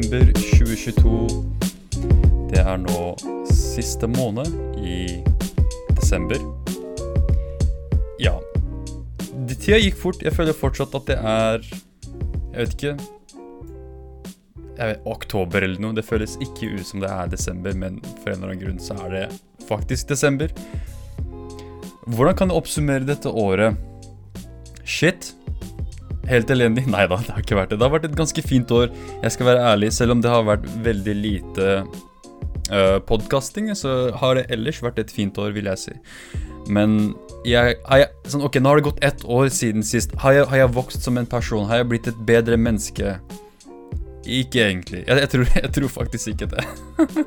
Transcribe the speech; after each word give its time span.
desember 0.00 0.32
2022. 0.32 1.28
Det 2.52 2.60
er 2.62 2.78
nå 2.80 3.00
siste 3.52 4.08
måned 4.08 4.48
i 4.80 5.22
desember. 5.98 6.40
Ja. 8.20 8.38
De- 9.48 9.54
Tida 9.58 9.78
gikk 9.82 9.96
fort. 10.00 10.22
Jeg 10.24 10.32
føler 10.32 10.56
fortsatt 10.56 10.94
at 10.96 11.06
det 11.10 11.18
er 11.18 11.60
Jeg 12.52 12.58
vet 12.66 12.74
ikke 12.76 12.94
jeg 14.72 14.88
vet, 14.88 15.02
Oktober 15.06 15.62
eller 15.62 15.78
noe. 15.80 15.92
Det 15.94 16.04
føles 16.04 16.38
ikke 16.40 16.72
ut 16.80 16.86
som 16.88 17.00
det 17.00 17.10
er 17.12 17.28
desember, 17.28 17.74
men 17.76 18.00
for 18.22 18.32
en 18.32 18.38
eller 18.42 18.54
annen 18.54 18.62
grunn 18.64 18.80
så 18.80 18.96
er 19.04 19.10
det 19.12 19.40
faktisk 19.68 20.08
desember. 20.08 20.48
Hvordan 22.08 22.34
kan 22.36 22.48
jeg 22.48 22.56
oppsummere 22.56 23.06
dette 23.06 23.28
året? 23.28 23.76
Shit. 24.84 25.34
Helt 26.32 26.50
elendig? 26.50 26.86
Nei 26.94 27.04
da, 27.10 27.18
det 27.20 27.34
har 27.34 27.44
ikke 27.44 27.58
vært 27.58 27.74
det. 27.74 27.80
Det 27.80 27.86
har 27.86 27.94
vært 27.96 28.08
et 28.08 28.16
ganske 28.18 28.46
fint 28.46 28.72
år. 28.74 28.88
Jeg 29.22 29.34
skal 29.36 29.50
være 29.52 29.66
ærlig, 29.72 29.92
selv 29.94 30.16
om 30.16 30.24
det 30.24 30.32
har 30.32 30.46
vært 30.48 30.64
veldig 30.86 31.16
lite 31.18 31.68
uh, 31.82 32.98
podkasting, 33.08 33.68
så 33.78 34.14
har 34.22 34.38
det 34.38 34.48
ellers 34.54 34.80
vært 34.84 35.02
et 35.02 35.12
fint 35.12 35.38
år, 35.42 35.52
vil 35.56 35.68
jeg 35.72 35.82
si. 35.82 35.98
Men 36.72 37.14
jeg, 37.44 37.76
jeg 37.90 38.30
sånn, 38.30 38.44
Ok, 38.46 38.60
nå 38.62 38.70
har 38.70 38.78
det 38.78 38.86
gått 38.86 39.04
ett 39.04 39.24
år 39.26 39.50
siden 39.52 39.84
sist. 39.86 40.14
Har 40.22 40.36
jeg, 40.36 40.48
har 40.50 40.64
jeg 40.64 40.74
vokst 40.76 41.04
som 41.04 41.18
en 41.18 41.28
person? 41.28 41.66
Har 41.70 41.82
jeg 41.82 41.90
blitt 41.92 42.10
et 42.10 42.26
bedre 42.26 42.58
menneske? 42.60 43.16
Ikke 44.22 44.62
egentlig. 44.68 45.02
Jeg, 45.08 45.18
jeg, 45.24 45.30
tror, 45.32 45.48
jeg 45.64 45.72
tror 45.76 45.94
faktisk 45.98 46.32
ikke 46.32 46.50
det. 46.54 46.66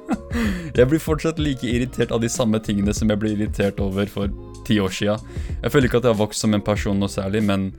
jeg 0.80 0.90
blir 0.92 1.03
fortsatt 1.03 1.42
like 1.44 1.67
irritert 1.67 2.14
av 2.16 2.23
de 2.23 2.31
samme 2.31 2.61
tingene 2.64 2.95
som 2.95 3.11
jeg 3.11 3.22
ble 3.22 3.36
irritert 3.36 3.81
over 3.83 4.09
for 4.11 4.31
ti 4.66 4.80
år 4.81 4.94
sia. 4.95 5.20
Jeg 5.61 5.73
føler 5.73 5.92
ikke 5.92 6.02
at 6.02 6.08
jeg 6.08 6.16
har 6.16 6.23
vokst 6.23 6.45
som 6.45 6.56
en 6.56 6.64
person 6.64 6.98
noe 6.98 7.11
særlig, 7.11 7.44
men 7.45 7.70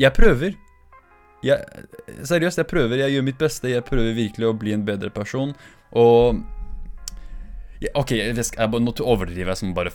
jeg 0.00 0.16
prøver. 0.16 0.56
Jeg, 1.44 1.84
seriøst, 2.24 2.60
jeg 2.62 2.70
prøver. 2.70 3.02
Jeg 3.04 3.16
gjør 3.16 3.26
mitt 3.26 3.40
beste. 3.40 3.72
Jeg 3.72 3.84
prøver 3.86 4.16
virkelig 4.16 4.48
å 4.48 4.56
bli 4.56 4.74
en 4.76 4.86
bedre 4.86 5.12
person. 5.14 5.54
Og 5.96 6.40
ja, 7.82 7.90
Ok, 8.00 8.14
jeg, 8.16 8.46
skal, 8.46 8.64
jeg, 8.64 8.84
nå 8.84 8.94
overdriver 9.02 9.52
jeg 9.52 9.60
som 9.60 9.74
bare 9.76 9.92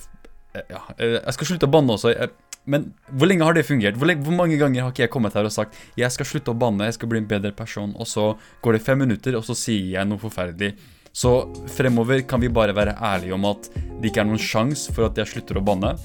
ja, 0.69 0.81
Jeg 0.99 1.35
skal 1.35 1.51
slutte 1.51 1.69
å 1.69 1.73
banne 1.73 1.95
også. 1.95 2.11
Jeg, 2.13 2.31
men 2.69 2.89
hvor 3.17 3.29
lenge 3.29 3.45
har 3.47 3.55
det 3.57 3.65
fungert? 3.65 3.97
Hvor, 3.97 4.09
lenge, 4.09 4.25
hvor 4.25 4.35
mange 4.35 4.59
ganger 4.59 4.85
har 4.85 4.93
ikke 4.93 5.05
jeg 5.07 5.13
kommet 5.13 5.37
her 5.37 5.47
og 5.47 5.53
sagt 5.53 5.77
jeg 5.97 6.11
skal 6.13 6.27
slutte 6.27 6.53
å 6.53 6.59
banne, 6.59 6.89
jeg 6.89 6.99
skal 6.99 7.09
bli 7.11 7.21
en 7.21 7.29
bedre 7.29 7.51
person, 7.55 7.95
og 7.97 8.09
så 8.09 8.31
går 8.65 8.77
det 8.77 8.83
fem 8.85 8.99
minutter, 9.05 9.37
og 9.39 9.45
så 9.47 9.55
sier 9.57 9.95
jeg 9.95 10.09
noe 10.09 10.21
forferdelig. 10.21 10.73
Så 11.15 11.31
fremover 11.73 12.21
kan 12.29 12.43
vi 12.43 12.51
bare 12.53 12.75
være 12.77 12.97
ærlige 13.01 13.33
om 13.33 13.47
at 13.49 13.71
det 13.73 14.11
ikke 14.11 14.21
er 14.21 14.29
noen 14.29 14.43
sjanse 14.43 14.93
for 14.93 15.07
at 15.07 15.17
jeg 15.17 15.31
slutter 15.31 15.57
å 15.57 15.65
banne, 15.65 15.95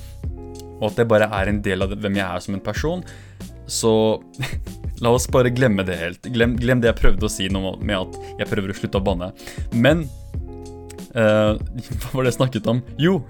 og 0.78 0.86
at 0.88 1.02
det 1.02 1.08
bare 1.10 1.28
er 1.40 1.50
en 1.50 1.60
del 1.64 1.84
av 1.84 1.92
hvem 1.92 2.16
jeg 2.20 2.24
er 2.24 2.46
som 2.46 2.56
en 2.56 2.64
person. 2.64 3.04
Så 3.68 3.92
la 5.02 5.10
oss 5.10 5.26
bare 5.30 5.50
glemme 5.50 5.82
det 5.86 5.96
helt. 5.98 6.28
Glem, 6.34 6.56
glem 6.60 6.82
det 6.82 6.92
jeg 6.92 7.00
prøvde 7.00 7.26
å 7.26 7.32
si 7.32 7.48
nå 7.52 7.76
med 7.80 7.96
at 7.98 8.18
jeg 8.42 8.50
prøver 8.50 8.70
å 8.72 8.78
slutte 8.78 9.00
å 9.00 9.04
banne. 9.04 9.32
Men 9.74 10.06
uh, 11.16 11.58
Hva 12.00 12.12
var 12.12 12.24
det 12.24 12.32
jeg 12.32 12.38
snakket 12.38 12.70
om? 12.70 12.82
Jo! 13.00 13.20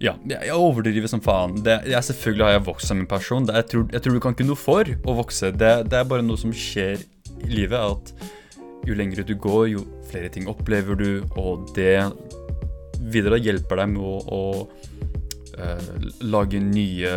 Ja, 0.00 0.14
jeg 0.24 0.56
overdriver 0.56 1.10
som 1.12 1.20
faen. 1.20 1.58
Det, 1.60 1.74
jeg, 1.92 2.00
selvfølgelig 2.06 2.44
har 2.46 2.54
jeg 2.54 2.66
vokst 2.70 2.88
som 2.88 3.02
en 3.02 3.08
person. 3.08 3.44
Det, 3.44 3.58
jeg, 3.58 3.66
tror, 3.68 3.82
jeg 3.92 4.00
tror 4.04 4.14
du 4.16 4.22
kan 4.24 4.36
ikke 4.36 4.46
noe 4.48 4.56
for 4.56 4.88
å 4.88 5.16
vokse. 5.18 5.50
Det, 5.52 5.72
det 5.92 5.98
er 5.98 6.06
bare 6.08 6.24
noe 6.24 6.40
som 6.40 6.54
skjer 6.56 7.02
i 7.44 7.50
livet. 7.52 7.76
At 7.76 8.88
jo 8.88 8.96
lengre 8.96 9.26
du 9.28 9.34
går, 9.36 9.66
jo 9.74 9.84
flere 10.08 10.30
ting 10.32 10.48
opplever 10.48 10.96
du, 10.96 11.10
og 11.36 11.68
det 11.76 11.98
videre 13.12 13.36
hjelper 13.40 13.82
deg 13.82 13.92
med 13.92 14.00
å, 14.00 14.14
å 14.24 14.40
uh, 15.60 15.92
lage 16.24 16.60
nye 16.64 17.12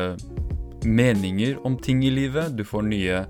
meninger 0.84 1.64
om 1.64 1.80
ting 1.80 2.04
i 2.04 2.12
livet. 2.12 2.52
Du 2.58 2.66
får 2.68 2.84
nye 2.92 3.24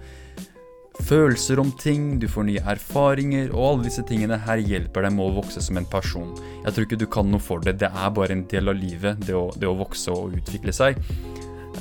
følelser 1.01 1.59
om 1.59 1.71
ting, 1.79 2.19
du 2.21 2.27
får 2.29 2.45
nye 2.47 2.63
erfaringer, 2.75 3.49
og 3.53 3.65
alle 3.67 3.87
disse 3.87 4.03
tingene 4.07 4.37
her 4.45 4.61
hjelper 4.61 5.07
deg 5.07 5.15
med 5.15 5.25
å 5.25 5.35
vokse 5.39 5.63
som 5.63 5.79
en 5.79 5.89
person. 5.89 6.29
Jeg 6.63 6.75
tror 6.75 6.87
ikke 6.87 7.01
du 7.01 7.07
kan 7.09 7.29
noe 7.31 7.41
for 7.41 7.63
det. 7.63 7.79
Det 7.81 7.89
er 7.89 8.13
bare 8.13 8.35
en 8.37 8.45
del 8.51 8.69
av 8.69 8.77
livet, 8.77 9.21
det 9.25 9.35
å, 9.37 9.47
det 9.57 9.69
å 9.69 9.77
vokse 9.79 10.13
og 10.13 10.37
utvikle 10.37 10.75
seg. 10.75 10.99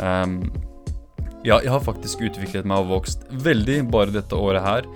Um, 0.00 0.40
ja, 1.44 1.58
jeg 1.58 1.72
har 1.74 1.82
faktisk 1.82 2.22
utviklet 2.22 2.66
meg 2.68 2.84
og 2.84 2.92
vokst 2.96 3.26
veldig 3.44 3.82
bare 3.92 4.14
dette 4.14 4.38
året 4.38 4.62
her, 4.62 4.88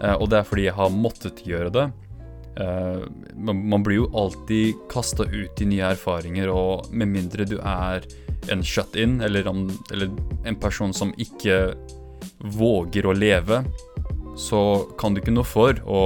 eh, 0.00 0.16
og 0.16 0.28
det 0.32 0.40
er 0.40 0.48
fordi 0.48 0.64
jeg 0.66 0.74
har 0.74 0.94
måttet 0.94 1.44
gjøre 1.46 1.70
det. 1.72 1.86
Eh, 2.60 3.04
man, 3.38 3.62
man 3.70 3.86
blir 3.86 4.02
jo 4.02 4.10
alltid 4.18 4.82
kasta 4.92 5.28
ut 5.30 5.62
i 5.62 5.68
nye 5.70 5.92
erfaringer, 5.94 6.50
og 6.50 6.90
med 6.90 7.12
mindre 7.14 7.46
du 7.48 7.56
er 7.60 8.04
en 8.50 8.64
shut-in, 8.66 9.20
eller, 9.22 9.46
eller 9.94 10.10
en 10.44 10.58
person 10.58 10.90
som 10.96 11.14
ikke 11.22 11.76
våger 12.38 13.06
å 13.06 13.16
leve, 13.16 13.62
så 14.38 14.60
kan 15.00 15.14
du 15.14 15.20
ikke 15.20 15.34
noe 15.34 15.46
for 15.46 15.78
å 15.84 16.02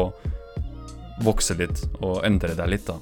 vokse 1.24 1.56
litt 1.56 1.84
og 2.00 2.24
endre 2.26 2.56
deg 2.58 2.74
litt, 2.74 2.88
da. 2.88 2.98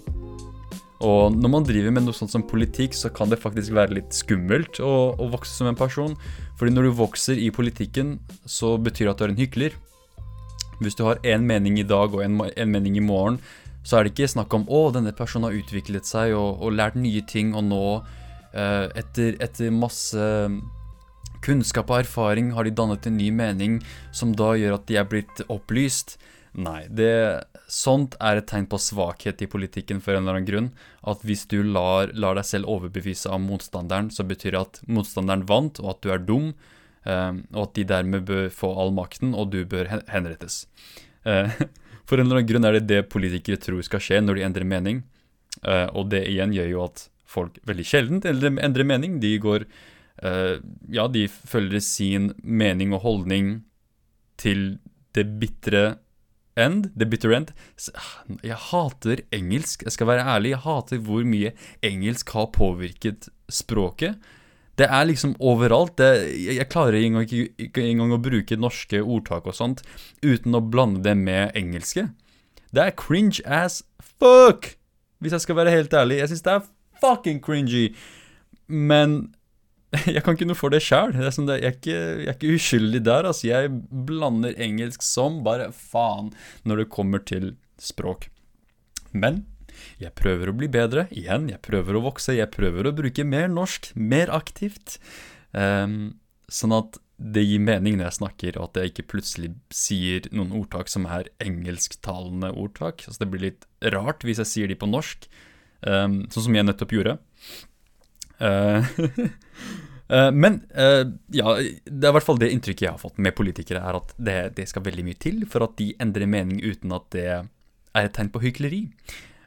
Og 1.04 1.34
når 1.36 1.50
man 1.52 1.66
driver 1.66 1.92
med 1.92 2.06
noe 2.06 2.16
sånt 2.16 2.32
som 2.32 2.44
politikk, 2.46 2.94
så 2.96 3.10
kan 3.12 3.28
det 3.28 3.40
faktisk 3.42 3.74
være 3.76 3.98
litt 3.98 4.14
skummelt 4.16 4.78
å, 4.80 5.12
å 5.18 5.26
vokse 5.32 5.52
som 5.52 5.68
en 5.68 5.78
person. 5.78 6.14
Fordi 6.56 6.72
når 6.72 6.88
du 6.88 7.00
vokser 7.00 7.40
i 7.40 7.50
politikken, 7.52 8.16
så 8.46 8.76
betyr 8.80 9.08
det 9.08 9.12
at 9.12 9.20
du 9.20 9.26
er 9.26 9.34
en 9.34 9.42
hykler. 9.42 9.76
Hvis 10.80 10.96
du 10.96 11.04
har 11.06 11.20
én 11.26 11.44
mening 11.46 11.76
i 11.80 11.86
dag 11.86 12.14
og 12.14 12.22
en 12.24 12.70
mening 12.70 12.96
i 12.96 13.04
morgen, 13.04 13.40
så 13.84 13.98
er 13.98 14.06
det 14.06 14.14
ikke 14.14 14.30
snakk 14.32 14.54
om 14.56 14.64
å, 14.72 14.86
denne 14.94 15.12
personen 15.16 15.50
har 15.50 15.58
utviklet 15.58 16.08
seg 16.08 16.32
og, 16.38 16.62
og 16.64 16.72
lært 16.78 16.96
nye 16.96 17.20
ting, 17.28 17.52
og 17.52 17.66
nå, 17.68 17.84
eh, 18.56 18.86
etter, 19.02 19.36
etter 19.44 19.74
masse 19.74 20.30
kunnskap 21.44 21.90
og 21.92 22.02
erfaring, 22.02 22.52
har 22.56 22.64
de 22.64 22.74
dannet 22.74 23.06
en 23.08 23.18
ny 23.20 23.30
mening 23.34 23.80
som 24.14 24.32
da 24.36 24.54
gjør 24.58 24.78
at 24.78 24.86
de 24.88 24.98
er 25.00 25.08
blitt 25.10 25.44
opplyst. 25.52 26.16
Nei, 26.54 26.84
det, 26.86 27.10
sånt 27.70 28.14
er 28.22 28.38
et 28.38 28.46
tegn 28.46 28.68
på 28.70 28.78
svakhet 28.78 29.42
i 29.42 29.48
politikken 29.50 30.00
for 30.02 30.14
en 30.14 30.22
eller 30.22 30.38
annen 30.38 30.48
grunn. 30.48 30.68
At 31.02 31.24
hvis 31.26 31.44
du 31.50 31.60
lar, 31.66 32.12
lar 32.14 32.38
deg 32.38 32.46
selv 32.46 32.70
overbevise 32.70 33.32
av 33.32 33.42
motstanderen, 33.42 34.12
så 34.14 34.26
betyr 34.26 34.54
det 34.54 34.62
at 34.62 34.82
motstanderen 34.86 35.46
vant, 35.50 35.80
og 35.82 35.96
at 35.96 36.04
du 36.04 36.12
er 36.14 36.22
dum, 36.22 36.52
eh, 37.04 37.32
og 37.52 37.62
at 37.66 37.74
de 37.78 37.88
dermed 37.90 38.28
bør 38.28 38.46
få 38.54 38.70
all 38.80 38.94
makten, 38.94 39.34
og 39.34 39.50
du 39.54 39.64
bør 39.68 39.90
henrettes. 40.12 40.64
Eh, 41.26 41.50
for 42.06 42.20
en 42.20 42.28
eller 42.28 42.42
annen 42.42 42.52
grunn 42.52 42.68
er 42.70 42.78
det 42.78 42.86
det 42.92 43.08
politikere 43.12 43.60
tror 43.60 43.82
skal 43.86 44.02
skje 44.04 44.22
når 44.22 44.38
de 44.38 44.46
endrer 44.46 44.70
mening, 44.76 45.02
eh, 45.64 45.88
og 45.90 46.12
det 46.14 46.22
igjen 46.30 46.54
gjør 46.54 46.70
jo 46.70 46.86
at 46.86 47.08
folk 47.34 47.58
veldig 47.66 47.86
sjelden 47.88 48.22
endrer, 48.22 48.86
mening. 48.86 49.18
De 49.18 49.32
går 49.42 49.66
Ja, 50.22 51.08
de 51.10 51.24
følger 51.28 51.82
sin 51.82 52.32
mening 52.42 52.94
og 52.94 53.02
holdning 53.02 53.64
til 54.38 54.78
det 55.14 55.26
bitre 55.40 55.96
end. 56.56 56.90
The 56.98 57.06
bitter 57.06 57.34
end. 57.36 57.50
Ah, 57.94 58.36
Jeg 58.42 58.56
hater 58.70 59.22
engelsk. 59.34 59.82
Jeg 59.82 59.92
skal 59.92 60.06
være 60.06 60.26
ærlig. 60.36 60.54
Jeg 60.54 60.62
hater 60.64 61.02
hvor 61.02 61.24
mye 61.26 61.52
engelsk 61.82 62.30
har 62.34 62.50
påvirket 62.54 63.28
språket. 63.50 64.18
Det 64.78 64.86
er 64.90 65.04
liksom 65.06 65.36
overalt. 65.38 65.96
Det, 65.98 66.08
jeg, 66.56 66.68
klarer 66.68 66.98
engang, 66.98 67.30
ikke 67.30 67.82
engang 67.82 68.14
å 68.14 68.22
bruke 68.22 68.58
norske 68.58 69.02
ordtak 69.02 69.46
og 69.46 69.54
sånt 69.54 69.84
uten 70.22 70.54
å 70.54 70.62
blande 70.62 71.04
det 71.06 71.14
med 71.18 71.54
engelske. 71.58 72.08
Det 72.74 72.82
er 72.82 72.96
cringe 72.98 73.42
as 73.46 73.82
fuck! 74.02 74.74
Hvis 75.22 75.32
jeg 75.36 75.44
skal 75.46 75.56
være 75.56 75.70
helt 75.74 75.94
ærlig. 75.94 76.18
Jeg 76.18 76.32
syns 76.32 76.42
det 76.44 76.56
er 76.56 76.66
fucking 77.00 77.38
cringy. 77.44 77.94
Men 78.66 79.34
jeg 80.14 80.22
kan 80.24 80.36
ikke 80.36 80.48
noe 80.48 80.58
for 80.58 80.72
det. 80.74 80.80
Sånn 80.84 81.48
jeg, 81.50 81.62
er 81.64 81.74
ikke- 81.76 81.94
jeg 81.94 82.28
er 82.28 82.36
ikke 82.36 82.54
uskyldig 82.56 83.02
der. 83.06 83.28
Altså. 83.30 83.48
Jeg 83.50 83.72
blander 83.90 84.54
engelsk 84.58 85.02
som 85.02 85.42
bare 85.46 85.70
faen 85.72 86.32
når 86.64 86.84
det 86.84 86.88
kommer 86.94 87.22
til 87.24 87.54
språk. 87.78 88.28
Men 89.12 89.44
jeg 90.00 90.14
prøver 90.18 90.50
å 90.50 90.56
bli 90.56 90.68
bedre. 90.70 91.06
Igjen, 91.14 91.48
jeg 91.50 91.62
prøver 91.62 91.98
å 91.98 92.04
vokse. 92.08 92.34
Jeg 92.36 92.50
prøver 92.54 92.88
å 92.88 92.94
bruke 92.96 93.24
mer 93.26 93.48
norsk, 93.52 93.92
mer 93.94 94.30
aktivt. 94.34 94.98
Um, 95.52 96.16
sånn 96.50 96.74
at 96.74 96.98
det 97.14 97.44
gir 97.46 97.62
mening 97.62 97.94
når 97.96 98.08
jeg 98.08 98.16
snakker, 98.18 98.56
og 98.58 98.72
at 98.72 98.80
jeg 98.80 98.90
ikke 98.90 99.06
plutselig 99.12 99.52
sier 99.70 100.24
noen 100.34 100.50
ordtak 100.58 100.90
som 100.90 101.06
er 101.06 101.28
engelsktalende 101.42 102.50
ordtak. 102.58 103.04
Altså, 103.06 103.22
det 103.22 103.30
blir 103.30 103.44
litt 103.48 103.66
rart 103.94 104.26
hvis 104.26 104.40
jeg 104.42 104.50
sier 104.50 104.70
de 104.72 104.76
på 104.78 104.88
norsk, 104.90 105.28
um, 105.86 106.24
sånn 106.32 106.48
som 106.48 106.58
jeg 106.58 106.66
nettopp 106.66 106.94
gjorde. 106.96 107.16
Eh, 108.38 108.86
eh, 110.08 110.30
men 110.32 110.60
eh, 110.74 111.04
ja, 111.36 111.54
det 111.84 112.06
er 112.06 112.10
i 112.10 112.16
hvert 112.16 112.26
fall 112.26 112.40
det 112.40 112.50
inntrykket 112.54 112.86
jeg 112.86 112.94
har 112.96 113.02
fått 113.02 113.20
med 113.22 113.36
politikere, 113.36 113.82
er 113.82 114.00
at 114.00 114.14
det, 114.16 114.38
det 114.58 114.68
skal 114.70 114.86
veldig 114.86 115.06
mye 115.06 115.20
til 115.20 115.44
for 115.50 115.66
at 115.66 115.76
de 115.80 115.92
endrer 116.02 116.30
mening 116.30 116.62
uten 116.64 116.94
at 116.96 117.08
det 117.14 117.28
er 117.30 118.06
et 118.08 118.14
tegn 118.16 118.32
på 118.34 118.42
hykleri. 118.42 118.86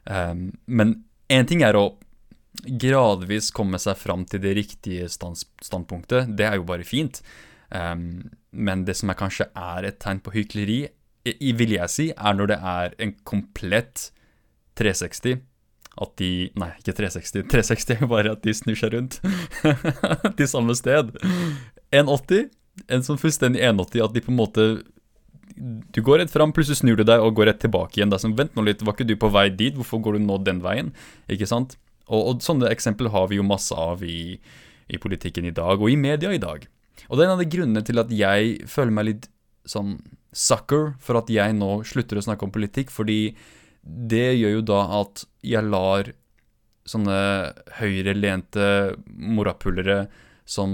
Men 0.07 0.93
én 1.27 1.47
ting 1.49 1.65
er 1.67 1.75
å 1.75 1.97
gradvis 2.63 3.49
komme 3.51 3.75
seg 3.81 3.97
fram 3.99 4.23
til 4.23 4.39
det 4.39 4.53
riktige 4.55 5.09
standpunktet. 5.11 6.31
Det 6.31 6.47
er 6.47 6.55
jo 6.55 6.63
bare 6.69 6.87
fint. 6.87 7.19
Men 7.67 8.85
det 8.87 8.95
som 8.95 9.11
er 9.11 9.19
kanskje 9.19 9.49
er 9.51 9.89
et 9.89 9.99
tegn 9.99 10.23
på 10.23 10.31
hykleri, 10.31 10.79
vil 11.59 11.75
jeg 11.75 11.91
si, 11.91 12.07
er 12.15 12.39
når 12.39 12.53
det 12.53 12.59
er 12.71 12.95
en 13.03 13.11
komplett 13.27 14.07
360. 14.79 15.43
At 15.97 16.13
de 16.21 16.49
Nei, 16.59 16.69
ikke 16.81 16.95
360. 16.97 17.47
360 17.49 17.95
er 17.97 18.11
bare 18.11 18.35
at 18.35 18.43
de 18.45 18.53
snur 18.55 18.77
seg 18.77 18.93
rundt 18.93 19.17
til 20.37 20.49
samme 20.49 20.75
sted. 20.77 21.09
180. 21.95 22.51
En 22.93 23.03
sånn 23.05 23.19
fullstendig 23.21 23.63
180, 23.63 24.03
at 24.05 24.13
de 24.13 24.21
på 24.21 24.33
en 24.33 24.39
måte 24.39 24.67
du 25.57 26.03
går 26.05 26.19
rett 26.21 26.29
fram, 26.29 26.51
plutselig 26.53 26.83
snur 26.83 26.99
du 26.99 27.03
deg 27.07 27.23
og 27.23 27.33
går 27.37 27.47
rett 27.49 27.61
tilbake 27.63 27.97
igjen. 27.97 28.11
Det 28.11 28.19
er 28.19 28.23
sånn, 28.27 28.35
Vent 28.37 28.53
nå 28.53 28.61
litt, 28.67 28.83
var 28.85 28.93
ikke 28.93 29.07
du 29.09 29.15
på 29.17 29.31
vei 29.33 29.47
dit? 29.49 29.73
Hvorfor 29.73 30.03
går 30.05 30.17
du 30.17 30.25
nå 30.27 30.37
den 30.45 30.59
veien? 30.61 30.91
Ikke 31.33 31.47
sant? 31.49 31.79
Og, 32.07 32.19
og 32.19 32.43
sånne 32.45 32.69
eksempler 32.69 33.09
har 33.13 33.25
vi 33.31 33.39
jo 33.39 33.47
masse 33.47 33.73
av 33.73 34.03
i, 34.05 34.37
i 34.87 34.99
politikken 35.01 35.47
i 35.49 35.55
dag, 35.55 35.81
og 35.81 35.89
i 35.89 35.97
media 35.97 36.29
i 36.35 36.41
dag. 36.41 36.67
Og 37.07 37.17
det 37.17 37.23
er 37.23 37.29
en 37.29 37.35
av 37.37 37.41
de 37.41 37.49
grunnene 37.49 37.83
til 37.87 38.03
at 38.03 38.13
jeg 38.13 38.69
føler 38.69 38.93
meg 38.93 39.09
litt 39.09 39.27
sånn 39.67 39.97
sucker 40.37 40.93
for 41.03 41.19
at 41.19 41.31
jeg 41.33 41.55
nå 41.57 41.81
slutter 41.87 42.19
å 42.19 42.25
snakke 42.27 42.45
om 42.45 42.53
politikk, 42.53 42.93
fordi 42.93 43.35
det 43.87 44.37
gjør 44.37 44.57
jo 44.57 44.63
da 44.67 44.79
at 45.01 45.23
jeg 45.47 45.69
lar 45.71 46.11
sånne 46.87 47.19
høyrelente 47.79 48.67
morapulere 49.07 50.05
som 50.47 50.71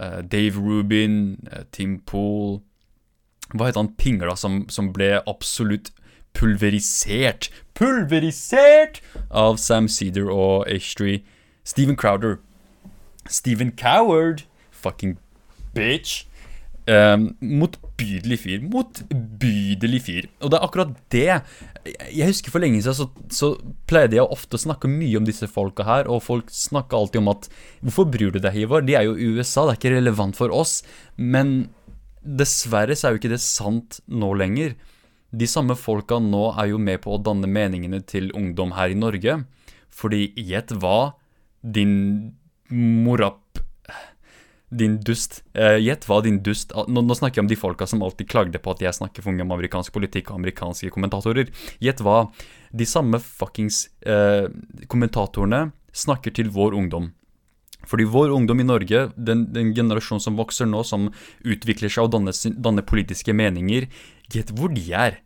uh, 0.00 0.20
Dave 0.20 0.60
Rubin, 0.60 1.38
uh, 1.48 1.64
Tim 1.72 1.98
Pool 2.04 2.58
Hva 3.54 3.70
het 3.70 3.78
han 3.78 3.94
pingla 3.96 4.34
som, 4.36 4.66
som 4.68 4.90
ble 4.92 5.14
absolutt 5.24 5.92
pulverisert 6.36 7.48
Pulverisert! 7.76 9.02
Av 9.28 9.58
Sam 9.60 9.88
Cedar 9.88 10.30
og 10.32 10.64
H3. 10.68 11.20
Steven 11.64 11.96
Crowder. 11.96 12.38
Steven 13.28 13.72
Coward! 13.72 14.44
Fucking 14.70 15.18
bitch. 15.74 16.24
Um, 16.86 17.28
motbydelig 17.42 18.38
fyr. 18.44 18.64
Motbydelig 18.70 20.00
fyr. 20.06 20.28
Og 20.40 20.52
det 20.52 20.58
er 20.58 20.66
akkurat 20.66 20.92
det. 21.10 21.38
Jeg 22.14 22.28
husker 22.30 22.54
For 22.54 22.62
lenge 22.62 22.78
siden 22.82 22.96
så, 22.98 23.06
så 23.30 23.52
pleide 23.90 24.18
jeg 24.18 24.26
ofte 24.26 24.58
å 24.58 24.62
snakke 24.62 24.90
mye 24.90 25.18
om 25.18 25.26
disse 25.26 25.48
folka 25.50 25.86
her, 25.86 26.10
og 26.10 26.24
folk 26.26 26.50
snakker 26.54 26.98
alltid 26.98 27.22
om 27.24 27.32
at 27.34 27.48
Hvorfor 27.82 28.10
bryr 28.10 28.34
du 28.34 28.38
deg, 28.38 28.58
Ivar? 28.62 28.86
De 28.86 28.98
er 28.98 29.08
jo 29.08 29.16
i 29.18 29.30
USA, 29.34 29.66
det 29.66 29.76
er 29.76 29.80
ikke 29.80 29.96
relevant 29.98 30.38
for 30.38 30.54
oss. 30.54 30.80
Men 31.16 31.72
dessverre 32.22 32.94
så 32.94 33.08
er 33.08 33.14
jo 33.14 33.22
ikke 33.22 33.34
det 33.36 33.42
sant 33.42 34.00
nå 34.10 34.32
lenger 34.34 34.74
de 35.36 35.46
samme 35.50 35.76
folka 35.78 36.18
nå 36.22 36.50
er 36.54 36.70
jo 36.72 36.80
med 36.80 37.02
på 37.04 37.14
å 37.14 37.22
danne 37.22 37.48
meningene 37.50 38.00
til 38.06 38.30
ungdom 38.36 38.74
her 38.76 38.92
i 38.92 38.98
Norge. 38.98 39.40
Fordi 39.90 40.30
gjett 40.36 40.74
hva, 40.80 41.16
din 41.62 42.36
morap... 42.70 43.42
Din 44.70 44.96
dust. 44.98 45.42
Uh, 45.54 45.76
gjett 45.78 46.08
hva, 46.08 46.18
din 46.24 46.40
dust 46.42 46.72
nå, 46.74 47.02
nå, 47.06 47.14
snakker 47.14 47.38
jeg 47.38 47.44
om 47.44 47.50
de 47.50 47.58
folka 47.58 47.86
som 47.86 48.02
alltid 48.02 48.26
klagde 48.32 48.58
på 48.58 48.72
at 48.74 48.82
jeg 48.82 48.98
snakker 48.98 49.22
for 49.22 49.34
mye 49.34 49.46
om 49.46 49.54
amerikansk 49.54 49.94
politikk 49.94 50.32
og 50.32 50.40
amerikanske 50.40 50.90
kommentatorer. 50.94 51.52
Gjett 51.82 52.02
hva, 52.02 52.24
de 52.74 52.88
samme 52.88 53.20
fuckings 53.22 53.84
uh, 54.08 54.50
kommentatorene 54.90 55.68
snakker 55.96 56.34
til 56.34 56.50
vår 56.52 56.74
ungdom. 56.76 57.12
Fordi 57.86 58.04
vår 58.10 58.32
ungdom 58.34 58.60
i 58.60 58.66
Norge, 58.66 59.04
den, 59.14 59.46
den 59.54 59.70
generasjonen 59.74 60.22
som 60.22 60.38
vokser 60.38 60.66
nå, 60.66 60.82
som 60.84 61.10
utvikler 61.46 61.92
seg 61.92 62.08
og 62.08 62.16
danner, 62.16 62.34
danner 62.58 62.86
politiske 62.86 63.34
meninger, 63.36 63.86
gjett 64.32 64.50
hvor 64.56 64.74
de 64.74 64.88
er 64.90 65.20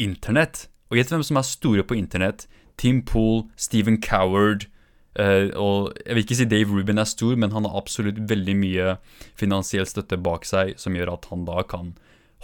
internett. 0.00 0.66
Og 0.88 0.96
gjett 0.96 1.12
hvem 1.12 1.26
som 1.26 1.40
er 1.40 1.46
store 1.46 1.84
på 1.84 1.98
internett. 1.98 2.46
Tim 2.80 3.02
Pool, 3.04 3.44
Stephen 3.60 4.00
Coward. 4.00 4.68
Uh, 5.18 5.50
og 5.58 5.96
Jeg 6.04 6.14
vil 6.14 6.24
ikke 6.24 6.38
si 6.38 6.46
Dave 6.46 6.74
Rubin 6.74 7.02
er 7.02 7.08
stor, 7.10 7.34
men 7.34 7.54
han 7.54 7.66
har 7.66 7.78
absolutt 7.80 8.20
veldig 8.30 8.54
mye 8.58 8.96
finansiell 9.38 9.88
støtte 9.88 10.18
bak 10.22 10.46
seg 10.46 10.76
som 10.78 10.94
gjør 10.94 11.16
at 11.16 11.26
han 11.32 11.46
da 11.48 11.64
kan 11.66 11.96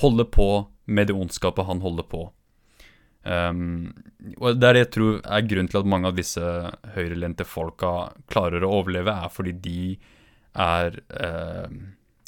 holde 0.03 0.27
på 0.27 0.67
med 0.91 1.09
det 1.09 1.15
ondskapet 1.15 1.69
han 1.69 1.85
holder 1.85 2.09
på. 2.11 2.25
Um, 3.25 3.95
og 4.37 4.59
Det 4.61 4.69
er 4.69 4.77
det 4.77 4.83
jeg 4.83 4.93
tror 4.99 5.21
er 5.23 5.47
grunnen 5.49 5.71
til 5.71 5.81
at 5.81 5.89
mange 5.89 6.11
av 6.11 6.19
disse 6.19 6.45
høyrelente 6.97 7.47
folka 7.49 7.93
klarer 8.29 8.67
å 8.67 8.73
overleve, 8.83 9.15
er 9.15 9.33
fordi 9.33 9.55
de 9.65 9.79
er 10.55 10.99
uh, 11.15 11.71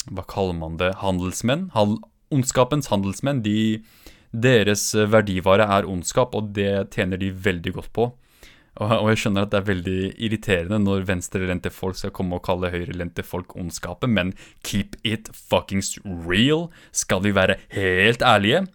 Hva 0.07 0.23
kaller 0.31 0.55
man 0.57 0.79
det? 0.79 0.95
Handelsmenn? 1.03 1.69
Hal 1.75 1.99
ondskapens 2.33 2.89
handelsmenn. 2.91 3.43
De 3.43 3.83
deres 4.31 4.89
eh, 4.95 5.07
verdivare 5.07 5.67
er 5.77 5.87
ondskap, 5.87 6.35
og 6.35 6.53
det 6.55 6.89
tjener 6.95 7.19
de 7.19 7.31
veldig 7.31 7.73
godt 7.79 7.91
på. 7.95 8.07
Og 8.77 9.09
jeg 9.09 9.21
skjønner 9.23 9.47
at 9.47 9.53
det 9.53 9.59
er 9.59 9.69
veldig 9.71 9.99
irriterende 10.21 10.77
når 10.83 11.07
venstrelendte 11.07 11.71
folk 11.73 11.97
skal 11.97 12.13
komme 12.13 12.37
og 12.37 12.43
kalle 12.45 12.69
høyrelendte 12.73 13.25
folk 13.25 13.55
ondskapet, 13.57 14.11
men 14.11 14.35
keep 14.61 14.97
it 15.07 15.31
fuckings 15.33 15.95
real. 16.05 16.67
Skal 16.93 17.23
vi 17.25 17.33
være 17.33 17.57
helt 17.73 18.21
ærlige? 18.21 18.67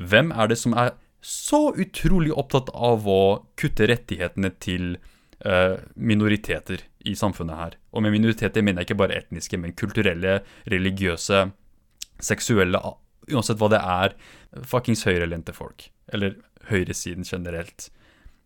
Hvem 0.00 0.32
er 0.32 0.50
det 0.50 0.58
som 0.60 0.76
er 0.80 0.94
så 1.20 1.74
utrolig 1.76 2.32
opptatt 2.32 2.72
av 2.72 3.04
å 3.04 3.20
kutte 3.60 3.90
rettighetene 3.90 4.52
til 4.64 4.94
uh, 5.44 5.76
minoriteter 5.94 6.86
i 7.04 7.16
samfunnet 7.18 7.60
her? 7.60 7.78
Og 7.92 8.06
med 8.06 8.16
minoriteter 8.16 8.64
mener 8.64 8.80
jeg 8.80 8.90
ikke 8.90 9.02
bare 9.04 9.20
etniske, 9.20 9.60
men 9.60 9.76
kulturelle, 9.76 10.40
religiøse, 10.72 11.44
seksuelle 12.20 12.80
uansett 13.30 13.60
hva 13.60 13.70
det 13.72 13.80
er, 13.84 14.16
fuckings 14.66 15.04
høyrelendte 15.08 15.52
folk. 15.56 15.90
Eller 16.12 16.38
høyresiden 16.70 17.28
generelt. 17.28 17.90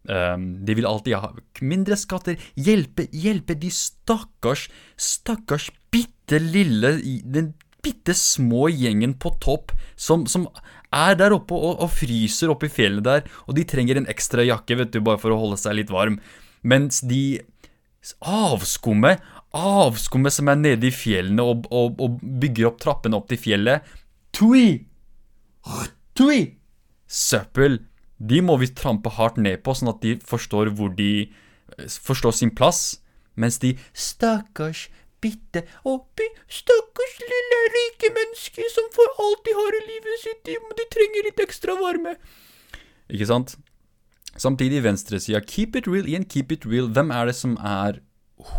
Um, 0.05 0.65
de 0.67 0.75
vil 0.77 0.85
alltid 0.85 1.17
ha 1.17 1.31
mindre 1.65 1.97
skatter, 1.97 2.37
hjelpe, 2.61 3.06
hjelpe 3.09 3.56
de 3.56 3.71
stakkars, 3.73 4.67
stakkars 5.01 5.71
bitte 5.89 6.37
lille 6.45 6.99
Den 7.25 7.55
bitte 7.85 8.12
små 8.17 8.67
gjengen 8.69 9.15
på 9.21 9.33
topp 9.41 9.73
som, 9.97 10.27
som 10.29 10.45
er 10.93 11.17
der 11.21 11.35
oppe 11.37 11.56
og, 11.56 11.79
og, 11.83 11.91
fryser 11.93 12.53
oppe 12.53 12.69
i 12.69 12.73
fjellet 12.73 13.05
der, 13.05 13.25
og 13.49 13.56
de 13.56 13.65
trenger 13.69 14.01
en 14.01 14.09
ekstra 14.11 14.45
jakke, 14.45 14.77
vet 14.81 14.93
du, 14.95 15.01
bare 15.05 15.21
for 15.21 15.35
å 15.35 15.41
holde 15.41 15.59
seg 15.61 15.79
litt 15.79 15.93
varm. 15.93 16.21
Mens 16.65 17.01
de 17.05 17.41
avskummet, 18.25 19.25
avskummet 19.56 20.37
som 20.37 20.53
er 20.53 20.61
nede 20.61 20.89
i 20.89 20.95
fjellene 20.95 21.45
og, 21.45 21.69
og, 21.73 22.01
og 22.01 22.21
bygger 22.21 22.71
opp 22.71 22.81
trappene 22.85 23.19
opp 23.19 23.31
til 23.33 23.41
fjellet, 23.41 23.97
Tui! 24.35 24.83
Tui! 26.19 26.39
Søppel. 27.06 27.79
De 28.25 28.41
må 28.44 28.56
vi 28.61 28.71
trampe 28.73 29.12
hardt 29.19 29.41
ned 29.41 29.62
på, 29.65 29.75
sånn 29.76 29.93
at 29.93 30.03
de 30.05 30.17
forstår 30.25 30.73
hvor 30.79 30.93
de 30.97 31.11
eh, 31.25 31.97
forstår 32.09 32.37
sin 32.37 32.55
plass. 32.56 33.00
Mens 33.41 33.59
de 33.62 33.75
stakkars, 33.93 34.87
bitte 35.25 35.65
oppi, 35.88 36.26
stakkars 36.53 37.15
lille 37.25 37.61
rike 37.75 38.11
menneske 38.15 38.67
som 38.73 38.88
får 38.94 39.12
alt 39.25 39.44
de 39.47 39.55
har 39.59 39.76
i 39.79 39.85
livet 39.88 40.23
sitt, 40.23 40.41
de, 40.47 40.56
de 40.79 40.88
trenger 40.93 41.29
litt 41.29 41.44
ekstra 41.44 41.76
varme. 41.81 42.17
Ikke 43.12 43.29
sant? 43.29 43.56
Samtidig 44.41 44.82
venstresida. 44.85 45.41
Keep 45.47 45.79
it 45.81 45.88
real 45.91 46.09
igjen, 46.11 46.27
keep 46.29 46.53
it 46.55 46.67
real. 46.67 46.91
Hvem 46.94 47.13
er 47.15 47.31
det 47.31 47.37
som 47.39 47.58
er 47.60 48.01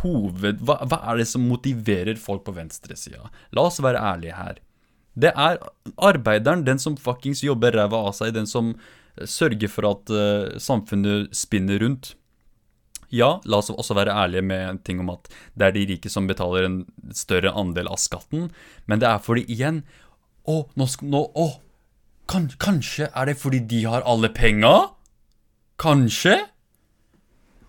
hoved... 0.02 0.62
Hva, 0.66 0.80
hva 0.88 1.02
er 1.12 1.22
det 1.22 1.28
som 1.30 1.48
motiverer 1.50 2.20
folk 2.20 2.46
på 2.46 2.56
venstresida? 2.56 3.30
La 3.56 3.66
oss 3.68 3.82
være 3.84 4.02
ærlige 4.02 4.38
her. 4.38 4.62
Det 5.16 5.32
er 5.32 5.60
arbeideren, 6.04 6.66
den 6.68 6.80
som 6.82 6.98
fuckings 7.00 7.44
jobber 7.44 7.76
ræva 7.76 8.02
av 8.08 8.16
seg, 8.18 8.34
den 8.36 8.48
som 8.50 8.74
sørger 9.24 9.72
for 9.72 9.88
at 9.90 10.12
uh, 10.14 10.56
samfunnet 10.62 11.32
spinner 11.36 11.80
rundt. 11.84 12.14
Ja, 13.14 13.38
la 13.46 13.60
oss 13.62 13.72
også 13.72 13.96
være 13.96 14.16
ærlige 14.16 14.44
med 14.44 14.82
ting 14.84 15.00
om 15.04 15.14
at 15.14 15.30
det 15.56 15.68
er 15.68 15.76
de 15.76 15.86
rike 15.94 16.12
som 16.12 16.28
betaler 16.28 16.68
en 16.68 16.80
større 17.16 17.54
andel 17.56 17.88
av 17.92 18.02
skatten, 18.02 18.50
men 18.90 19.02
det 19.02 19.08
er 19.10 19.22
fordi 19.24 19.46
igjen 19.52 19.84
Å, 20.46 20.60
nå, 20.78 20.86
nå 21.06 21.22
Å, 21.42 21.46
kan, 22.30 22.50
kanskje 22.62 23.08
er 23.08 23.30
det 23.30 23.38
fordi 23.42 23.62
de 23.70 23.86
har 23.90 24.06
alle 24.10 24.30
penga? 24.34 24.74
Kanskje? 25.82 26.36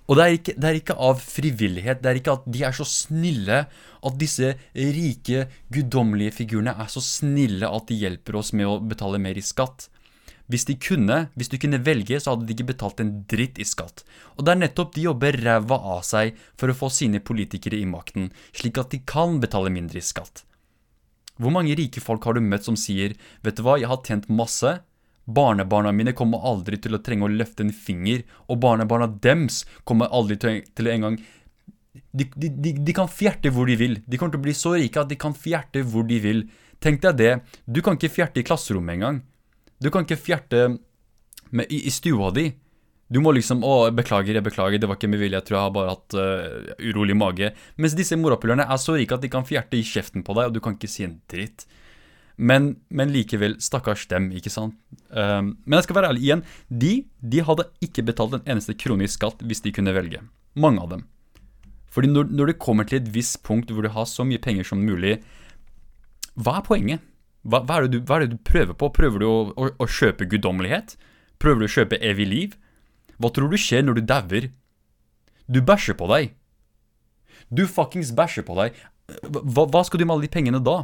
Og 0.07 0.19
det 0.19 0.25
er, 0.25 0.35
ikke, 0.39 0.55
det 0.55 0.69
er, 0.69 0.79
ikke, 0.79 0.97
av 1.03 1.23
frivillighet. 1.23 2.01
Det 2.03 2.11
er 2.11 2.21
ikke 2.21 2.37
at 2.39 2.45
de 2.55 2.63
er 2.69 2.75
så 2.77 2.87
snille 2.87 3.63
at 3.67 4.19
disse 4.21 4.53
rike, 4.77 5.47
guddommelige 5.75 6.37
figurene 6.37 6.77
er 6.79 6.91
så 6.93 7.03
snille 7.03 7.67
at 7.67 7.89
de 7.91 7.99
hjelper 8.05 8.39
oss 8.39 8.53
med 8.55 8.71
å 8.71 8.79
betale 8.79 9.19
mer 9.23 9.39
i 9.39 9.45
skatt. 9.45 9.89
Hvis 10.47 10.67
de 10.69 10.77
kunne, 10.79 11.19
hvis 11.35 11.51
du 11.51 11.57
kunne 11.59 11.83
velge, 11.83 12.21
så 12.23 12.33
hadde 12.33 12.47
de 12.47 12.55
ikke 12.55 12.71
betalt 12.73 13.01
en 13.03 13.13
dritt 13.31 13.59
i 13.59 13.67
skatt. 13.67 14.05
Og 14.37 14.47
det 14.47 14.55
er 14.55 14.61
nettopp 14.63 14.95
de 14.95 15.07
jobber 15.09 15.39
ræva 15.43 15.79
av 15.97 16.05
seg 16.07 16.37
for 16.59 16.71
å 16.71 16.77
få 16.77 16.91
sine 16.95 17.21
politikere 17.21 17.81
i 17.81 17.89
makten, 17.89 18.31
slik 18.55 18.79
at 18.79 18.93
de 18.95 19.03
kan 19.03 19.41
betale 19.43 19.73
mindre 19.75 19.99
i 19.99 20.07
skatt. 20.07 20.45
Hvor 21.37 21.53
mange 21.53 21.77
rike 21.77 22.01
folk 22.01 22.25
har 22.25 22.37
du 22.37 22.41
møtt 22.41 22.65
som 22.65 22.77
sier 22.81 23.17
'vet 23.43 23.57
du 23.57 23.63
hva, 23.63 23.77
jeg 23.79 23.91
har 23.91 24.05
tjent 24.05 24.29
masse', 24.29 24.81
Barnebarna 25.27 25.91
mine 25.93 26.13
kommer 26.15 26.45
aldri 26.47 26.79
til 26.79 26.95
å 26.95 27.03
trenge 27.03 27.27
å 27.27 27.33
løfte 27.33 27.65
en 27.65 27.73
finger, 27.75 28.23
og 28.47 28.61
barnebarna 28.63 29.09
dems 29.11 29.65
kommer 29.83 30.07
aldri 30.15 30.37
til, 30.39 30.63
å 30.63 30.93
en 30.93 31.07
gang 31.07 31.17
de, 32.13 32.29
de, 32.37 32.49
de, 32.49 32.73
de, 32.79 32.93
kan 32.95 33.09
fjerte 33.11 33.51
hvor 33.51 33.67
de 33.67 33.77
vil. 33.77 33.99
De 34.07 34.19
kommer 34.21 34.37
til 34.37 34.43
å 34.43 34.47
bli 34.47 34.55
så 34.55 34.77
rike 34.77 35.03
at 35.03 35.11
de 35.11 35.19
kan 35.19 35.35
fjerte 35.35 35.83
hvor 35.83 36.07
de 36.07 36.21
vil. 36.23 36.45
Tenk 36.83 37.03
deg 37.03 37.19
det. 37.19 37.33
Du 37.67 37.83
kan 37.83 37.99
ikke 37.99 38.13
fjerte 38.13 38.43
i 38.43 38.47
klasserommet 38.47 38.99
engang. 38.99 39.23
Du 39.83 39.91
kan 39.93 40.07
ikke 40.07 40.19
fjerte 40.19 40.69
med, 41.51 41.67
i, 41.71 41.83
i, 41.87 41.93
stua 41.93 42.31
di. 42.35 42.49
Du 43.09 43.21
må 43.23 43.31
liksom 43.37 43.63
'Å, 43.63 43.91
beklager, 43.95 44.35
jeg 44.35 44.43
beklager, 44.43 44.81
det 44.83 44.89
var 44.91 44.99
ikke 44.99 45.11
med 45.13 45.21
vilje, 45.23 45.39
jeg 45.39 45.47
tror 45.47 45.57
jeg 45.57 45.67
har 45.67 45.75
bare 45.75 45.93
hatt 45.95 46.17
uh, 46.19 46.87
urolig 46.91 47.15
mage'. 47.15 47.53
Mens 47.79 47.95
disse 47.95 48.19
morapulerne 48.19 48.67
er 48.67 48.81
så 48.83 48.97
rike 48.97 49.15
at 49.15 49.23
de 49.23 49.31
kan 49.31 49.47
fjerte 49.47 49.79
i 49.79 49.85
kjeften 49.87 50.25
på 50.27 50.35
deg, 50.35 50.49
og 50.49 50.57
du 50.57 50.61
kan 50.65 50.75
ikke 50.75 50.91
si 50.91 51.07
en 51.07 51.21
dritt. 51.31 51.69
Men, 52.37 52.75
men, 52.91 53.13
likevel, 53.15 53.57
stakkars 53.63 54.09
dem, 54.11 54.29
ikke 54.37 54.53
sant. 54.53 54.75
Um, 55.09 55.55
men 55.65 55.79
jeg 55.79 55.87
skal 55.87 55.97
være 56.01 56.11
ærlig 56.13 56.25
igjen. 56.27 56.43
De, 56.69 56.93
de 57.23 57.45
hadde 57.47 57.69
ikke 57.85 58.05
betalt 58.05 58.37
en 58.37 58.45
eneste 58.45 58.77
krone 58.77 59.07
i 59.07 59.09
skatt 59.09 59.41
hvis 59.47 59.63
de 59.65 59.73
kunne 59.73 59.95
velge. 59.97 60.21
Mange 60.59 60.83
av 60.83 60.91
dem. 60.93 61.07
Fordi 61.89 62.11
når, 62.13 62.29
når 62.29 62.51
det 62.51 62.61
kommer 62.61 62.85
til 62.85 63.01
et 63.01 63.09
visst 63.15 63.41
punkt 63.47 63.71
hvor 63.73 63.87
du 63.87 63.89
har 63.95 64.05
så 64.05 64.27
mye 64.29 64.43
penger 64.43 64.69
som 64.69 64.83
mulig, 64.85 65.23
hva 66.37 66.59
er 66.59 66.67
poenget? 66.67 67.07
Hva, 67.47 67.63
hva, 67.63 67.79
er 67.79 67.91
du, 67.91 68.01
hva, 68.03 68.19
er 68.19 68.27
det 68.27 68.35
du, 68.35 68.41
prøver 68.43 68.75
på? 68.75 68.91
Prøver 68.95 69.23
du 69.23 69.27
å, 69.29 69.37
å, 69.55 69.69
å 69.79 69.87
kjøpe 69.87 70.27
guddommelighet? 70.31 70.97
Prøver 71.43 71.63
du 71.63 71.69
å 71.69 71.75
kjøpe 71.77 72.01
evig 72.03 72.27
liv? 72.31 72.57
Hva 73.23 73.31
tror 73.33 73.53
du 73.53 73.59
skjer 73.61 73.87
når 73.87 74.01
du 74.01 74.07
dauer? 74.11 74.51
Du 75.47 75.63
bæsjer 75.63 75.97
på 75.99 76.09
deg. 76.11 76.35
Du 77.55 77.67
fuckings 77.71 78.11
bæsjer 78.17 78.47
på 78.47 78.57
deg. 78.59 78.77
Hva, 79.31 79.67
hva, 79.71 79.85
skal 79.87 80.03
du 80.03 80.07
med 80.07 80.17
alle 80.17 80.27
de 80.27 80.33
pengene 80.35 80.63
da? 80.65 80.81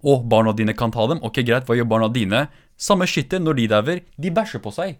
Å, 0.00 0.16
barna 0.24 0.52
dine 0.56 0.76
kan 0.76 0.92
ta 0.92 1.06
dem? 1.08 1.22
Ok, 1.24 1.40
greit, 1.48 1.66
hva 1.68 1.76
gjør 1.78 1.88
barna 1.88 2.10
dine? 2.12 2.46
Samme 2.80 3.08
skittet 3.08 3.40
når 3.44 3.60
de 3.60 3.68
dauer. 3.72 4.02
De 4.20 4.32
bæsjer 4.36 4.62
på 4.64 4.72
seg. 4.76 4.98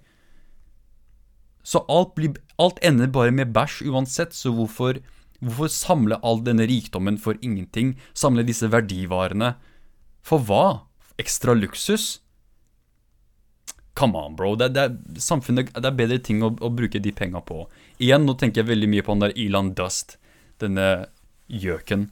Så 1.67 1.85
alt, 1.93 2.15
blir, 2.17 2.39
alt 2.61 2.81
ender 2.85 3.11
bare 3.13 3.33
med 3.37 3.53
bæsj 3.53 3.83
uansett, 3.93 4.33
så 4.33 4.53
hvorfor, 4.57 5.03
hvorfor 5.45 5.73
samle 5.73 6.17
all 6.25 6.41
denne 6.45 6.65
rikdommen 6.69 7.21
for 7.21 7.37
ingenting? 7.45 7.99
Samle 8.17 8.47
disse 8.49 8.71
verdivarene? 8.73 9.55
For 10.27 10.43
hva? 10.47 10.87
Ekstra 11.21 11.55
luksus? 11.57 12.21
Come 13.99 14.17
on, 14.17 14.37
bro. 14.37 14.55
Det, 14.57 14.71
det, 14.77 14.87
samfunnet, 15.21 15.73
det 15.75 15.89
er 15.89 15.97
bedre 15.97 16.19
ting 16.25 16.45
å, 16.47 16.53
å 16.57 16.71
bruke 16.73 17.01
de 17.03 17.13
penga 17.13 17.43
på. 17.45 17.65
Igjen, 18.01 18.25
nå 18.25 18.37
tenker 18.39 18.63
jeg 18.63 18.71
veldig 18.71 18.89
mye 18.89 19.05
på 19.05 19.13
han 19.13 19.25
der 19.27 19.37
Elon 19.37 19.75
Dust, 19.77 20.17
denne 20.63 21.11
gjøken. 21.51 22.09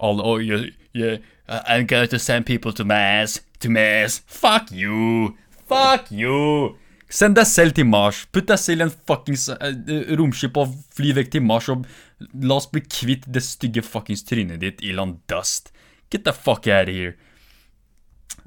I'm 0.00 1.86
going 1.86 2.08
to 2.08 2.18
send 2.18 2.46
people 2.46 2.72
to 2.72 2.84
Mars. 2.84 3.40
To 3.60 3.70
Mars. 3.70 4.22
Fuck 4.26 4.72
you! 4.72 5.36
Fuck 5.68 6.10
you! 6.10 6.76
Send 7.10 7.34
deg 7.34 7.46
selv 7.50 7.74
til 7.74 7.88
Mars. 7.90 8.22
Putt 8.30 8.46
deg 8.48 8.58
selv 8.62 8.84
i 8.84 8.86
en 8.86 8.92
fuckings 9.08 9.48
uh, 9.50 9.72
romskip 10.18 10.56
og 10.60 10.76
fly 10.94 11.10
vekk 11.18 11.32
til 11.34 11.42
Mars. 11.42 11.68
Og 11.72 11.84
la 12.46 12.60
oss 12.60 12.68
bli 12.70 12.84
kvitt 12.86 13.26
det 13.26 13.42
stygge 13.44 13.82
fuckings 13.82 14.22
trynet 14.28 14.62
ditt, 14.62 14.82
Elon 14.86 15.16
Dust. 15.30 15.72
Get 16.10 16.24
the 16.24 16.32
fuck 16.32 16.66
out 16.66 16.88
of 16.88 16.94
here. 16.94 17.16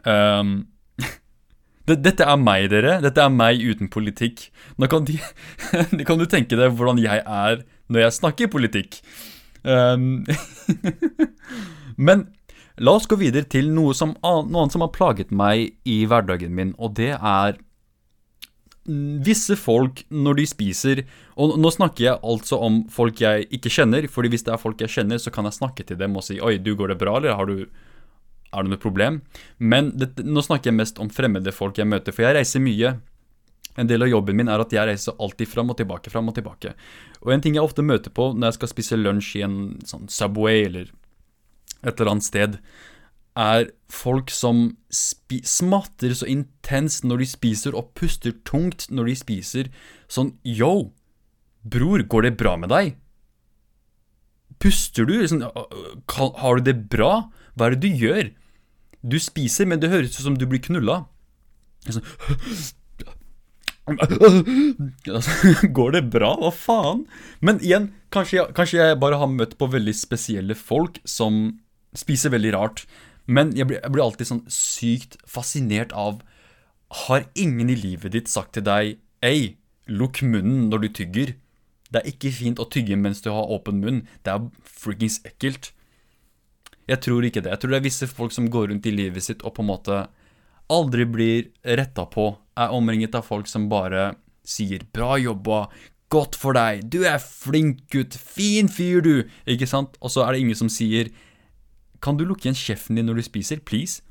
Um, 0.05 0.67
dette 1.87 2.25
er 2.27 2.39
meg, 2.39 2.69
dere. 2.73 2.97
Dette 3.03 3.23
er 3.23 3.33
meg 3.33 3.63
uten 3.63 3.89
politikk. 3.91 4.49
Nå 4.77 4.89
kan, 4.91 5.05
de, 5.07 5.17
kan 6.03 6.19
du 6.19 6.27
tenke 6.29 6.59
deg 6.59 6.75
hvordan 6.75 7.01
jeg 7.03 7.23
er 7.23 7.63
når 7.91 8.05
jeg 8.05 8.17
snakker 8.19 8.51
politikk. 8.51 8.99
Um, 9.63 10.25
men 12.07 12.27
la 12.83 12.95
oss 12.97 13.07
gå 13.07 13.15
videre 13.21 13.47
til 13.47 13.69
noe, 13.71 13.93
som, 13.95 14.15
noe 14.19 14.43
annet 14.43 14.75
som 14.75 14.83
har 14.83 14.91
plaget 14.95 15.31
meg 15.31 15.75
i 15.87 16.03
hverdagen 16.09 16.55
min, 16.57 16.73
og 16.81 16.97
det 16.99 17.13
er 17.15 17.59
visse 18.85 19.55
folk 19.55 20.01
når 20.11 20.41
de 20.41 20.43
spiser 20.49 21.01
Og 21.39 21.53
nå 21.55 21.69
snakker 21.71 22.03
jeg 22.03 22.19
altså 22.19 22.57
om 22.59 22.81
folk 22.91 23.21
jeg 23.23 23.45
ikke 23.55 23.71
kjenner, 23.71 24.09
fordi 24.11 24.33
hvis 24.33 24.43
det 24.43 24.51
er 24.51 24.59
folk 24.59 24.83
jeg 24.83 24.91
kjenner, 24.91 25.21
så 25.23 25.31
kan 25.31 25.47
jeg 25.47 25.55
snakke 25.55 25.85
til 25.87 25.99
dem 26.01 26.17
og 26.19 26.25
si 26.27 26.41
Oi, 26.43 26.57
du, 26.59 26.73
går 26.75 26.91
det 26.91 26.99
bra, 26.99 27.15
eller 27.17 27.37
har 27.39 27.47
du 27.47 27.63
er 28.53 28.65
det 28.65 28.73
noe 28.73 28.81
problem. 28.81 29.21
Men 29.57 29.91
det, 29.97 30.11
nå 30.21 30.43
snakker 30.45 30.69
jeg 30.69 30.77
mest 30.77 30.99
om 31.01 31.09
fremmede 31.09 31.53
folk 31.55 31.79
jeg 31.79 31.89
møter, 31.89 32.13
for 32.13 32.27
jeg 32.27 32.37
reiser 32.37 32.61
mye. 32.63 32.95
En 33.81 33.89
del 33.89 34.05
av 34.05 34.11
jobben 34.11 34.37
min 34.37 34.51
er 34.51 34.61
at 34.61 34.73
jeg 34.75 34.85
reiser 34.85 35.17
alltid 35.17 35.49
fram 35.49 35.73
og 35.73 35.79
tilbake, 35.79 36.11
fram 36.13 36.29
og 36.29 36.37
tilbake. 36.37 36.75
Og 37.23 37.33
en 37.33 37.41
ting 37.41 37.57
jeg 37.57 37.65
ofte 37.65 37.85
møter 37.85 38.13
på 38.13 38.29
når 38.35 38.51
jeg 38.51 38.59
skal 38.59 38.73
spise 38.75 38.99
lunsj 38.99 39.31
i 39.39 39.45
en 39.47 39.57
sånn 39.89 40.05
Subway 40.11 40.67
eller 40.67 40.91
et 41.81 41.95
eller 41.97 42.13
annet 42.13 42.27
sted, 42.27 42.59
er 43.39 43.69
folk 43.89 44.29
som 44.33 44.75
smatter 44.93 46.13
så 46.13 46.27
intenst 46.29 47.05
når 47.07 47.23
de 47.23 47.29
spiser, 47.31 47.77
og 47.77 47.93
puster 47.97 48.35
tungt 48.45 48.87
når 48.93 49.09
de 49.09 49.15
spiser. 49.21 49.71
Sånn 50.11 50.35
yo, 50.45 50.91
bror, 51.63 52.03
går 52.05 52.27
det 52.27 52.35
bra 52.41 52.55
med 52.61 52.73
deg? 52.73 52.93
Puster 54.61 55.09
du? 55.09 55.17
Sånn, 55.27 55.43
har 55.43 56.59
du 56.59 56.69
det 56.69 56.77
bra? 56.93 57.29
Hva 57.57 57.67
er 57.67 57.75
det 57.75 57.89
du 57.89 58.05
gjør? 58.05 58.31
Du 59.03 59.17
spiser, 59.19 59.67
men 59.67 59.81
det 59.81 59.91
høres 59.91 60.15
ut 60.15 60.23
som 60.29 60.37
du 60.39 60.45
blir 60.47 60.63
knulla. 60.63 61.03
Sånn 61.89 62.05
Går 65.75 65.89
det 65.97 66.03
bra? 66.13 66.29
Hva 66.39 66.51
faen? 66.55 67.03
Men 67.43 67.59
igjen, 67.59 67.89
kanskje 68.15 68.37
jeg, 68.37 68.53
kanskje 68.55 68.79
jeg, 68.79 68.99
bare 69.01 69.19
har 69.19 69.27
møtt 69.31 69.57
på 69.59 69.67
veldig 69.73 69.95
spesielle 69.97 70.55
folk 70.55 71.01
som 71.03 71.59
spiser 71.97 72.31
veldig 72.33 72.53
rart. 72.55 72.85
Men 73.25 73.53
jeg 73.55 73.69
blir, 73.69 73.79
jeg 73.79 73.93
blir 73.93 74.03
alltid 74.03 74.29
sånn 74.29 74.45
sykt 74.51 75.17
fascinert 75.29 75.93
av 75.95 76.21
Har 77.07 77.27
ingen 77.39 77.71
i 77.71 77.77
livet 77.79 78.13
ditt 78.13 78.27
sagt 78.29 78.53
til 78.57 78.65
deg 78.67 78.97
Ei, 79.23 79.55
lukk 79.87 80.19
munnen 80.27 80.67
når 80.67 80.81
du 80.83 80.89
tygger. 80.99 81.29
Det 81.87 82.01
er 82.01 82.09
ikke 82.09 82.33
fint 82.35 82.59
å 82.59 82.67
tygge 82.67 82.97
mens 82.99 83.21
du 83.23 83.29
har 83.31 83.47
åpen 83.55 83.79
munn. 83.79 84.01
Det 84.19 84.33
er 84.33 84.49
frikkings 84.67 85.21
ekkelt. 85.23 85.69
Jeg 86.91 86.99
tror 87.05 87.23
ikke 87.23 87.39
det. 87.45 87.53
Jeg 87.53 87.61
tror 87.61 87.71
det 87.71 87.79
er 87.79 87.85
visse 87.85 88.09
folk 88.11 88.35
som 88.35 88.49
går 88.51 88.67
rundt 88.73 88.89
i 88.89 88.91
livet 88.91 89.23
sitt 89.23 89.45
og 89.47 89.55
på 89.55 89.63
en 89.63 89.69
måte 89.69 90.01
aldri 90.73 91.05
blir 91.07 91.49
retta 91.79 92.05
på, 92.09 92.33
er 92.59 92.75
omringet 92.75 93.15
av 93.15 93.25
folk 93.27 93.47
som 93.47 93.69
bare 93.71 94.13
sier 94.43 94.83
'bra 94.93 95.17
jobba', 95.17 95.69
'godt 96.09 96.35
for 96.35 96.53
deg', 96.53 96.89
'du 96.89 97.03
er 97.03 97.17
flink 97.17 97.87
gutt', 97.89 98.17
'fin 98.17 98.67
fyr, 98.67 99.01
du', 99.01 99.29
ikke 99.47 99.67
sant? 99.67 99.97
Og 100.01 100.11
så 100.11 100.23
er 100.23 100.31
det 100.31 100.39
ingen 100.41 100.55
som 100.55 100.69
sier 100.69 101.09
'kan 102.03 102.17
du 102.19 102.25
lukke 102.27 102.49
igjen 102.49 102.59
kjeften 102.59 102.99
din 102.99 103.07
når 103.07 103.21
du 103.21 103.23
spiser, 103.23 103.63
please'? 103.63 104.01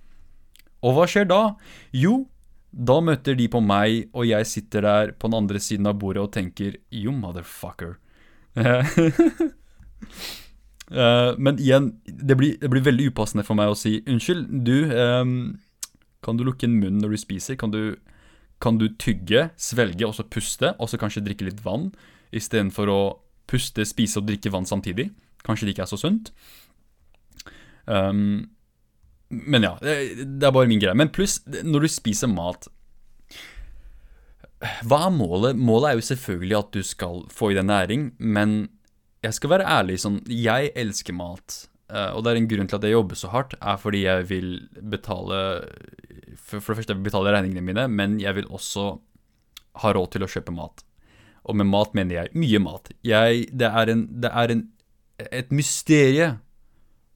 Og 0.83 0.97
hva 0.97 1.07
skjer 1.07 1.29
da? 1.29 1.55
Jo, 1.93 2.27
da 2.73 3.01
møter 3.05 3.37
de 3.37 3.49
på 3.53 3.61
meg, 3.61 4.09
og 4.17 4.25
jeg 4.27 4.49
sitter 4.49 4.81
der 4.87 5.13
på 5.13 5.29
den 5.29 5.37
andre 5.43 5.61
siden 5.61 5.87
av 5.87 5.99
bordet 6.01 6.23
og 6.23 6.33
tenker 6.33 6.79
'you 6.91 7.13
motherfucker'. 7.13 7.97
Uh, 10.93 11.37
men 11.45 11.59
igjen, 11.59 11.93
det 12.07 12.37
blir, 12.37 12.57
det 12.61 12.71
blir, 12.71 12.83
veldig 12.83 13.13
upassende 13.13 13.45
for 13.45 13.55
meg 13.55 13.73
å 13.73 13.77
si 13.79 14.03
unnskyld, 14.07 14.65
du, 14.65 14.93
um, 14.93 15.59
kan 16.25 16.37
du 16.37 16.45
lukke 16.45 16.65
inn 16.67 16.81
munnen 16.81 17.01
når 17.01 17.15
du 17.15 17.21
spiser? 17.21 17.57
Kan 17.57 17.71
du, 17.71 17.97
kan 18.61 18.79
du 18.79 18.89
tygge, 18.89 19.51
svelge 19.57 20.07
og 20.07 20.15
så 20.15 20.25
puste, 20.25 20.75
og 20.79 20.89
så 20.89 21.01
kanskje 21.01 21.25
drikke 21.25 21.49
litt 21.49 21.65
vann, 21.65 21.93
istedenfor 22.33 22.89
å 22.89 23.01
puste, 23.49 23.85
spise 23.85 24.21
og 24.21 24.29
drikke 24.29 24.53
vann 24.53 24.69
samtidig? 24.69 25.11
Kanskje 25.47 25.67
det 25.67 25.75
ikke 25.75 25.87
er 25.87 25.93
så 25.93 26.01
sunt? 26.01 26.33
Um, 27.87 28.51
men 29.33 29.65
ja, 29.65 29.73
det, 29.81 29.97
det 30.39 30.47
er 30.47 30.55
bare 30.55 30.69
min 30.71 30.81
greie. 30.83 30.97
Men 30.99 31.13
pluss, 31.15 31.41
når 31.47 31.87
du 31.87 31.91
spiser 31.91 32.31
mat 32.31 32.69
Hva 34.85 35.07
er 35.07 35.15
målet? 35.17 35.59
Målet 35.59 35.91
er 35.91 35.99
jo 35.99 36.07
selvfølgelig 36.13 36.59
at 36.59 36.73
du 36.77 36.83
skal 36.87 37.25
få 37.33 37.51
i 37.53 37.57
deg 37.59 37.67
næring, 37.67 38.11
men 38.21 38.67
jeg 39.23 39.39
skal 39.39 39.55
være 39.55 39.69
ærlig, 39.71 40.01
sånn 40.03 40.21
Jeg 40.29 40.73
elsker 40.79 41.17
mat. 41.17 41.63
Uh, 41.93 42.13
og 42.17 42.23
det 42.25 42.33
er 42.33 42.41
en 42.41 42.51
grunn 42.51 42.69
til 42.71 42.79
at 42.79 42.87
jeg 42.87 42.97
jobber 42.97 43.19
så 43.19 43.33
hardt, 43.33 43.57
er 43.61 43.81
fordi 43.81 44.05
jeg 44.05 44.29
vil 44.31 44.53
betale 44.93 45.41
For, 46.39 46.61
det 46.61 46.65
første, 46.65 46.93
jeg 46.93 47.01
vil 47.01 47.09
betale 47.11 47.35
regningene 47.35 47.65
mine, 47.67 47.89
men 47.89 48.21
jeg 48.21 48.37
vil 48.39 48.49
også 48.53 48.87
ha 49.83 49.93
råd 49.97 50.13
til 50.13 50.25
å 50.25 50.29
kjøpe 50.29 50.53
mat. 50.53 50.85
Og 51.49 51.57
med 51.59 51.69
mat 51.71 51.95
mener 51.97 52.19
jeg 52.19 52.39
mye 52.39 52.61
mat. 52.63 52.91
Jeg, 53.07 53.47
det 53.57 53.69
er, 53.69 53.93
en, 53.93 54.07
det 54.23 54.31
er 54.31 54.53
en, 54.55 54.67
et 55.25 55.53
mysterie 55.55 56.29
uh, 56.37 56.41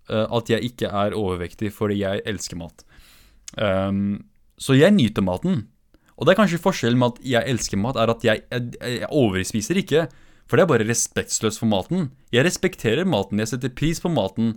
at 0.07 0.51
jeg 0.53 0.63
ikke 0.71 0.91
er 0.91 1.17
overvektig, 1.19 1.73
fordi 1.75 2.01
jeg 2.05 2.23
elsker 2.29 2.61
mat. 2.61 2.85
Um, 3.59 4.27
så 4.59 4.77
jeg 4.77 4.95
nyter 4.95 5.25
maten. 5.25 5.65
Og 6.17 6.25
det 6.25 6.33
er 6.33 6.39
kanskje 6.39 6.63
forskjellen 6.63 7.01
med 7.01 7.17
at 7.17 7.27
jeg 7.29 7.53
elsker 7.53 7.81
mat, 7.81 7.99
er 8.01 8.13
at 8.13 8.25
jeg, 8.25 8.43
jeg, 8.49 8.71
jeg 8.81 9.11
overspiser 9.13 9.81
ikke. 9.83 10.07
For 10.47 10.57
det 10.57 10.65
er 10.65 10.71
bare 10.71 10.89
respektløst 10.89 11.61
for 11.61 11.69
maten. 11.69 12.11
Jeg 12.33 12.47
respekterer 12.47 13.09
maten, 13.09 13.43
jeg 13.43 13.51
setter 13.51 13.75
pris 13.75 14.01
på 14.01 14.13
maten. 14.13 14.55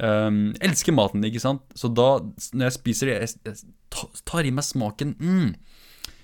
Um, 0.00 0.50
elsker 0.64 0.96
maten, 0.96 1.24
ikke 1.24 1.42
sant? 1.42 1.62
Så 1.78 1.90
da, 1.92 2.18
når 2.52 2.66
jeg 2.68 2.76
spiser 2.76 3.10
det, 3.10 3.18
jeg, 3.20 3.40
jeg 3.46 4.16
tar 4.28 4.48
i 4.48 4.52
meg 4.54 4.66
smaken. 4.66 5.14
Mm. 5.20 5.52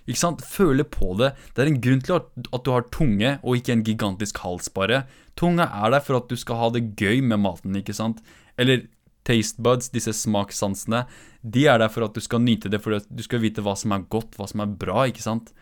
Ikke 0.06 0.20
sant? 0.20 0.42
Føler 0.46 0.86
på 0.88 1.14
det. 1.20 1.32
Det 1.54 1.64
er 1.64 1.70
en 1.70 1.80
grunn 1.82 2.02
til 2.04 2.18
at, 2.18 2.28
at 2.50 2.66
du 2.66 2.72
har 2.74 2.88
tunge, 2.94 3.36
og 3.42 3.58
ikke 3.58 3.76
en 3.76 3.86
gigantisk 3.86 4.42
hals, 4.44 4.68
bare. 4.72 5.04
Tunga 5.38 5.68
er 5.84 5.96
der 5.96 6.04
for 6.04 6.20
at 6.20 6.28
du 6.30 6.36
skal 6.40 6.60
ha 6.60 6.70
det 6.74 6.88
gøy 6.98 7.22
med 7.24 7.42
maten, 7.42 7.76
ikke 7.78 7.96
sant? 7.96 8.22
Eller 8.58 8.86
taste 9.26 9.62
buds, 9.62 9.90
disse 9.90 10.14
smakssansene, 10.14 11.04
de 11.42 11.66
er 11.70 11.80
der 11.82 11.90
for 11.92 12.06
at 12.06 12.14
du 12.14 12.22
skal 12.22 12.42
nyte 12.44 12.70
det, 12.72 12.82
for 12.82 12.98
at 12.98 13.06
du 13.10 13.22
skal 13.26 13.42
vite 13.42 13.64
hva 13.64 13.74
som 13.78 13.94
er 13.94 14.06
godt, 14.12 14.38
hva 14.38 14.48
som 14.50 14.62
er 14.62 14.74
bra, 14.78 15.06
ikke 15.10 15.24
sant? 15.24 15.52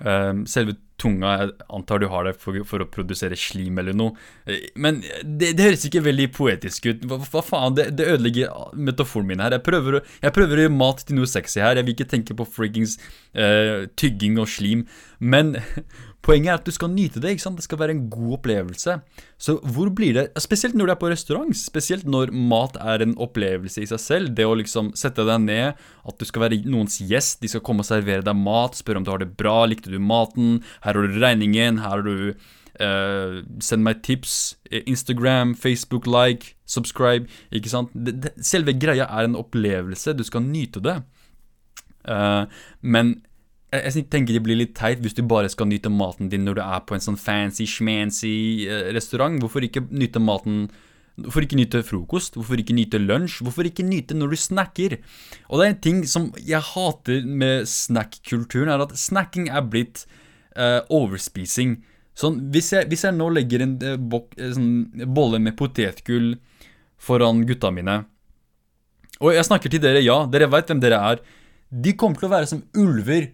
Um, 0.00 0.46
selve 0.48 0.78
tunga 1.00 1.30
Jeg 1.36 1.50
antar 1.76 2.00
du 2.00 2.06
har 2.08 2.24
det 2.24 2.32
for, 2.40 2.56
for, 2.68 2.80
å 2.80 2.88
produsere 2.92 3.36
slim 3.38 3.78
eller 3.80 3.96
noe. 3.96 4.14
Eh, 4.48 4.70
men 4.80 5.02
det, 5.24 5.52
det 5.56 5.66
høres 5.66 5.84
ikke 5.88 6.02
veldig 6.04 6.28
poetisk 6.36 6.88
ut. 6.90 7.04
Hva, 7.08 7.18
hva 7.20 7.42
faen? 7.44 7.76
Det, 7.76 7.86
det, 7.98 8.08
ødelegger 8.14 8.74
metaforen 8.76 9.28
min 9.30 9.44
her. 9.44 9.56
Jeg 9.56 9.64
prøver, 9.66 10.00
jeg 10.24 10.36
prøver, 10.36 10.56
å 10.56 10.66
gjøre 10.66 10.76
mat 10.76 11.04
til 11.04 11.20
noe 11.20 11.30
sexy 11.30 11.62
her. 11.64 11.80
Jeg 11.80 11.88
vil 11.88 11.96
ikke 11.96 12.10
tenke 12.12 12.36
på 12.36 12.48
friggings 12.48 12.98
uh, 13.32 13.88
tygging 14.00 14.40
og 14.40 14.48
slim. 14.52 14.86
Men 15.20 15.56
Poenget 16.20 16.50
er 16.52 16.58
at 16.58 16.66
du 16.68 16.72
skal 16.74 16.90
nyte 16.92 17.20
det. 17.22 17.32
ikke 17.32 17.44
sant? 17.46 17.56
Det 17.56 17.64
skal 17.64 17.80
være 17.80 17.94
en 17.96 18.04
god 18.12 18.36
opplevelse. 18.38 18.98
Så 19.40 19.56
hvor 19.64 19.88
blir 19.96 20.14
det 20.18 20.26
Spesielt 20.42 20.76
når 20.76 20.86
du 20.86 20.92
er 20.92 21.00
på 21.00 21.10
restaurant. 21.12 21.56
Spesielt 21.56 22.04
når 22.04 22.32
mat 22.36 22.76
er 22.76 23.04
en 23.04 23.16
opplevelse 23.16 23.80
i 23.80 23.88
seg 23.88 24.02
selv. 24.02 24.34
Det 24.36 24.44
å 24.44 24.56
liksom 24.60 24.92
sette 24.98 25.24
deg 25.24 25.40
ned, 25.46 25.80
at 25.80 26.20
du 26.20 26.28
skal 26.28 26.44
være 26.44 26.60
noens 26.68 27.00
gjest. 27.00 27.40
De 27.40 27.48
skal 27.48 27.64
komme 27.64 27.84
og 27.84 27.88
servere 27.88 28.26
deg 28.26 28.36
mat, 28.36 28.76
spørre 28.76 29.00
om 29.00 29.08
du 29.08 29.12
har 29.14 29.22
det 29.24 29.32
bra, 29.40 29.64
likte 29.70 29.92
du 29.92 29.98
maten? 29.98 30.60
Her 30.84 30.98
har 30.98 31.08
du 31.08 31.20
regningen, 31.20 31.84
her 31.84 32.00
har 32.00 32.06
du 32.06 32.34
Uh, 32.80 33.42
send 33.60 33.82
meg 33.84 33.98
tips. 34.06 34.56
eh, 34.70 34.80
Instagram, 34.86 35.54
Facebook, 35.54 36.06
like, 36.06 36.54
subscribe. 36.64 37.26
Ikke 37.52 37.68
sant? 37.68 37.90
Det, 37.92 38.14
det, 38.22 38.30
selve 38.40 38.72
greia 38.72 39.04
er 39.04 39.26
en 39.26 39.36
opplevelse. 39.36 40.14
Du 40.16 40.24
skal 40.24 40.46
nyte 40.46 40.80
det. 40.80 41.02
Uh, 42.08 42.46
men 42.80 43.18
jeg, 43.70 44.06
tenker 44.10 44.34
det 44.34 44.42
blir 44.44 44.58
litt 44.58 44.74
teit 44.78 45.02
hvis 45.02 45.14
du 45.14 45.22
bare 45.28 45.50
skal 45.52 45.68
nyte 45.70 45.92
maten 45.92 46.30
din 46.32 46.46
når 46.46 46.58
du 46.58 46.62
er 46.64 46.84
på 46.86 46.96
en 46.96 47.04
sånn 47.04 47.18
fancy, 47.20 47.68
schmancy 47.70 48.66
eh, 48.66 48.88
restaurant. 48.96 49.38
Hvorfor 49.42 49.66
ikke 49.66 49.86
nyte 49.90 50.22
maten 50.22 50.68
Hvorfor 51.20 51.44
ikke 51.44 51.58
nyte 51.58 51.82
frokost? 51.84 52.36
Hvorfor 52.38 52.60
ikke 52.60 52.72
nyte 52.72 53.00
lunsj? 53.00 53.40
Hvorfor 53.44 53.66
ikke 53.68 53.84
nyte 53.84 54.16
når 54.16 54.32
du 54.32 54.38
snakker? 54.40 54.94
Og 55.50 55.60
det 55.60 55.66
er 55.66 55.72
en 55.74 55.82
ting 55.84 55.98
som 56.08 56.30
jeg 56.38 56.62
hater 56.64 57.26
med 57.26 57.66
snack-kulturen, 57.68 58.70
er 58.72 58.84
at 58.86 58.94
snacking 58.96 59.50
er 59.52 59.66
blitt 59.68 60.06
uh, 60.56 60.80
overspising. 60.88 61.74
Sånn, 62.16 62.38
hvis 62.54 62.70
jeg, 62.72 62.88
hvis 62.88 63.04
jeg 63.04 63.16
nå 63.18 63.28
legger 63.36 63.66
en 63.66 63.74
uh, 63.84 63.98
bok, 64.00 64.32
uh, 64.38 64.48
sånn, 64.54 65.04
bolle 65.12 65.42
med 65.42 65.58
potetgull 65.58 66.34
foran 67.00 67.44
gutta 67.48 67.70
mine 67.72 68.02
Og 69.20 69.34
jeg 69.34 69.46
snakker 69.50 69.72
til 69.72 69.82
dere, 69.82 70.00
ja, 70.04 70.22
dere 70.30 70.48
veit 70.52 70.70
hvem 70.70 70.80
dere 70.80 71.02
er. 71.10 71.20
De 71.68 71.92
kommer 71.96 72.20
til 72.20 72.30
å 72.30 72.32
være 72.32 72.48
som 72.48 72.64
ulver. 72.80 73.28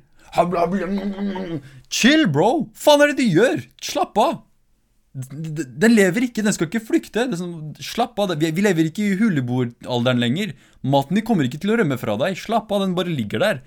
Chill, 1.93 2.27
bro! 2.33 2.69
Faen 2.77 3.05
er 3.05 3.13
det 3.13 3.23
du 3.23 3.39
gjør? 3.39 3.65
Slapp 3.85 4.19
av! 4.21 4.43
Den 5.17 5.95
lever 5.95 6.27
ikke, 6.27 6.45
den 6.45 6.53
skal 6.53 6.69
ikke 6.69 6.85
flykte. 6.85 7.25
Sånn, 7.41 7.73
slapp 7.81 8.19
av, 8.21 8.35
vi, 8.37 8.51
lever 8.61 8.91
ikke 8.91 9.07
i 9.07 9.17
huleboeralderen 9.21 10.21
lenger. 10.21 10.53
Maten 10.85 11.17
din 11.17 11.25
kommer 11.25 11.49
ikke 11.49 11.61
til 11.63 11.73
å 11.73 11.79
rømme 11.81 11.97
fra 12.01 12.19
deg. 12.21 12.37
Slapp 12.37 12.73
av, 12.75 12.85
den 12.85 12.97
bare 12.99 13.15
ligger 13.15 13.41
der. 13.41 13.63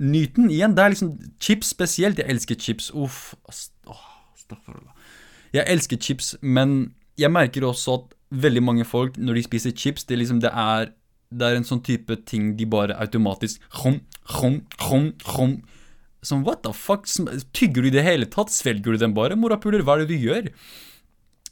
Nyt 0.00 0.34
den 0.38 0.50
igjen. 0.50 0.74
Det 0.74 0.82
er 0.82 0.94
liksom 0.94 1.12
chips 1.42 1.70
spesielt. 1.76 2.18
Jeg 2.18 2.34
elsker 2.34 2.58
chips. 2.58 2.90
Uff. 2.90 3.36
Jeg 5.54 5.66
elsker 5.70 6.00
chips, 6.02 6.34
men 6.42 6.96
jeg 7.18 7.30
merker 7.30 7.66
også 7.68 8.00
at 8.00 8.16
veldig 8.30 8.62
mange 8.62 8.86
folk, 8.86 9.18
når 9.18 9.38
de 9.38 9.42
spiser 9.46 9.74
chips, 9.74 10.04
det, 10.06 10.18
liksom, 10.18 10.40
det, 10.42 10.50
er, 10.50 10.90
det 11.30 11.46
er 11.46 11.58
en 11.58 11.66
sånn 11.66 11.82
type 11.86 12.16
ting 12.26 12.54
de 12.58 12.66
bare 12.66 12.96
automatisk 12.98 13.62
hum, 13.80 14.00
hum, 14.36 14.62
hum, 14.88 15.12
hum, 15.36 15.60
Som 16.22 16.42
what 16.44 16.62
the 16.64 16.72
fuck? 16.76 17.06
Tygger 17.56 17.82
du 17.82 17.88
i 17.88 17.94
det 17.94 18.04
hele 18.04 18.26
tatt? 18.28 18.50
Svelger 18.52 18.92
du 18.92 19.00
den 19.00 19.14
bare? 19.16 19.38
Morapuler, 19.40 19.80
hva 19.80 19.96
er 19.96 20.02
det 20.02 20.10
du 20.10 20.26
gjør? 20.26 20.50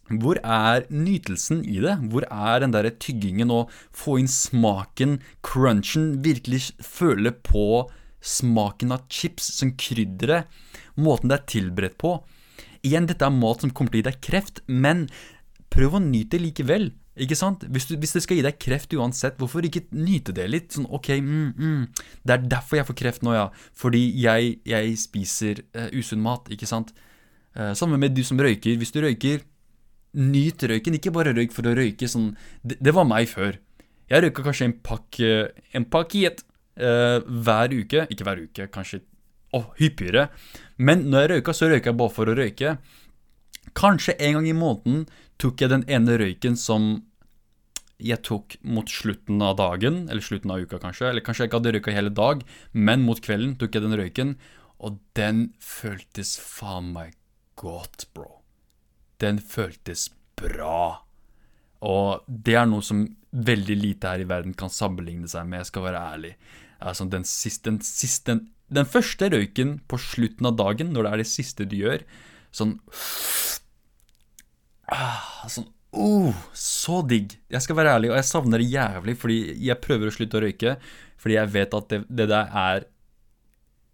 Hvor 0.09 0.41
er 0.41 0.85
nytelsen 0.93 1.63
i 1.65 1.79
det? 1.85 1.95
Hvor 2.13 2.27
er 2.29 2.61
den 2.61 2.75
derre 2.75 2.93
tyggingen 2.93 3.53
og 3.55 3.73
få 3.97 4.19
inn 4.21 4.29
smaken, 4.29 5.19
crunchen, 5.45 6.19
virkelig 6.25 6.75
føle 6.85 7.33
på 7.33 7.87
smaken 8.21 8.93
av 8.97 9.07
chips 9.13 9.47
som 9.57 9.73
krydderet, 9.79 10.49
måten 10.97 11.31
det 11.31 11.39
er 11.39 11.49
tilberedt 11.55 11.99
på? 12.01 12.19
Igjen, 12.85 13.09
dette 13.09 13.25
er 13.25 13.35
mat 13.35 13.65
som 13.65 13.73
kommer 13.73 13.93
til 13.93 14.01
å 14.01 14.03
gi 14.03 14.09
deg 14.11 14.23
kreft, 14.25 14.63
men 14.67 15.07
prøv 15.73 15.99
å 15.99 16.05
nyte 16.05 16.41
likevel. 16.41 16.91
Ikke 17.23 17.37
sant? 17.39 17.65
Hvis, 17.73 17.89
du, 17.91 17.97
hvis, 18.01 18.15
det 18.17 18.23
skal 18.25 18.39
gi 18.39 18.45
deg 18.47 18.59
kreft 18.63 18.95
uansett, 18.95 19.37
hvorfor 19.41 19.65
ikke 19.67 19.85
nyte 19.97 20.35
det 20.37 20.47
litt? 20.51 20.73
Sånn, 20.77 20.89
ok, 20.95 21.11
mm, 21.25 21.51
mm. 21.59 21.85
Det 22.23 22.35
er 22.35 22.49
derfor 22.55 22.81
jeg 22.81 22.89
får 22.89 22.99
kreft 23.03 23.27
nå, 23.27 23.35
ja. 23.37 23.47
Fordi 23.77 24.03
jeg, 24.23 24.57
jeg 24.69 24.97
spiser 25.01 25.63
uh, 25.77 25.89
usunn 25.97 26.23
mat, 26.25 26.49
ikke 26.55 26.69
sant? 26.71 26.95
Uh, 27.57 27.73
samme 27.79 27.99
med 28.01 28.15
du 28.17 28.23
som 28.27 28.41
røyker. 28.41 28.79
Hvis 28.81 28.95
du 28.95 29.01
røyker, 29.05 29.43
nyt 30.19 30.63
røyken. 30.71 30.99
Ikke 30.99 31.15
bare 31.15 31.35
røyk 31.37 31.55
for 31.55 31.69
å 31.69 31.75
røyke. 31.79 32.09
Sånn, 32.11 32.33
det, 32.63 32.79
det 32.85 32.95
var 32.97 33.09
meg 33.09 33.31
før. 33.31 33.59
Jeg 34.09 34.25
røyka 34.25 34.45
kanskje 34.47 34.71
en 34.71 34.79
pakke 34.85 35.33
en 35.77 35.87
pakket 35.93 36.45
uh, 36.81 37.21
hver 37.27 37.75
uke. 37.77 38.07
Ikke 38.13 38.29
hver 38.29 38.45
uke, 38.47 38.69
kanskje 38.73 39.03
oh, 39.57 39.69
hyppigere. 39.81 40.29
Men 40.79 41.09
når 41.11 41.25
jeg 41.25 41.33
røyka, 41.35 41.57
så 41.57 41.71
røyka 41.71 41.93
jeg 41.93 42.01
bare 42.01 42.15
for 42.15 42.31
å 42.31 42.37
røyke. 42.39 42.77
Kanskje 43.77 44.17
en 44.17 44.39
gang 44.39 44.49
i 44.49 44.57
måneden 44.57 45.05
tok 45.39 45.63
jeg 45.63 45.73
den 45.73 45.85
ene 45.91 46.17
røyken 46.21 46.57
som 46.59 46.91
jeg 47.99 48.23
tok 48.27 48.55
mot 48.63 48.89
slutten 48.91 49.43
av 49.43 49.57
dagen, 49.59 50.05
eller 50.07 50.23
slutten 50.23 50.53
av 50.55 50.63
uka 50.63 50.79
kanskje, 50.83 51.09
eller 51.11 51.25
kanskje 51.25 51.45
jeg 51.45 51.51
ikke 51.51 51.59
hadde 51.59 51.73
røyka 51.75 51.95
hele 51.95 52.13
dag, 52.15 52.45
men 52.73 53.03
mot 53.07 53.21
kvelden 53.23 53.57
tok 53.59 53.75
jeg 53.75 53.85
den 53.85 53.99
røyken, 53.99 54.35
og 54.79 55.01
den 55.19 55.49
føltes 55.59 56.37
faen 56.39 56.93
meg 56.95 57.17
godt, 57.59 58.07
bro. 58.15 58.45
Den 59.19 59.41
føltes 59.43 60.09
bra. 60.39 61.03
Og 61.83 62.23
det 62.27 62.55
er 62.61 62.69
noe 62.71 62.87
som 62.87 63.03
veldig 63.35 63.77
lite 63.79 64.13
her 64.13 64.23
i 64.23 64.29
verden 64.31 64.55
kan 64.59 64.71
sammenligne 64.73 65.29
seg 65.31 65.49
med, 65.49 65.65
jeg 65.65 65.73
skal 65.73 65.89
være 65.89 66.05
ærlig. 66.15 66.33
Altså, 66.79 67.09
den 67.11 67.27
siste, 67.27 67.67
den 67.73 67.81
siste 67.83 68.31
den, 68.31 68.45
den 68.71 68.87
første 68.87 69.31
røyken 69.33 69.79
på 69.91 69.99
slutten 69.99 70.47
av 70.47 70.59
dagen, 70.61 70.93
når 70.95 71.07
det 71.07 71.11
er 71.11 71.23
det 71.25 71.31
siste 71.33 71.67
du 71.67 71.75
gjør, 71.81 72.05
sånn 72.55 72.79
ah, 74.89 75.43
Sånn 75.51 75.67
Oh, 75.97 76.37
så 76.53 77.01
digg. 77.09 77.39
Jeg 77.49 77.65
skal 77.65 77.79
være 77.79 77.95
ærlig, 77.97 78.11
og 78.13 78.19
jeg 78.19 78.29
savner 78.29 78.61
det 78.61 78.69
jævlig, 78.69 79.17
fordi 79.19 79.39
jeg 79.65 79.81
prøver 79.81 80.11
å 80.11 80.15
slutte 80.15 80.39
å 80.39 80.43
røyke. 80.45 80.77
Fordi 81.19 81.39
jeg 81.39 81.53
vet 81.55 81.77
at 81.79 81.91
det, 81.91 82.01
det 82.09 82.29
der 82.31 82.55
er 82.55 82.87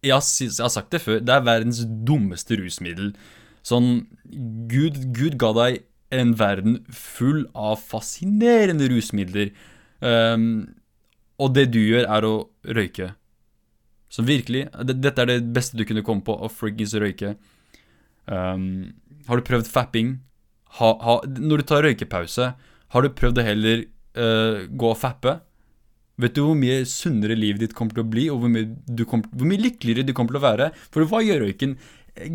jeg 0.05 0.13
har, 0.13 0.27
jeg 0.43 0.61
har, 0.61 0.73
sagt 0.73 0.93
det 0.93 1.01
før, 1.01 1.21
det 1.25 1.33
er 1.33 1.47
verdens 1.47 1.81
dummeste 2.07 2.59
rusmiddel. 2.61 3.15
Sånn 3.65 4.05
Gud, 4.69 4.99
Gud 5.17 5.39
ga 5.41 5.53
deg 5.57 5.85
en 6.15 6.35
verden 6.39 6.83
full 6.93 7.47
av 7.57 7.79
fascinerende 7.81 8.91
rusmidler. 8.93 9.55
Um, 10.05 10.75
og 11.41 11.55
det 11.57 11.71
du 11.75 11.81
gjør, 11.81 12.05
er 12.05 12.27
å 12.29 12.35
røyke. 12.77 13.15
Så 14.13 14.23
virkelig, 14.27 14.67
det, 14.87 14.99
dette 15.03 15.25
er 15.25 15.33
det 15.33 15.55
beste 15.57 15.79
du 15.79 15.87
kunne 15.89 16.05
komme 16.07 16.23
på, 16.27 16.37
å 16.37 16.53
friggings 16.53 16.95
røyke. 17.01 17.35
Um, 18.29 18.93
har 19.27 19.41
du 19.41 19.47
prøvd 19.49 19.71
fapping? 19.71 20.19
Ha, 20.81 20.93
ha, 21.07 21.17
Når 21.27 21.63
du 21.63 21.67
tar 21.71 21.85
røykepause, 21.87 22.53
har 22.95 23.03
du 23.05 23.17
prøvd 23.17 23.41
å 23.41 23.47
heller 23.47 23.85
uh, 24.19 24.65
gå 24.71 24.91
og 24.91 25.01
fappe? 25.01 25.39
Vet 26.21 26.37
du 26.37 26.45
hvor 26.45 26.59
mye 26.59 26.85
sunnere 26.87 27.35
livet 27.35 27.65
ditt 27.65 27.75
kommer 27.75 27.97
til 27.97 28.05
å 28.05 28.11
bli, 28.11 28.29
og 28.31 28.43
hvor 28.43 28.53
mye, 28.53 29.07
kom, 29.11 29.25
hvor 29.35 29.51
mye 29.51 29.63
lykkeligere 29.65 30.07
du 30.07 30.15
kommer 30.15 30.35
til 30.35 30.43
å 30.43 30.47
være? 30.47 30.71
For 30.95 31.07
hva 31.11 31.23
gjør 31.25 31.43
røyken? 31.47 31.75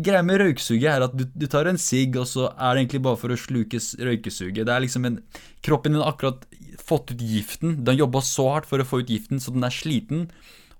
Greia 0.04 0.20
med 0.20 0.42
røyksuget 0.42 0.90
er 0.92 1.06
at 1.06 1.14
du, 1.16 1.24
du 1.24 1.46
tar 1.48 1.70
en 1.70 1.80
sigg, 1.80 2.18
og 2.20 2.28
så 2.28 2.50
er 2.52 2.76
det 2.76 2.82
egentlig 2.82 3.02
bare 3.06 3.20
for 3.22 3.32
å 3.32 3.38
sluke 3.40 3.80
røykesuget. 3.80 4.66
Det 4.68 4.74
er 4.74 4.84
liksom 4.84 5.08
en, 5.08 5.20
Kroppen 5.64 5.96
din 5.96 6.04
har 6.04 6.12
akkurat 6.12 6.44
fått 6.84 7.14
ut 7.14 7.24
giften. 7.24 7.78
Den 7.86 7.96
jobba 8.02 8.20
så 8.24 8.50
hardt 8.52 8.68
for 8.68 8.82
å 8.82 8.88
få 8.88 9.00
ut 9.00 9.12
giften, 9.12 9.40
så 9.40 9.54
den 9.54 9.64
er 9.64 9.72
sliten. 9.72 10.26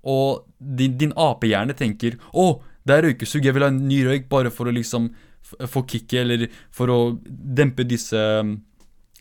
Og 0.05 0.45
din, 0.57 0.97
din 1.01 1.17
apehjerne 1.17 1.73
tenker 1.77 2.17
'Å, 2.33 2.61
det 2.85 2.95
er 2.95 3.05
røykesug, 3.09 3.45
jeg 3.45 3.53
vil 3.53 3.65
ha 3.65 3.73
en 3.73 3.83
ny 3.87 4.01
røyk', 4.05 4.29
bare 4.29 4.53
for 4.53 4.69
å 4.69 4.73
liksom 4.73 5.09
få 5.43 5.85
kicket, 5.87 6.19
eller 6.23 6.47
for 6.71 6.91
å 6.91 6.99
dempe 7.27 7.83
disse 7.87 8.19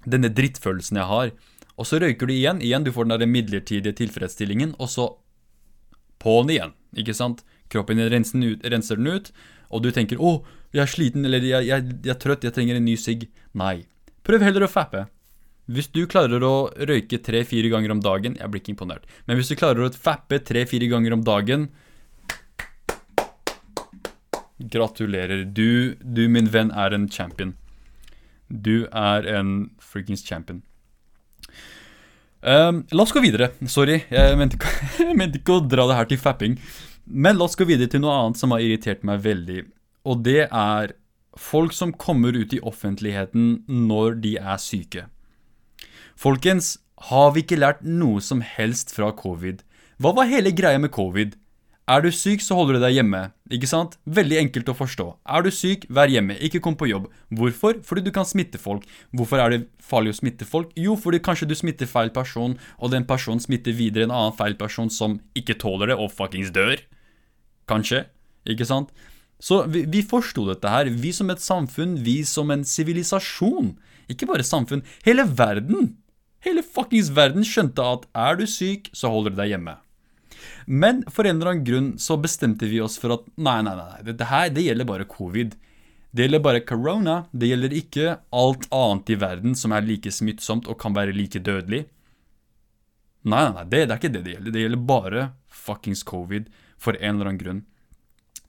denne 0.06 0.32
drittfølelsen 0.32 1.00
jeg 1.00 1.10
har. 1.10 1.32
Og 1.80 1.88
så 1.88 2.00
røyker 2.00 2.28
du 2.28 2.34
igjen. 2.34 2.60
Igjen, 2.64 2.84
du 2.84 2.92
får 2.92 3.08
den 3.08 3.18
der 3.20 3.30
midlertidige 3.30 3.96
tilfredsstillingen, 3.96 4.74
og 4.78 4.92
så 4.92 5.08
på'n 6.20 6.52
igjen. 6.52 6.76
Ikke 6.96 7.16
sant? 7.16 7.44
Kroppen 7.70 8.00
din 8.00 8.10
renser 8.12 8.38
den 8.38 8.52
ut, 8.52 8.68
renser 8.68 9.00
den 9.00 9.12
ut 9.14 9.32
og 9.70 9.84
du 9.84 9.90
tenker 9.94 10.18
'Å, 10.18 10.42
jeg 10.74 10.82
er 10.82 10.90
sliten', 10.90 11.24
eller 11.24 11.38
jeg, 11.38 11.66
jeg, 11.66 11.82
'Jeg 12.02 12.14
er 12.14 12.18
trøtt, 12.18 12.44
jeg 12.44 12.52
trenger 12.52 12.76
en 12.76 12.84
ny 12.84 12.96
sigg'. 12.96 13.28
Nei. 13.54 13.86
Prøv 14.24 14.42
heller 14.42 14.66
å 14.66 14.70
fappe. 14.70 15.06
Hvis 15.70 15.92
du 15.92 16.06
klarer 16.06 16.42
å 16.42 16.70
røyke 16.74 17.22
tre-fire 17.22 17.70
ganger 17.70 17.92
om 17.92 18.00
dagen 18.00 18.34
Jeg 18.34 18.50
blir 18.50 18.60
ikke 18.60 18.74
imponert. 18.74 19.04
Men 19.26 19.36
hvis 19.36 19.48
du 19.48 19.54
klarer 19.54 19.86
å 19.86 19.94
fappe 19.94 20.42
tre-fire 20.42 20.88
ganger 20.90 21.12
om 21.12 21.22
dagen 21.22 21.68
Gratulerer. 24.60 25.44
Du, 25.44 25.96
du, 26.00 26.26
min 26.28 26.50
venn, 26.52 26.70
er 26.70 26.94
en 26.94 27.08
champion. 27.08 27.54
Du 28.48 28.86
er 28.90 29.26
en 29.30 29.70
freakings 29.80 30.24
champion. 30.26 30.62
Um, 32.40 32.84
la 32.90 33.04
oss 33.04 33.12
gå 33.12 33.22
videre. 33.24 33.50
Sorry, 33.68 34.00
jeg 34.12 34.36
mente, 34.40 34.58
ikke, 34.60 34.72
jeg 35.08 35.16
mente, 35.16 35.40
ikke, 35.40 35.58
å 35.58 35.66
dra 35.66 35.86
det 35.90 35.98
her 35.98 36.10
til 36.10 36.20
fapping. 36.20 36.56
Men 37.04 37.38
la 37.38 37.46
oss 37.48 37.58
gå 37.58 37.66
videre 37.68 37.90
til 37.90 38.04
noe 38.04 38.16
annet 38.16 38.40
som 38.40 38.52
har 38.54 38.64
irritert 38.64 39.04
meg 39.06 39.22
veldig. 39.24 39.64
Og 40.08 40.22
det 40.24 40.44
er 40.46 40.94
folk 41.38 41.74
som 41.76 41.92
kommer 41.92 42.36
ut 42.36 42.52
i 42.56 42.60
offentligheten 42.66 43.64
når 43.68 44.20
de 44.24 44.36
er 44.40 44.60
syke. 44.60 45.06
Folkens, 46.20 46.78
har 47.08 47.32
vi 47.32 47.44
ikke 47.44 47.60
lært 47.60 47.84
noe 47.86 48.20
som 48.24 48.42
helst 48.44 48.92
fra 48.92 49.08
covid? 49.16 49.62
Hva 50.00 50.12
var 50.16 50.28
hele 50.28 50.52
greia 50.56 50.80
med 50.80 50.92
covid? 50.92 51.36
Er 51.90 52.04
du 52.04 52.10
syk, 52.14 52.42
så 52.44 52.54
holder 52.54 52.76
du 52.76 52.84
deg 52.84 52.94
hjemme. 53.00 53.20
Ikke 53.50 53.66
sant? 53.66 53.96
Veldig 54.06 54.36
enkelt 54.44 54.68
å 54.70 54.76
forstå. 54.78 55.06
Er 55.34 55.42
du 55.42 55.48
syk, 55.50 55.88
vær 55.90 56.12
hjemme, 56.12 56.36
ikke 56.38 56.60
kom 56.62 56.76
på 56.78 56.86
jobb. 56.86 57.08
Hvorfor? 57.34 57.80
Fordi 57.86 58.04
du 58.06 58.12
kan 58.14 58.28
smitte 58.28 58.60
folk. 58.62 58.84
Hvorfor 59.16 59.42
er 59.42 59.54
det 59.54 59.60
farlig 59.82 60.12
å 60.14 60.18
smitte 60.20 60.46
folk? 60.46 60.70
Jo, 60.78 60.94
fordi 60.94 61.18
kanskje 61.26 61.48
du 61.50 61.56
smitter 61.58 61.90
feil 61.90 62.12
person, 62.14 62.54
og 62.78 62.94
den 62.94 63.08
personen 63.10 63.42
smitter 63.42 63.74
videre 63.74 64.06
en 64.06 64.14
annen 64.14 64.36
feil 64.38 64.54
person 64.60 64.92
som 64.92 65.18
ikke 65.34 65.58
tåler 65.58 65.90
det, 65.90 65.98
og 65.98 66.14
fuckings 66.14 66.54
dør. 66.54 66.78
Kanskje. 67.70 68.04
Ikke 68.46 68.68
sant? 68.70 68.94
Så 69.42 69.64
vi, 69.72 69.82
vi 69.90 70.06
forsto 70.06 70.46
dette 70.46 70.70
her. 70.70 70.94
Vi 70.94 71.10
som 71.16 71.34
et 71.34 71.42
samfunn, 71.42 71.98
vi 72.06 72.20
som 72.28 72.54
en 72.54 72.62
sivilisasjon. 72.62 73.74
Ikke 74.12 74.30
bare 74.30 74.46
samfunn. 74.46 74.86
Hele 75.02 75.26
verden. 75.26 75.96
Hele 76.46 76.62
fuckings 76.62 77.10
verden 77.18 77.42
skjønte 77.42 77.82
at 77.82 78.06
er 78.14 78.38
du 78.38 78.46
syk, 78.46 78.92
så 78.94 79.10
holder 79.10 79.34
du 79.34 79.42
deg 79.42 79.56
hjemme. 79.56 79.80
Men 80.66 81.02
for 81.10 81.28
en 81.28 81.38
eller 81.38 81.52
annen 81.54 81.66
grunn 81.66 81.90
så 81.98 82.18
bestemte 82.20 82.68
vi 82.70 82.80
oss 82.82 82.98
for 83.00 83.16
at 83.16 83.26
nei, 83.36 83.60
nei, 83.66 83.74
nei, 83.78 84.00
dette 84.06 84.28
her 84.30 84.50
det 84.54 84.66
gjelder 84.66 84.88
bare 84.88 85.08
covid. 85.10 85.56
Det 86.10 86.26
gjelder 86.26 86.42
bare 86.42 86.64
corona. 86.66 87.16
Det 87.30 87.50
gjelder 87.50 87.76
ikke 87.76 88.16
alt 88.34 88.66
annet 88.74 89.12
i 89.14 89.18
verden 89.20 89.56
som 89.58 89.74
er 89.76 89.86
like 89.86 90.10
smittsomt 90.14 90.68
og 90.70 90.80
kan 90.82 90.96
være 90.96 91.14
like 91.14 91.42
dødelig. 91.46 91.84
Nei, 93.22 93.44
nei, 93.44 93.52
nei, 93.54 93.66
det, 93.68 93.84
det 93.84 93.94
er 93.94 94.00
ikke 94.00 94.14
det 94.16 94.24
det 94.26 94.34
gjelder. 94.34 94.54
Det 94.54 94.64
gjelder 94.64 94.84
bare 94.90 95.28
fuckings 95.50 96.02
covid 96.08 96.48
for 96.80 96.96
en 96.98 97.14
eller 97.14 97.30
annen 97.30 97.42
grunn. 97.42 97.62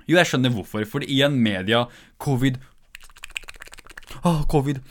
Jo, 0.08 0.18
jeg 0.18 0.32
skjønner 0.32 0.54
hvorfor. 0.56 0.86
For 0.90 1.06
igjen, 1.06 1.38
media, 1.44 1.86
covid 2.22 2.60
Åh, 4.28 4.44
covid. 4.52 4.82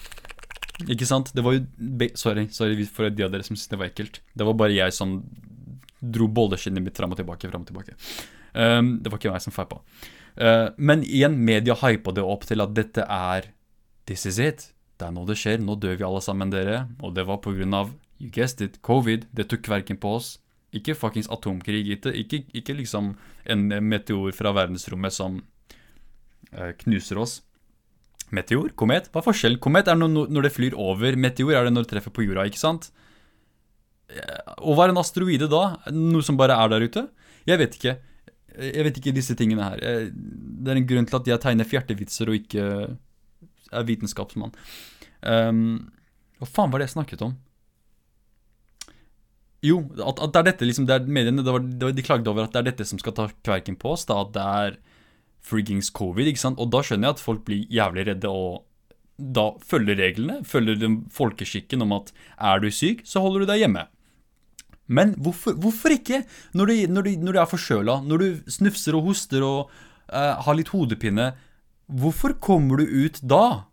Ikke 0.88 1.06
sant? 1.06 1.30
Det 1.36 1.44
var 1.44 1.54
jo 1.54 1.64
Sorry, 2.18 2.46
sorry 2.54 2.86
for 2.88 3.10
de 3.12 3.26
av 3.26 3.32
dere 3.34 3.44
som 3.46 3.54
syntes 3.54 3.70
det 3.70 3.78
var 3.78 3.90
ekkelt. 3.90 4.20
Det 4.34 4.46
var 4.48 4.56
bare 4.58 4.74
jeg 4.74 4.94
som 4.96 5.20
dro 6.00 6.28
bolleskinnet 6.32 6.84
mitt 6.84 6.96
fram 6.96 7.12
og 7.14 7.20
tilbake. 7.20 7.50
Frem 7.50 7.64
og 7.64 7.70
tilbake. 7.70 7.96
Um, 8.52 8.96
det 9.02 9.12
var 9.12 9.20
ikke 9.20 9.32
meg 9.32 9.44
som 9.44 9.54
feipa. 9.54 9.80
Uh, 10.34 10.68
men 10.76 11.04
igjen, 11.06 11.38
media 11.44 11.76
hypa 11.82 12.14
det 12.16 12.24
opp 12.24 12.46
til 12.48 12.64
at 12.64 12.74
dette 12.76 13.06
er 13.06 13.50
This 14.08 14.26
is 14.26 14.40
it. 14.42 14.70
Det 14.98 15.06
er 15.06 15.12
nå 15.14 15.22
det 15.28 15.36
skjer. 15.38 15.60
Nå 15.62 15.76
dør 15.78 15.98
vi 16.00 16.06
alle 16.06 16.22
sammen, 16.24 16.50
dere. 16.50 16.86
Og 17.04 17.14
det 17.14 17.26
var 17.28 17.44
av, 17.44 17.92
you 18.18 18.30
guessed 18.30 18.60
it, 18.60 18.80
covid. 18.82 19.28
Det 19.32 19.46
tok 19.48 19.62
kverken 19.68 20.00
på 20.00 20.16
oss. 20.16 20.38
Ikke 20.74 20.96
fuckings 20.98 21.28
atomkrig. 21.30 21.86
Ikke, 21.86 22.44
ikke 22.52 22.74
liksom 22.74 23.14
en 23.44 23.68
meteor 23.86 24.32
fra 24.32 24.52
verdensrommet 24.52 25.14
som 25.14 25.42
uh, 26.56 26.72
knuser 26.82 27.18
oss. 27.18 27.40
Meteor? 28.30 28.72
Komet? 28.78 29.10
Hva 29.10 29.22
er 29.22 29.26
forskjellen? 29.26 29.60
Komet 29.62 29.88
er 29.90 29.98
når 29.98 30.42
det 30.46 30.52
flyr 30.54 30.76
over. 30.78 31.16
Meteor 31.18 31.54
er 31.54 31.66
det 31.66 31.74
når 31.74 31.86
det 31.86 31.94
treffer 31.94 32.14
på 32.14 32.26
jorda, 32.26 32.46
ikke 32.46 32.62
sant? 32.62 32.90
Og 34.60 34.76
hva 34.76 34.86
er 34.86 34.94
en 34.94 35.00
asteroide 35.00 35.48
da? 35.50 35.64
Noe 35.94 36.24
som 36.26 36.38
bare 36.40 36.56
er 36.58 36.72
der 36.72 36.86
ute? 36.86 37.04
Jeg 37.48 37.60
vet 37.60 37.76
ikke. 37.78 37.96
Jeg 38.60 38.86
vet 38.86 38.98
ikke 38.98 39.14
disse 39.14 39.36
tingene 39.38 39.68
her. 39.68 39.84
Det 40.10 40.72
er 40.72 40.80
en 40.80 40.88
grunn 40.88 41.06
til 41.08 41.20
at 41.20 41.30
jeg 41.30 41.42
tegner 41.44 41.68
fjertevitser 41.68 42.32
og 42.32 42.40
ikke 42.40 42.64
er 43.70 43.86
vitenskapsmann. 43.86 44.52
Um, 45.22 45.92
hva 46.40 46.48
faen 46.48 46.72
var 46.72 46.80
det 46.80 46.88
jeg 46.88 46.96
snakket 46.96 47.24
om? 47.26 47.36
Jo, 49.64 49.82
at, 50.00 50.16
at 50.24 50.32
det 50.32 50.40
er 50.40 50.46
dette 50.48 50.66
liksom, 50.66 50.86
det 50.88 50.96
er 50.96 51.10
mediene, 51.12 51.44
det 51.44 51.52
var, 51.52 51.60
det 51.60 51.84
var, 51.84 51.92
De 51.92 52.04
klagde 52.04 52.32
over 52.32 52.46
at 52.46 52.54
det 52.54 52.62
er 52.62 52.70
dette 52.70 52.86
som 52.88 53.00
skal 53.00 53.14
ta 53.16 53.28
kverken 53.44 53.76
på 53.80 53.92
oss. 53.92 54.06
da, 54.08 54.22
At 54.24 54.32
det 54.36 54.46
er 54.64 54.80
friggings 55.44 55.92
covid. 55.92 56.28
ikke 56.28 56.42
sant? 56.42 56.60
Og 56.60 56.72
da 56.72 56.82
skjønner 56.84 57.10
jeg 57.10 57.18
at 57.18 57.22
folk 57.22 57.44
blir 57.46 57.68
jævlig 57.72 58.08
redde 58.08 58.32
og 58.32 58.66
da 59.20 59.50
følger 59.68 59.98
reglene. 60.00 60.40
Følger 60.48 60.80
den 60.80 61.02
folkeskikken 61.12 61.84
om 61.84 61.92
at 61.98 62.12
er 62.40 62.62
du 62.64 62.70
syk, 62.72 63.04
så 63.04 63.20
holder 63.20 63.44
du 63.44 63.50
deg 63.52 63.66
hjemme. 63.66 63.84
Men 64.90 65.14
hvorfor, 65.22 65.54
hvorfor 65.62 65.94
ikke? 65.94 66.24
Når 66.58 66.70
du, 66.70 66.74
når, 66.90 67.06
du, 67.06 67.10
når 67.22 67.36
du, 67.36 67.40
er 67.40 67.50
forkjøla, 67.50 68.00
når 68.06 68.22
du 68.22 68.50
snufser 68.50 68.98
og 68.98 69.06
hoster 69.10 69.46
og 69.46 69.70
uh, 70.10 70.34
har 70.42 70.58
litt 70.58 70.72
hodepine, 70.74 71.30
hvorfor 71.86 72.34
kommer 72.42 72.82
du 72.82 73.06
ut 73.06 73.20
da? 73.22 73.70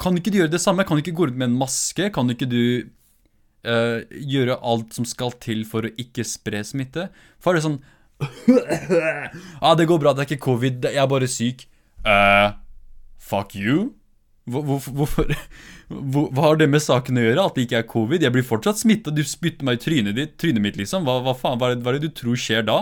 Kan 0.00 0.16
ikke 0.18 0.32
du 0.32 0.40
gjøre 0.40 0.54
det 0.54 0.62
samme? 0.62 0.86
Kan 0.88 0.96
du 0.96 1.04
ikke 1.04 1.16
gå 1.18 1.28
rundt 1.28 1.40
med 1.40 1.50
en 1.50 1.60
maske? 1.60 2.08
Kan 2.14 2.32
ikke 2.32 2.48
du 2.48 2.62
uh, 3.68 4.00
gjøre 4.08 4.58
alt 4.72 4.96
som 4.96 5.08
skal 5.08 5.36
til 5.42 5.66
for 5.68 5.84
å 5.84 5.94
ikke 6.00 6.24
spre 6.26 6.64
smitte? 6.66 7.10
For 7.40 7.52
er 7.52 7.60
det 7.60 7.68
sånn 7.68 7.80
ah, 9.64 9.72
det 9.80 9.86
går 9.88 10.00
bra, 10.02 10.12
det 10.12 10.26
er 10.26 10.26
ikke 10.28 10.44
covid, 10.44 10.84
jeg 10.92 11.00
er 11.00 11.06
bare 11.08 11.28
syk. 11.30 11.62
Uh, 12.04 12.52
fuck 13.16 13.54
you? 13.56 13.94
Hvorfor, 14.50 14.94
hvorfor 14.98 15.30
Hva 15.90 16.44
har 16.44 16.60
det 16.60 16.68
med 16.70 16.82
saken 16.84 17.18
å 17.18 17.24
gjøre? 17.24 17.46
At 17.46 17.56
det 17.58 17.66
ikke 17.66 17.80
er 17.80 17.88
covid? 17.90 18.24
Jeg 18.24 18.34
blir 18.34 18.46
fortsatt 18.46 18.80
smitta, 18.80 19.14
du 19.14 19.22
spytter 19.26 19.66
meg 19.66 19.80
i 19.80 19.82
trynet, 19.84 20.16
ditt, 20.18 20.36
trynet 20.40 20.64
mitt, 20.64 20.78
liksom. 20.80 21.06
Hva, 21.06 21.18
hva 21.24 21.34
faen, 21.38 21.58
hva 21.60 21.70
er, 21.70 21.78
det, 21.78 21.84
hva 21.86 21.94
er, 21.94 21.98
det, 21.98 22.10
du 22.10 22.20
tror 22.22 22.38
skjer 22.38 22.66
da? 22.68 22.78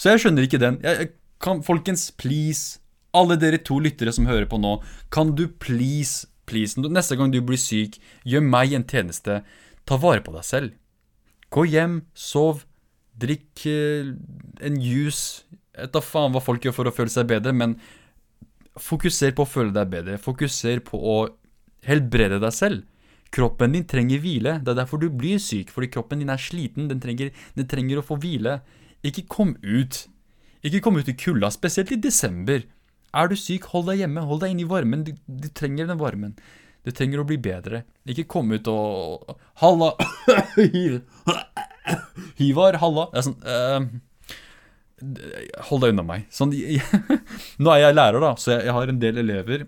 Så 0.00 0.12
jeg 0.12 0.24
skjønner 0.24 0.46
ikke 0.46 0.62
den. 0.62 0.80
Jeg, 0.86 1.12
kan, 1.42 1.62
folkens, 1.66 2.08
please, 2.18 2.80
alle 3.16 3.38
dere 3.40 3.60
to 3.62 3.78
lyttere 3.82 4.12
som 4.14 4.28
hører 4.30 4.48
på 4.50 4.58
nå, 4.60 4.78
kan 5.14 5.34
du 5.38 5.46
please, 5.62 6.26
please, 6.50 6.78
neste 6.80 7.18
gang 7.18 7.32
du 7.32 7.40
blir 7.44 7.60
syk, 7.60 8.00
gjør 8.26 8.42
meg 8.46 8.74
en 8.76 8.86
tjeneste. 8.86 9.40
Ta 9.88 10.00
vare 10.00 10.24
på 10.24 10.34
deg 10.34 10.46
selv. 10.46 10.74
Gå 11.50 11.66
hjem, 11.70 12.02
sov, 12.14 12.64
Drikk 13.20 13.66
eh, 13.68 14.12
en 14.64 14.76
juice. 14.80 15.46
Jeg 15.76 15.88
vet 15.88 16.04
faen 16.04 16.32
hva 16.34 16.42
folk 16.42 16.64
gjør 16.64 16.76
for 16.76 16.90
å 16.90 16.94
føle 16.94 17.12
seg 17.12 17.28
bedre, 17.30 17.52
men 17.56 17.76
fokuser 18.78 19.34
på 19.36 19.46
å 19.46 19.50
føle 19.50 19.74
deg 19.74 19.90
bedre. 19.92 20.18
Fokuser 20.20 20.82
på 20.84 20.98
å 20.98 21.18
helbrede 21.86 22.40
deg 22.42 22.54
selv. 22.54 22.86
Kroppen 23.30 23.76
din 23.76 23.86
trenger 23.86 24.22
hvile. 24.22 24.56
Det 24.64 24.72
er 24.72 24.80
derfor 24.82 25.02
du 25.02 25.08
blir 25.10 25.38
syk, 25.42 25.70
fordi 25.70 25.90
kroppen 25.94 26.22
din 26.22 26.32
er 26.32 26.40
sliten. 26.40 26.88
Den 26.90 27.02
trenger, 27.02 27.30
den 27.56 27.68
trenger 27.70 28.00
å 28.00 28.06
få 28.06 28.18
hvile. 28.20 28.58
Ikke 29.06 29.26
kom 29.30 29.54
ut. 29.62 30.04
Ikke 30.66 30.82
kom 30.84 30.98
ut 30.98 31.08
i 31.08 31.16
kulda, 31.16 31.50
spesielt 31.54 31.92
i 31.94 32.00
desember. 32.00 32.66
Er 33.16 33.30
du 33.30 33.36
syk, 33.38 33.70
hold 33.72 33.88
deg 33.90 34.04
hjemme. 34.04 34.26
Hold 34.26 34.44
deg 34.44 34.54
inne 34.54 34.66
i 34.66 34.70
varmen. 34.70 35.06
Du, 35.06 35.14
du 35.26 35.48
trenger 35.54 35.88
den 35.88 36.00
varmen. 36.00 36.34
Du 36.86 36.92
trenger 36.96 37.22
å 37.22 37.28
bli 37.28 37.38
bedre. 37.40 37.84
Ikke 38.08 38.28
kom 38.30 38.52
ut 38.54 38.68
og 38.70 39.34
Halla! 39.62 39.92
Hivar, 42.40 42.78
halla. 42.82 43.08
Det 43.12 43.20
er 43.20 43.26
sånn 43.26 43.42
uh, 43.44 43.80
Hold 45.68 45.84
deg 45.84 45.94
unna 45.94 46.04
meg. 46.06 46.26
Sånn, 46.34 46.52
nå 47.62 47.72
er 47.74 47.84
jeg 47.86 47.96
lærer, 47.96 48.20
da, 48.22 48.34
så 48.40 48.54
jeg, 48.56 48.66
jeg 48.68 48.76
har 48.76 48.92
en 48.92 49.02
del 49.02 49.22
elever. 49.22 49.66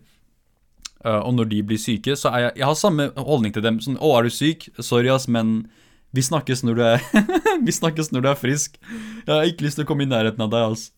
Uh, 1.03 1.19
og 1.19 1.33
når 1.35 1.49
de 1.51 1.63
blir 1.67 1.81
syke, 1.83 2.15
så 2.19 2.31
er 2.31 2.45
jeg 2.45 2.59
Jeg 2.61 2.67
har 2.69 2.79
samme 2.79 3.09
holdning 3.17 3.55
til 3.55 3.65
dem. 3.65 3.81
Sånn 3.83 3.99
'Å, 3.99 4.19
er 4.19 4.29
du 4.29 4.31
syk? 4.31 4.69
Sorry, 4.79 5.11
ass, 5.11 5.27
men 5.27 5.67
vi 6.15 6.23
snakkes 6.23 6.63
når 6.63 6.79
du 6.79 6.83
er 6.87 7.03
Vi 7.67 7.75
snakkes 7.75 8.13
når 8.13 8.23
du 8.23 8.29
er 8.31 8.39
frisk. 8.39 8.79
Jeg 9.27 9.33
har 9.33 9.49
ikke 9.49 9.67
lyst 9.67 9.81
til 9.81 9.87
å 9.87 9.89
komme 9.89 10.07
i 10.07 10.11
nærheten 10.11 10.45
av 10.45 10.53
deg, 10.53 10.69
altså. 10.71 10.93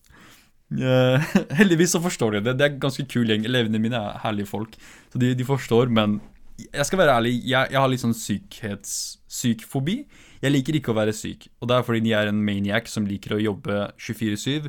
Uh, 0.75 1.23
heldigvis 1.61 1.95
så 1.95 2.03
forstår 2.03 2.37
de 2.37 2.45
det. 2.49 2.59
Det 2.59 2.67
er 2.67 2.79
ganske 2.83 3.07
kul 3.09 3.31
gjeng. 3.31 3.47
Elevene 3.49 3.81
mine 3.81 4.01
er 4.01 4.21
herlige 4.25 4.51
folk. 4.51 4.77
Så 5.13 5.21
de, 5.23 5.33
de 5.39 5.47
forstår, 5.47 5.93
men 5.93 6.21
jeg 6.59 6.87
skal 6.87 7.01
være 7.01 7.17
ærlig, 7.19 7.35
jeg, 7.43 7.73
jeg 7.73 7.81
har 7.81 7.91
litt 7.91 8.03
sånn 8.03 8.15
sykhetssykfobi. 8.15 9.97
Jeg 10.45 10.53
liker 10.53 10.77
ikke 10.77 10.93
å 10.93 10.99
være 10.99 11.15
syk, 11.17 11.47
og 11.63 11.71
det 11.71 11.77
er 11.77 11.85
fordi 11.87 12.11
jeg 12.11 12.21
er 12.21 12.29
en 12.29 12.43
maniac 12.45 12.89
som 12.93 13.07
liker 13.09 13.33
å 13.39 13.41
jobbe 13.41 13.87
24-7. 13.97 14.67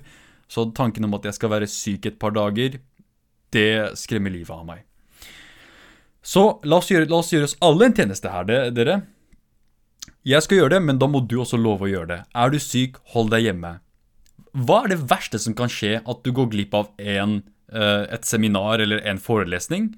Så 0.47 0.69
tanken 0.77 1.03
om 1.03 1.17
at 1.17 1.25
jeg 1.27 1.35
skal 1.35 1.51
være 1.51 1.67
syk 1.67 2.05
et 2.07 2.19
par 2.21 2.31
dager, 2.35 2.77
det 3.51 3.97
skremmer 3.99 4.31
livet 4.31 4.53
av 4.55 4.63
meg. 4.67 4.85
Så 6.25 6.45
la 6.65 6.79
oss 6.79 6.87
gjøre, 6.93 7.09
la 7.11 7.19
oss, 7.19 7.33
gjøre 7.33 7.49
oss 7.49 7.57
alle 7.65 7.89
en 7.89 7.97
tjeneste 7.97 8.31
her, 8.31 8.47
dere. 8.73 9.01
Jeg 10.25 10.45
skal 10.45 10.61
gjøre 10.61 10.77
det, 10.77 10.81
men 10.87 11.01
da 11.01 11.09
må 11.11 11.21
du 11.27 11.35
også 11.41 11.59
love 11.59 11.85
å 11.85 11.91
gjøre 11.91 12.11
det. 12.13 12.21
Er 12.33 12.55
du 12.55 12.57
syk, 12.61 12.97
hold 13.11 13.33
deg 13.35 13.49
hjemme. 13.49 13.75
Hva 14.55 14.79
er 14.85 14.95
det 14.95 15.03
verste 15.11 15.41
som 15.41 15.53
kan 15.57 15.69
skje 15.69 15.99
at 15.99 16.23
du 16.23 16.31
går 16.33 16.49
glipp 16.55 16.73
av 16.77 16.89
en, 16.97 17.41
uh, 17.75 18.07
et 18.07 18.25
seminar 18.25 18.79
eller 18.79 19.03
en 19.03 19.19
forelesning? 19.21 19.91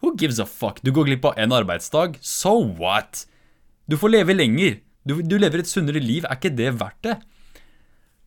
Who 0.00 0.16
gives 0.16 0.40
a 0.40 0.48
fuck? 0.48 0.80
Du 0.82 0.90
går 0.94 1.10
glipp 1.10 1.28
av 1.28 1.38
en 1.38 1.52
arbeidsdag. 1.52 2.16
So 2.24 2.56
what? 2.80 3.26
Du 3.86 3.98
får 4.00 4.16
leve 4.16 4.34
lenger. 4.34 4.78
Du, 5.08 5.18
du 5.24 5.36
lever 5.40 5.62
et 5.62 5.70
sunnere 5.70 6.02
liv. 6.02 6.26
Er 6.28 6.36
ikke 6.38 6.54
det 6.54 6.72
verdt 6.80 7.00
det? 7.06 7.18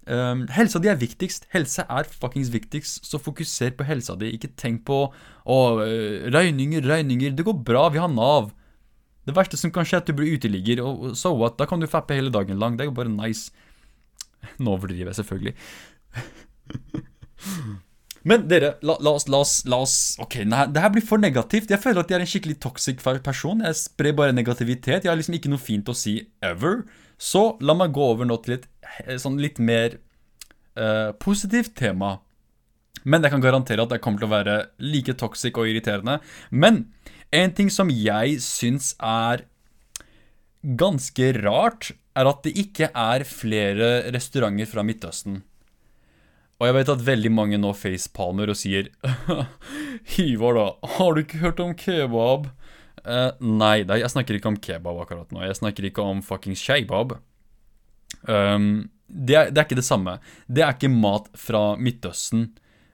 Um, 0.09 0.47
helsa 0.49 0.81
di 0.81 0.89
er 0.89 0.97
viktigst. 0.97 1.45
Helse 1.53 1.85
er 1.85 2.09
fuckings 2.09 2.49
viktigst, 2.53 3.05
så 3.05 3.21
fokuser 3.21 3.75
på 3.77 3.85
helsa 3.85 4.15
di. 4.19 4.31
Ikke 4.35 4.49
tenk 4.57 4.81
på 4.89 5.03
å, 5.11 5.59
regninger, 6.33 6.81
regninger. 6.89 7.35
Det 7.37 7.45
går 7.47 7.61
bra, 7.67 7.85
vi 7.93 8.01
har 8.01 8.09
Nav. 8.11 8.49
Det 9.29 9.35
verste 9.37 9.59
som 9.61 9.71
kan 9.73 9.85
skje, 9.85 9.99
er 9.99 10.01
at 10.01 10.09
du 10.09 10.17
blir 10.17 10.33
uteligger, 10.33 10.81
og 10.81 11.13
so 11.17 11.35
what? 11.37 11.59
Da 11.59 11.69
kan 11.69 11.79
du 11.81 11.89
fappe 11.89 12.17
hele 12.17 12.33
dagen 12.33 12.57
lang. 12.61 12.77
Det 12.77 12.87
er 12.87 12.89
jo 12.89 12.97
bare 12.97 13.13
nice. 13.13 13.53
Nå 14.57 14.73
overdriver 14.73 15.13
jeg 15.13 15.21
selvfølgelig. 15.21 15.55
Men 18.27 18.45
dere, 18.49 18.75
la, 18.85 18.97
la, 19.01 19.15
oss, 19.15 19.27
la, 19.31 19.41
oss, 19.41 19.53
la 19.65 19.79
oss 19.81 19.95
Ok, 20.21 20.41
nei, 20.45 20.67
det 20.69 20.83
her 20.83 20.91
blir 20.93 21.05
for 21.05 21.21
negativt. 21.21 21.71
Jeg 21.73 21.81
føler 21.81 22.03
at 22.03 22.11
jeg 22.11 22.19
er 22.19 22.25
en 22.25 22.29
skikkelig 22.29 22.57
toxic 22.61 23.01
person. 23.01 23.63
Jeg 23.65 23.79
sprer 23.79 24.17
bare 24.17 24.35
negativitet. 24.35 25.05
Jeg 25.05 25.11
har 25.11 25.17
liksom 25.19 25.37
ikke 25.39 25.51
noe 25.53 25.61
fint 25.61 25.89
å 25.89 25.97
si 25.97 26.19
ever. 26.45 26.83
Så 27.21 27.55
la 27.65 27.77
meg 27.77 27.93
gå 27.95 28.11
over 28.13 28.29
nå 28.29 28.37
til 28.45 28.59
et 28.59 28.67
eh, 29.07 29.17
sånn 29.21 29.41
litt 29.41 29.61
mer 29.61 29.97
uh, 30.77 31.13
positivt 31.21 31.73
tema. 31.77 32.19
Men 33.01 33.25
jeg 33.25 33.33
kan 33.33 33.43
garantere 33.43 33.85
at 33.85 33.93
det 33.93 34.01
kommer 34.03 34.21
til 34.21 34.29
å 34.29 34.35
være 34.35 34.57
like 34.85 35.17
toxic 35.17 35.57
og 35.57 35.69
irriterende. 35.69 36.19
Men 36.49 36.85
en 37.33 37.53
ting 37.57 37.71
som 37.73 37.89
jeg 37.93 38.37
syns 38.45 38.93
er 39.01 39.47
ganske 40.61 41.31
rart, 41.41 41.93
er 42.17 42.27
at 42.27 42.43
det 42.45 42.51
ikke 42.59 42.91
er 42.91 43.23
flere 43.25 44.11
restauranter 44.13 44.67
fra 44.69 44.83
Midtøsten. 44.85 45.41
Og 46.61 46.67
jeg 46.67 46.77
vet 46.77 46.91
at 46.93 47.05
veldig 47.07 47.31
mange 47.33 47.57
nå 47.57 47.71
facepalmer 47.73 48.51
og 48.53 48.57
sier 48.59 48.91
Hivar, 50.13 50.59
da, 50.59 50.65
har 50.99 51.15
du 51.15 51.23
ikke 51.23 51.41
hørt 51.41 51.61
om 51.63 51.73
kebab? 51.73 52.51
Uh, 53.01 53.33
nei, 53.41 53.81
nei, 53.89 53.97
jeg 54.03 54.13
snakker 54.13 54.37
ikke 54.37 54.51
om 54.51 54.59
kebab 54.61 54.99
akkurat 55.01 55.33
nå. 55.33 55.41
Jeg 55.47 55.57
snakker 55.57 55.89
ikke 55.89 56.05
om 56.05 56.21
fuckings 56.25 56.61
kebab 56.61 57.17
Um, 58.27 58.89
det, 59.07 59.35
er, 59.35 59.51
det, 59.51 59.57
er, 59.57 59.65
ikke 59.65 59.79
det 59.79 59.87
samme. 59.87 60.17
Det 60.47 60.63
er 60.63 60.75
ikke 60.75 60.91
mat 60.91 61.29
fra 61.37 61.75
Midtøsten. 61.79 62.49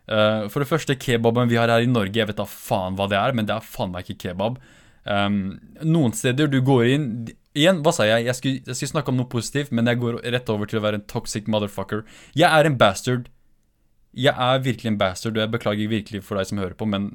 Uh, 0.08 0.48
for 0.52 0.64
det 0.64 0.70
første, 0.70 0.96
kebaben 0.96 1.50
vi 1.52 1.58
har 1.60 1.72
her 1.72 1.84
i 1.84 1.90
Norge, 1.90 2.16
jeg 2.16 2.30
vet 2.30 2.40
da 2.40 2.46
faen 2.48 2.96
hva 2.96 3.10
det 3.12 3.18
er, 3.20 3.36
men 3.36 3.50
det 3.50 3.58
er 3.58 3.66
faen 3.66 3.92
meg 3.92 4.08
ikke 4.08 4.30
kebab. 4.30 4.62
Um, 5.08 5.58
noen 5.84 6.16
steder 6.16 6.50
du 6.52 6.60
går 6.68 6.90
inn 6.92 7.12
Igjen, 7.58 7.80
hva 7.82 7.90
sa 7.96 8.06
jeg? 8.06 8.26
Jeg 8.28 8.38
skulle, 8.38 8.62
jeg 8.68 8.76
skulle 8.78 8.92
snakke 8.92 9.10
om 9.10 9.16
noe 9.18 9.30
positivt, 9.32 9.72
men 9.74 9.88
jeg 9.90 9.98
går 9.98 10.20
rett 10.30 10.50
over 10.54 10.70
til 10.70 10.78
å 10.78 10.84
være 10.84 11.00
en 11.00 11.06
toxic 11.10 11.48
motherfucker. 11.50 12.04
Jeg 12.38 12.46
er 12.54 12.70
en 12.70 12.76
bastard. 12.78 13.32
Jeg 14.18 14.34
er 14.34 14.64
virkelig 14.66 14.92
en 14.92 15.00
bastard, 15.00 15.38
og 15.38 15.44
jeg 15.44 15.54
beklager 15.54 15.92
virkelig 15.92 16.24
for 16.26 16.40
deg 16.40 16.50
som 16.50 16.62
hører 16.62 16.78
på, 16.78 16.88
men 16.90 17.12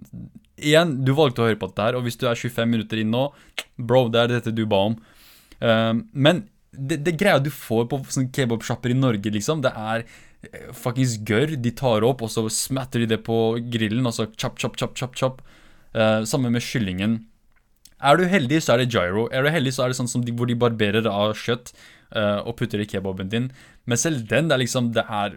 igjen, 0.63 0.97
du 1.03 1.13
valgte 1.19 1.43
å 1.43 1.49
høre 1.49 1.59
på 1.59 1.69
dette 1.73 1.87
her, 1.89 1.99
og 1.99 2.07
hvis 2.07 2.19
du 2.21 2.29
er 2.31 2.39
25 2.39 2.71
minutter 2.71 3.03
inn 3.03 3.11
nå, 3.13 3.27
bro, 3.77 4.05
det 4.13 4.23
er 4.23 4.35
dette 4.37 4.55
du 4.55 4.63
ba 4.71 4.85
om. 4.91 4.99
Um, 5.59 6.05
men 6.13 6.45
det, 6.73 7.01
det 7.07 7.17
greia 7.21 7.43
du 7.43 7.51
får 7.53 7.89
på 7.91 8.01
sånne 8.07 8.31
kebabsjapper 8.35 8.95
i 8.95 8.99
Norge, 8.99 9.35
liksom, 9.35 9.65
det 9.65 9.75
er 9.77 10.05
eh, 10.07 10.71
fuckings 10.77 11.19
gørr. 11.29 11.57
De 11.61 11.75
tar 11.77 12.07
opp, 12.07 12.23
og 12.25 12.33
så 12.33 12.47
smatter 12.53 13.03
de 13.03 13.11
det 13.17 13.21
på 13.27 13.41
grillen, 13.73 14.07
og 14.09 14.17
så 14.17 14.29
chop, 14.37 14.57
chop, 14.63 14.79
chop, 14.81 14.97
chop, 14.99 15.19
chop. 15.19 15.43
Uh, 15.93 16.23
samme 16.29 16.49
med 16.55 16.65
kyllingen. 16.65 17.19
Er 18.03 18.19
du 18.19 18.25
heldig, 18.27 18.63
så 18.65 18.75
er 18.75 18.83
det 18.83 18.95
gyro. 18.95 19.29
Er 19.31 19.45
du 19.45 19.53
heldig, 19.53 19.75
så 19.77 19.85
er 19.85 19.93
det 19.93 19.99
sånn 19.99 20.11
som 20.11 20.25
de, 20.25 20.35
hvor 20.35 20.49
de 20.51 20.57
barberer 20.59 21.07
av 21.11 21.37
kjøtt 21.39 21.75
uh, 22.17 22.41
og 22.41 22.57
putter 22.59 22.83
i 22.83 22.89
kebaben 22.89 23.31
din. 23.31 23.51
Men 23.87 24.01
selv 24.01 24.25
den, 24.31 24.49
det 24.49 24.57
er 24.57 24.63
liksom 24.65 24.95
Det 24.97 25.05
er 25.07 25.37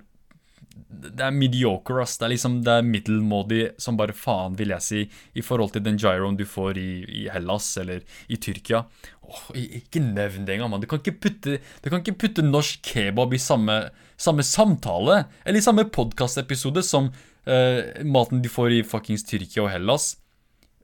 det 0.76 1.24
er 1.24 1.36
mediocre, 1.36 2.02
ass. 2.04 2.18
Det 2.20 2.28
er 2.28 2.34
liksom 2.34 2.58
Det 2.66 2.74
er 2.74 2.88
middelmådig 2.88 3.62
som 3.82 3.98
bare 4.00 4.16
faen, 4.16 4.56
vil 4.60 4.74
jeg 4.76 4.84
si, 4.84 5.04
i 5.36 5.44
forhold 5.46 5.76
til 5.76 5.84
den 5.86 6.00
gyroen 6.02 6.38
du 6.40 6.46
får 6.48 6.80
i, 6.82 6.90
i 7.24 7.28
Hellas 7.32 7.70
eller 7.82 8.04
i 8.28 8.40
Tyrkia. 8.42 8.84
Åh, 9.26 9.46
ikke 9.82 10.04
nevn 10.04 10.46
det 10.46 10.56
engang, 10.56 10.74
mann. 10.74 10.84
Du 10.84 10.90
kan 10.90 11.02
ikke 11.02 11.18
putte, 11.28 11.60
du 11.60 11.88
kan 11.90 12.04
ikke 12.04 12.18
putte 12.26 12.46
norsk 12.46 12.84
kebab 12.86 13.34
i 13.34 13.42
samme, 13.42 13.80
samme 14.18 14.46
samtale, 14.46 15.24
eller 15.46 15.62
i 15.62 15.66
samme 15.66 15.88
podkastepisode 15.90 16.84
som 16.86 17.10
uh, 17.10 17.80
maten 18.06 18.44
de 18.44 18.52
får 18.52 18.78
i 18.78 18.84
fuckings 18.86 19.26
Tyrkia 19.26 19.66
og 19.66 19.74
Hellas. 19.74 20.14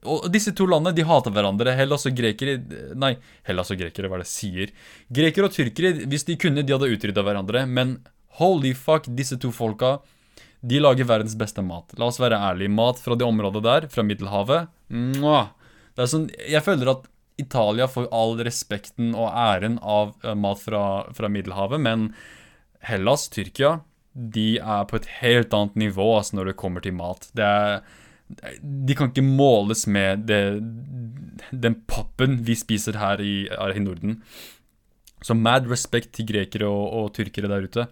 Og 0.02 0.26
disse 0.34 0.50
to 0.58 0.66
landene 0.66 0.96
de 0.96 1.04
hater 1.06 1.30
hverandre. 1.30 1.76
Hellas 1.78 2.08
og 2.08 2.16
grekere 2.18 2.56
Nei, 2.98 3.12
Hellas 3.46 3.70
og 3.70 3.78
grekere, 3.78 4.10
hva 4.10 4.18
er 4.18 4.24
det 4.24 4.30
jeg 4.32 4.34
sier? 4.34 4.72
Grekere 5.20 5.46
og 5.46 5.54
tyrkere, 5.54 5.92
hvis 6.10 6.26
de 6.26 6.38
kunne, 6.42 6.64
de 6.66 6.74
hadde 6.74 6.90
utrydda 6.90 7.22
hverandre. 7.22 7.62
Men 7.70 8.00
Holy 8.40 8.72
fuck, 8.74 9.08
disse 9.12 9.36
to 9.40 9.52
folka 9.52 9.98
de 10.62 10.78
lager 10.80 11.04
verdens 11.04 11.34
beste 11.38 11.62
mat. 11.66 11.90
La 11.98 12.06
oss 12.06 12.20
være 12.22 12.38
ærlige. 12.38 12.70
Mat 12.70 13.00
fra 13.02 13.16
det 13.18 13.26
området 13.26 13.64
der, 13.66 13.86
fra 13.90 14.04
Middelhavet 14.06 14.68
Det 14.88 16.04
er 16.04 16.10
sånn, 16.10 16.28
Jeg 16.38 16.62
føler 16.62 16.92
at 16.92 17.08
Italia 17.40 17.88
får 17.90 18.06
all 18.14 18.36
respekten 18.44 19.16
og 19.16 19.32
æren 19.32 19.80
av 19.82 20.12
uh, 20.22 20.34
mat 20.38 20.60
fra, 20.62 20.84
fra, 21.16 21.30
Middelhavet, 21.32 21.80
men 21.82 22.12
Hellas, 22.86 23.26
Tyrkia, 23.32 23.80
de 24.12 24.60
er 24.60 24.86
på 24.86 25.00
et 25.00 25.08
helt 25.22 25.54
annet 25.56 25.78
nivå 25.88 26.06
altså, 26.18 26.36
når 26.38 26.52
det 26.52 26.58
kommer 26.60 26.84
til 26.84 26.94
mat. 26.94 27.26
Det 27.34 27.42
er, 27.42 27.80
de 28.60 28.94
kan 28.98 29.10
ikke 29.10 29.24
måles 29.24 29.86
med 29.90 30.28
det, 30.28 30.42
den 31.50 31.80
pappen 31.88 32.42
vi 32.46 32.54
spiser 32.58 33.00
her 33.00 33.22
i, 33.24 33.48
her 33.50 33.74
i 33.74 33.82
Norden. 33.82 34.20
Så 35.22 35.36
mad 35.38 35.68
respect 35.70 36.12
til 36.16 36.28
grekere 36.28 36.68
og, 36.68 36.84
og, 36.98 37.10
tyrkere 37.16 37.50
der 37.50 37.66
ute. 37.68 37.86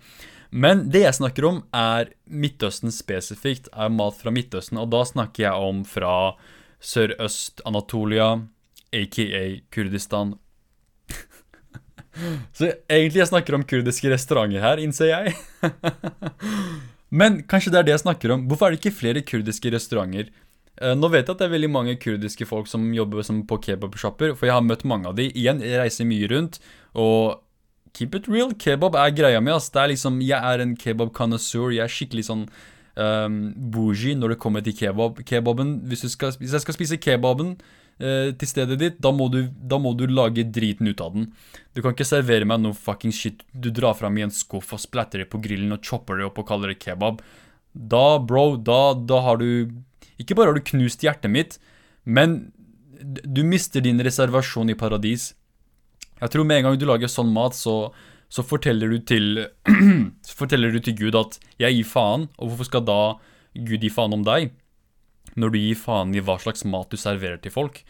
Men 0.50 0.88
det 0.90 1.04
jeg 1.04 1.18
snakker 1.20 1.46
om, 1.46 1.60
er 1.70 2.10
Midtøsten 2.26 2.90
spesifikt. 2.94 3.70
Er 3.70 3.92
mat 3.94 4.18
fra 4.18 4.32
Midtøsten. 4.34 4.80
Og 4.82 4.90
da 4.90 5.04
snakker 5.06 5.46
jeg 5.46 5.68
om 5.70 5.84
fra 5.86 6.34
Sørøst-Anatolia, 6.82 8.32
aka 8.90 9.44
Kurdistan. 9.70 10.34
Så 12.56 12.72
egentlig 12.90 13.22
jeg 13.22 13.30
snakker 13.30 13.54
om 13.54 13.66
kurdiske 13.68 14.10
restauranter 14.10 14.64
her, 14.64 14.82
innser 14.82 15.12
jeg. 15.12 15.36
Men 17.20 17.42
kanskje 17.50 17.72
det 17.74 17.80
er 17.80 17.86
det 17.88 17.96
jeg 17.98 18.06
snakker 18.06 18.34
om. 18.34 18.46
Hvorfor 18.50 18.68
er 18.68 18.74
det 18.74 18.82
ikke 18.82 18.98
flere 18.98 19.22
kurdiske 19.26 19.70
restauranter? 19.74 20.30
Eh, 20.80 20.94
nå 20.96 21.10
vet 21.12 21.26
jeg 21.26 21.34
at 21.34 21.42
det 21.42 21.48
er 21.48 21.54
veldig 21.56 21.70
mange 21.72 21.96
kurdiske 22.00 22.46
folk 22.48 22.70
som 22.70 22.86
jobber 22.96 23.24
som 23.26 23.42
på 23.48 23.58
kebabsjapper, 23.66 24.32
for 24.38 24.48
jeg 24.48 24.56
har 24.56 24.64
møtt 24.64 24.86
mange 24.88 25.10
av 25.10 25.18
de. 25.18 25.28
Igjen, 25.36 25.60
jeg 25.64 25.82
reiser 25.82 26.08
mye 26.08 26.30
rundt, 26.32 26.60
og 26.94 27.40
keep 27.96 28.14
it 28.14 28.28
real, 28.30 28.52
kebab 28.54 28.96
er 28.98 29.14
greia 29.14 29.40
mi, 29.42 29.52
ass. 29.54 29.70
Det 29.72 29.82
er 29.82 29.92
liksom, 29.94 30.20
jeg 30.24 30.38
er 30.38 30.62
en 30.62 30.76
kebab-connoisseur. 30.78 31.72
Jeg 31.74 31.84
er 31.84 31.92
skikkelig 31.92 32.26
sånn 32.28 32.46
um, 33.00 33.42
bougie 33.72 34.16
når 34.18 34.34
det 34.34 34.40
kommer 34.42 34.64
til 34.64 34.76
kebab. 34.78 35.20
Kebaben, 35.26 35.76
hvis, 35.90 36.06
skal, 36.14 36.34
hvis 36.40 36.54
jeg 36.56 36.64
skal 36.64 36.76
spise 36.76 37.00
kebaben 37.02 37.56
uh, 37.56 38.30
til 38.30 38.50
stedet 38.50 38.78
ditt, 38.80 39.00
da 39.02 39.12
må, 39.14 39.28
du, 39.32 39.42
da 39.50 39.80
må, 39.82 39.94
du, 39.98 40.06
lage 40.10 40.46
driten 40.46 40.90
ut 40.90 41.02
av 41.04 41.16
den. 41.16 41.28
Du 41.74 41.82
kan 41.82 41.96
ikke 41.96 42.08
servere 42.08 42.48
meg 42.48 42.62
noe 42.62 42.78
fucking 42.78 43.14
shit 43.14 43.44
du 43.52 43.72
drar 43.74 43.98
fram 43.98 44.18
i 44.18 44.26
en 44.26 44.34
skuff 44.34 44.74
og 44.76 44.82
splatter 44.82 45.24
det 45.24 45.30
på 45.32 45.42
grillen 45.42 45.76
og 45.76 45.84
chopper 45.86 46.20
det 46.20 46.30
opp 46.30 46.42
og 46.42 46.48
kaller 46.50 46.74
det 46.74 46.80
kebab. 46.82 47.22
Da, 47.70 48.18
bro, 48.18 48.54
da, 48.58 48.80
da 48.94 49.22
har 49.28 49.38
du 49.42 49.70
ikke 50.20 50.36
bare 50.36 50.52
har 50.52 50.58
du 50.58 50.66
knust 50.72 51.04
hjertet 51.04 51.32
mitt, 51.32 51.60
men 52.04 52.50
du 53.00 53.40
mister 53.46 53.80
din 53.80 54.02
reservasjon 54.04 54.72
i 54.72 54.76
paradis. 54.76 55.30
Jeg 56.20 56.32
tror 56.32 56.46
med 56.46 56.60
en 56.60 56.68
gang 56.68 56.78
du 56.80 56.86
lager 56.88 57.10
sånn 57.10 57.32
mat, 57.34 57.56
så, 57.56 57.90
så 58.28 58.44
forteller, 58.46 58.92
du 58.92 59.02
til, 59.08 59.44
forteller 60.40 60.74
du 60.74 60.80
til 60.84 60.96
Gud 60.98 61.18
at 61.18 61.40
'jeg 61.58 61.80
gir 61.80 61.88
faen', 61.88 62.28
og 62.38 62.52
hvorfor 62.52 62.68
skal 62.68 62.84
da 62.84 63.00
Gud 63.56 63.80
gi 63.80 63.90
faen 63.90 64.14
om 64.14 64.24
deg? 64.26 64.52
Når 65.36 65.52
du 65.52 65.58
gir 65.58 65.78
faen 65.78 66.14
i 66.14 66.22
hva 66.24 66.38
slags 66.42 66.64
mat 66.64 66.90
du 66.90 66.98
serverer 66.98 67.40
til 67.40 67.54
folk 67.54 67.82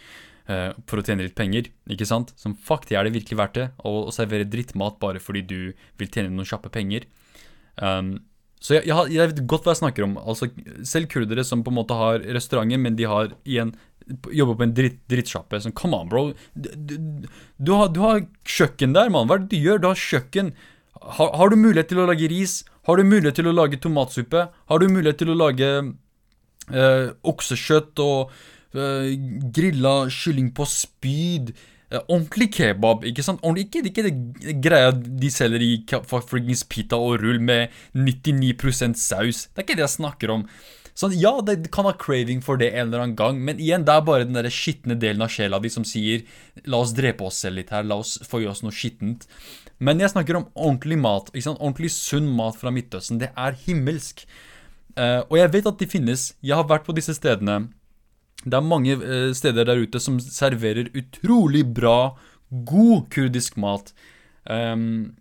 uh, 0.48 0.72
for 0.86 1.00
å 1.00 1.04
tjene 1.04 1.24
litt 1.24 1.38
penger, 1.38 1.70
ikke 1.88 2.08
sant? 2.08 2.34
Som 2.36 2.54
fuck, 2.54 2.86
er 2.92 3.04
det 3.04 3.16
virkelig 3.16 3.38
verdt 3.38 3.58
det 3.58 3.68
å, 3.82 4.06
å 4.08 4.14
servere 4.14 4.48
drittmat 4.48 5.00
bare 5.00 5.22
fordi 5.22 5.42
du 5.42 5.60
vil 5.98 6.10
tjene 6.10 6.30
noen 6.30 6.48
kjappe 6.48 6.72
penger? 6.72 7.08
Um, 7.80 8.20
så 8.60 8.76
jeg, 8.76 8.90
jeg, 8.90 9.12
jeg, 9.14 9.30
vet 9.30 9.46
godt 9.48 9.64
hva 9.64 9.72
jeg 9.72 9.80
snakker 9.80 10.04
om. 10.04 10.18
Altså, 10.20 10.50
selv 10.84 11.08
kurdere 11.12 11.44
som 11.48 11.62
på 11.64 11.72
en 11.72 11.78
måte 11.78 11.96
har 11.96 12.20
restauranter, 12.36 12.80
men 12.80 12.98
de 12.98 13.08
har 13.08 13.32
igjen 13.48 13.72
jobber 14.34 14.58
på 14.58 14.66
en 14.66 14.74
dritt, 14.76 15.00
drittsjappe. 15.10 15.60
Sånn, 15.62 15.76
come 15.76 15.98
on, 15.98 16.10
bro. 16.10 16.24
Du, 16.54 16.68
du, 16.74 16.94
du, 17.56 17.72
har, 17.76 17.90
du, 17.94 18.02
har, 18.04 18.22
kjøkken 18.48 18.94
der, 18.96 19.12
mann. 19.12 19.30
Hva 19.30 19.38
er 19.38 19.44
det 19.44 19.54
du 19.54 19.66
gjør? 19.68 19.82
Du 19.82 19.90
har 19.90 20.04
kjøkken. 20.04 20.52
Har, 21.00 21.34
har, 21.38 21.50
du 21.50 21.58
mulighet 21.60 21.90
til 21.92 22.02
å 22.02 22.06
lage 22.10 22.30
ris? 22.32 22.60
Har 22.88 23.00
du 23.00 23.06
mulighet 23.06 23.40
til 23.40 23.50
å 23.50 23.56
lage 23.56 23.80
tomatsuppe? 23.82 24.46
Har 24.70 24.82
du 24.82 24.88
mulighet 24.90 25.20
til 25.22 25.32
å 25.32 25.38
lage 25.38 25.68
øh, 25.80 27.10
oksekjøtt 27.32 28.02
og 28.04 28.32
øh, 28.76 29.12
grilla 29.54 29.94
kylling 30.12 30.52
på 30.56 30.68
spyd? 30.68 31.54
Uh, 31.90 31.98
ordentlig 32.04 32.52
kebab, 32.54 33.02
ikke 33.02 33.22
sant? 33.26 33.40
Ordentlig, 33.42 33.66
ikke, 33.66 33.88
ikke 33.90 34.02
det 34.06 34.58
greia 34.62 34.92
de 34.94 35.30
selger 35.34 35.62
i 35.66 35.72
fuckings 36.06 36.62
pita 36.70 36.94
og 36.94 37.16
rull 37.18 37.40
med 37.42 37.74
99% 37.98 38.94
saus. 38.94 39.48
Det 39.50 39.58
er 39.58 39.66
ikke 39.66 39.78
det 39.80 39.88
jeg 39.88 39.96
snakker 39.96 40.30
om. 40.36 40.44
Sånn, 41.00 41.14
ja, 41.16 41.32
det 41.40 41.70
kan 41.72 41.86
ha 41.88 41.94
craving 41.96 42.42
for 42.44 42.60
det 42.60 42.74
en 42.74 42.90
eller 42.90 43.06
annen 43.06 43.16
gang, 43.16 43.38
men 43.40 43.60
igjen, 43.62 43.86
det 43.88 43.94
er 43.94 44.04
bare 44.04 44.26
den 44.26 44.36
der 44.36 44.50
skitne 44.52 44.98
delen 45.00 45.24
av 45.24 45.32
sjela 45.32 45.60
di 45.62 45.70
som 45.72 45.86
sier 45.88 46.26
La 46.68 46.82
oss 46.82 46.92
drepe 46.96 47.24
oss 47.24 47.38
selv 47.40 47.56
litt 47.56 47.72
her, 47.72 47.86
la 47.88 47.96
oss 48.02 48.18
få 48.28 48.42
i 48.42 48.48
oss 48.50 48.60
noe 48.60 48.74
skittent. 48.74 49.24
Men 49.80 50.02
jeg 50.02 50.12
snakker 50.12 50.36
om 50.36 50.48
ordentlig 50.52 50.98
mat. 51.00 51.30
ikke 51.32 51.46
sant? 51.46 51.60
Ordentlig 51.62 51.88
sunn 51.94 52.26
mat 52.36 52.58
fra 52.60 52.72
Midtøsten. 52.74 53.20
Det 53.22 53.30
er 53.32 53.56
himmelsk. 53.64 54.26
Uh, 54.92 55.22
og 55.30 55.38
jeg 55.38 55.52
vet 55.54 55.68
at 55.70 55.80
de 55.80 55.88
finnes. 55.88 56.24
Jeg 56.44 56.58
har 56.58 56.66
vært 56.68 56.84
på 56.84 56.94
disse 56.96 57.14
stedene. 57.16 57.70
Det 58.44 58.58
er 58.58 58.66
mange 58.66 58.98
uh, 59.00 59.30
steder 59.36 59.70
der 59.70 59.80
ute 59.80 60.02
som 60.04 60.18
serverer 60.20 60.92
utrolig 60.92 61.64
bra, 61.64 62.12
god 62.68 63.08
kurdisk 63.14 63.56
mat. 63.62 63.94
Um, 64.44 65.14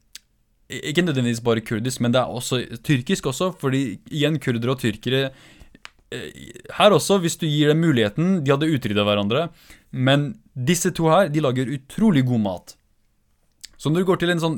ikke 0.68 1.06
nødvendigvis 1.08 1.42
bare 1.46 1.63
kurdisk, 1.63 2.04
men 2.04 2.12
det 2.13 2.20
er 2.20 2.36
også 2.36 2.60
tyrkisk 2.84 3.32
også, 3.32 3.54
fordi 3.62 4.02
igjen, 4.12 4.42
kurdere 4.44 4.76
og 4.76 4.84
tyrkere 4.84 5.30
Her 6.10 6.95
også, 6.95 7.19
hvis 7.22 7.38
du 7.38 7.45
gir 7.45 7.69
dem 7.69 7.84
muligheten 7.86 8.39
De 8.41 8.50
hadde 8.50 8.65
utrydda 8.65 9.04
hverandre, 9.06 9.43
men 9.93 10.32
disse 10.54 10.89
to 10.95 11.06
her, 11.12 11.30
de 11.30 11.43
lager 11.43 11.69
utrolig 11.69 12.24
god 12.26 12.41
mat. 12.43 12.74
Så 13.80 13.91
når 13.91 14.04
du 14.04 14.10
går 14.10 14.19
til 14.19 14.34
en, 14.34 14.41
sånn, 14.41 14.58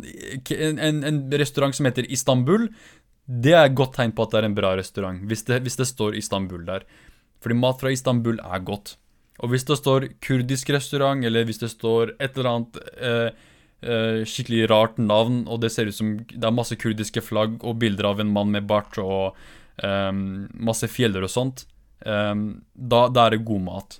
en, 0.55 0.79
en, 0.81 1.03
en 1.05 1.19
restaurant 1.37 1.75
som 1.75 1.85
heter 1.85 2.07
Istanbul, 2.09 2.69
det 3.27 3.53
er 3.53 3.67
et 3.67 3.77
godt 3.77 3.93
tegn 3.99 4.15
på 4.15 4.25
at 4.25 4.33
det 4.33 4.39
er 4.41 4.47
en 4.49 4.57
bra 4.57 4.73
restaurant, 4.79 5.19
hvis 5.29 5.45
det, 5.47 5.61
hvis 5.65 5.77
det 5.77 5.87
står 5.91 6.17
Istanbul 6.17 6.65
der. 6.67 6.87
Fordi 7.43 7.57
mat 7.59 7.79
fra 7.83 7.93
Istanbul 7.93 8.41
er 8.41 8.65
godt. 8.65 8.95
Og 9.41 9.53
hvis 9.53 9.65
det 9.69 9.77
står 9.79 10.09
kurdisk 10.25 10.69
restaurant, 10.73 11.23
eller 11.25 11.45
hvis 11.47 11.61
det 11.61 11.71
står 11.73 12.15
et 12.17 12.35
eller 12.35 12.49
annet 12.51 12.81
eh, 12.97 13.29
eh, 13.81 14.19
skikkelig 14.27 14.67
rart 14.73 14.99
navn, 15.01 15.43
og 15.47 15.61
det 15.63 15.71
ser 15.73 15.89
ut 15.89 15.97
som 15.97 16.13
det 16.25 16.41
er 16.41 16.57
masse 16.57 16.77
kurdiske 16.77 17.23
flagg 17.25 17.61
og 17.61 17.79
bilder 17.81 18.11
av 18.11 18.21
en 18.21 18.33
mann 18.33 18.53
med 18.53 18.67
bart 18.69 18.99
og 19.01 19.37
eh, 19.83 20.11
masse 20.67 20.89
fjeller 20.91 21.27
og 21.27 21.31
sånt, 21.31 21.65
um, 22.05 22.61
da, 22.75 23.07
da, 23.07 23.25
er 23.25 23.37
det 23.37 23.45
god 23.47 23.65
mat. 23.65 23.97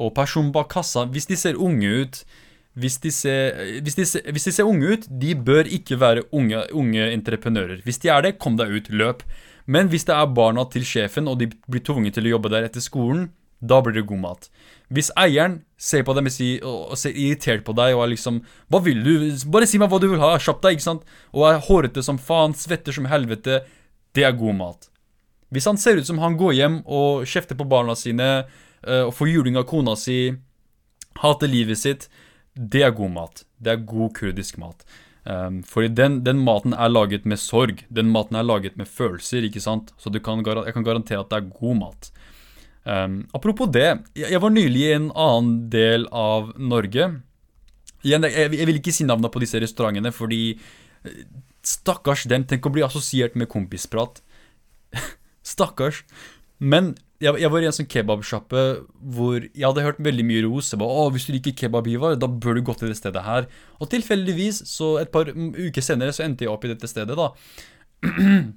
Og 0.00 0.14
personen 0.16 0.52
bak 0.52 0.70
kassa, 0.72 1.06
hvis 1.08 1.28
de 1.30 1.38
ser 1.38 1.60
unge 1.60 1.90
ut 2.04 2.22
hvis 2.78 3.00
de, 3.02 3.10
ser, 3.10 3.56
hvis, 3.82 3.96
de 3.98 4.04
ser, 4.06 4.26
hvis 4.30 4.46
de 4.46 4.52
ser 4.54 4.68
unge 4.68 4.94
ut, 4.94 5.06
de 5.20 5.34
bør 5.34 5.66
ikke 5.66 5.98
være 5.98 6.22
unge, 6.32 6.62
unge 6.72 7.08
entreprenører. 7.12 7.80
Hvis 7.84 7.98
de 7.98 8.12
er 8.14 8.22
det, 8.22 8.38
kom 8.38 8.54
deg 8.56 8.70
ut, 8.70 8.90
løp. 8.94 9.24
Men 9.66 9.90
hvis 9.90 10.06
det 10.06 10.14
er 10.14 10.30
barna 10.34 10.64
til 10.70 10.86
sjefen, 10.86 11.28
og 11.28 11.40
de 11.42 11.50
blir 11.66 11.82
tvunget 11.84 12.16
til 12.16 12.28
å 12.28 12.36
jobbe 12.36 12.52
der 12.52 12.68
etter 12.68 12.84
skolen, 12.84 13.28
da 13.60 13.80
blir 13.84 13.98
det 13.98 14.06
god 14.08 14.22
mat. 14.22 14.46
Hvis 14.88 15.10
eieren 15.20 15.60
ser 15.76 16.06
på 16.06 16.14
dem 16.16 16.30
og 16.30 16.94
ser 16.98 17.12
irritert 17.12 17.66
på 17.66 17.74
deg 17.76 17.92
og 17.94 18.06
er 18.06 18.12
liksom 18.14 18.40
Hva 18.72 18.80
vil 18.82 19.02
du? 19.04 19.12
Bare 19.52 19.68
si 19.68 19.78
meg 19.78 19.90
hva 19.92 20.00
du 20.00 20.08
vil 20.08 20.22
ha. 20.22 20.32
Kjapp 20.40 20.62
deg, 20.64 20.78
ikke 20.78 20.86
sant? 20.86 21.04
Og 21.34 21.44
er 21.46 21.60
hårete 21.66 22.02
som 22.06 22.18
faen, 22.18 22.56
svetter 22.56 22.96
som 22.96 23.10
helvete. 23.10 23.60
Det 24.16 24.24
er 24.26 24.38
god 24.38 24.56
mat. 24.58 24.88
Hvis 25.50 25.66
han 25.66 25.78
ser 25.78 25.98
ut 25.98 26.06
som 26.06 26.20
han 26.22 26.38
går 26.38 26.54
hjem 26.58 26.80
og 26.86 27.26
kjefter 27.28 27.58
på 27.58 27.66
barna 27.68 27.96
sine 27.98 28.28
eh, 28.40 29.02
og 29.02 29.14
får 29.16 29.32
juling 29.32 29.58
av 29.58 29.66
kona 29.70 29.96
si, 29.98 30.32
hater 31.20 31.50
livet 31.50 31.78
sitt, 31.78 32.08
det 32.54 32.84
er 32.86 32.94
god 32.94 33.14
mat. 33.14 33.44
Det 33.58 33.74
er 33.74 33.86
god 33.86 34.14
kurdisk 34.18 34.60
mat. 34.62 34.84
Um, 35.24 35.60
fordi 35.66 35.90
den, 35.92 36.20
den, 36.24 36.40
maten 36.42 36.72
er 36.72 36.90
laget 36.90 37.26
med 37.28 37.38
sorg. 37.38 37.84
Den 37.92 38.10
maten 38.12 38.38
er 38.38 38.46
laget 38.46 38.78
med 38.80 38.88
følelser, 38.88 39.44
ikke 39.46 39.62
sant? 39.62 39.92
Så 40.00 40.12
kan, 40.18 40.44
jeg 40.46 40.74
kan 40.74 40.86
garantere 40.86 41.20
at 41.20 41.30
det 41.30 41.40
er 41.40 41.50
god 41.60 41.80
mat. 41.82 42.10
Um, 42.84 43.26
apropos 43.36 43.68
det, 43.68 44.00
jeg 44.16 44.40
var 44.40 44.54
nylig 44.54 44.86
i 44.86 44.94
en 44.96 45.10
annen 45.12 45.68
del 45.70 46.08
av 46.10 46.54
Norge. 46.56 47.10
Igjen, 48.00 48.24
jeg, 48.24 48.54
jeg 48.56 48.70
vil 48.70 48.80
ikke 48.80 48.94
si 48.96 49.04
navnene 49.04 49.30
på 49.32 49.42
disse 49.42 49.60
restaurantene, 49.60 50.12
fordi 50.16 50.54
eh, 50.54 51.24
Stakkars 51.66 52.26
dem. 52.30 52.46
Tenk 52.48 52.66
å 52.66 52.72
bli 52.74 52.84
assosiert 52.86 53.36
med 53.38 53.50
kompisprat. 53.52 54.22
Stakkars. 55.52 56.04
Men 56.60 56.94
jeg, 57.20 57.36
jeg, 57.36 57.50
var 57.52 57.64
i 57.64 57.68
en 57.68 57.74
sånn 57.76 57.88
kebabsjappe 57.90 58.62
hvor 59.12 59.42
jeg 59.44 59.64
hadde 59.64 59.84
hørt 59.84 60.00
veldig 60.04 60.24
mye 60.28 60.44
ros. 60.46 60.70
Jeg 60.72 60.80
var, 60.80 60.92
å, 60.92 61.10
hvis 61.12 61.28
du 61.28 61.34
liker 61.34 61.56
kebab, 61.56 61.88
Ivar, 61.90 62.16
da 62.20 62.28
bør 62.30 62.56
du 62.56 62.64
gå 62.64 62.76
til 62.80 62.92
det 62.92 62.96
stedet 63.00 63.24
her. 63.26 63.48
Og 63.80 63.90
tilfeldigvis, 63.92 64.62
så 64.68 64.94
et 65.02 65.12
par 65.12 65.28
uker 65.32 65.84
senere, 65.84 66.14
så 66.16 66.24
endte 66.24 66.46
jeg 66.46 66.52
opp 66.52 66.64
i 66.64 66.72
dette 66.72 66.88
stedet, 66.90 67.16
da. 67.18 67.30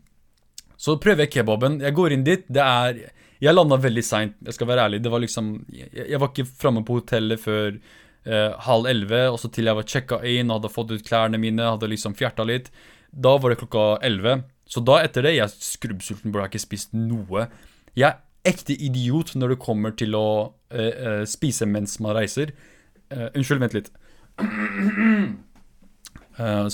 Så 0.83 0.97
prøver 0.99 1.23
jeg 1.23 1.31
kebaben. 1.37 1.77
Jeg 1.83 1.95
går 1.95 2.15
inn 2.15 2.25
dit. 2.27 2.41
Det 2.51 2.63
er 2.63 2.97
Jeg 3.43 3.55
landa 3.55 3.75
veldig 3.79 4.03
seint, 4.03 4.33
jeg 4.43 4.55
skal 4.55 4.67
være 4.67 4.87
ærlig. 4.87 5.01
Det 5.03 5.11
var 5.11 5.21
liksom 5.23 5.53
Jeg, 5.71 5.91
jeg 5.95 6.19
var 6.19 6.31
ikke 6.31 6.47
framme 6.47 6.83
på 6.87 6.97
hotellet 6.99 7.39
før 7.39 7.77
eh, 8.25 8.51
halv 8.67 8.89
elleve, 8.89 9.23
og 9.31 9.39
så 9.41 9.51
til 9.53 9.69
jeg 9.69 9.77
var 9.77 9.87
checka 9.89 10.19
inn, 10.27 10.51
hadde 10.53 10.71
fått 10.71 10.93
ut 10.93 11.05
klærne 11.05 11.39
mine, 11.41 11.71
hadde 11.75 11.89
liksom 11.91 12.17
fjerta 12.19 12.45
litt. 12.47 12.71
Da 13.13 13.35
var 13.37 13.53
det 13.53 13.61
klokka 13.61 13.85
elleve. 14.05 14.41
Så 14.69 14.81
da 14.85 14.99
etter 15.03 15.27
det, 15.27 15.35
jeg 15.37 15.45
er 15.45 15.53
skrubbsulten, 15.53 16.31
burde 16.31 16.47
jeg 16.47 16.55
ikke 16.55 16.67
spist 16.67 16.95
noe. 16.97 17.47
Jeg 17.93 18.09
er 18.09 18.21
ekte 18.47 18.75
idiot 18.75 19.35
når 19.39 19.53
det 19.53 19.63
kommer 19.63 19.93
til 19.95 20.15
å 20.17 20.27
eh, 20.73 20.93
uh, 21.21 21.23
spise 21.29 21.67
mens 21.69 21.99
man 22.03 22.15
reiser. 22.17 22.51
Eh, 23.13 23.29
unnskyld, 23.29 23.61
vent 23.63 23.77
litt. 23.77 23.91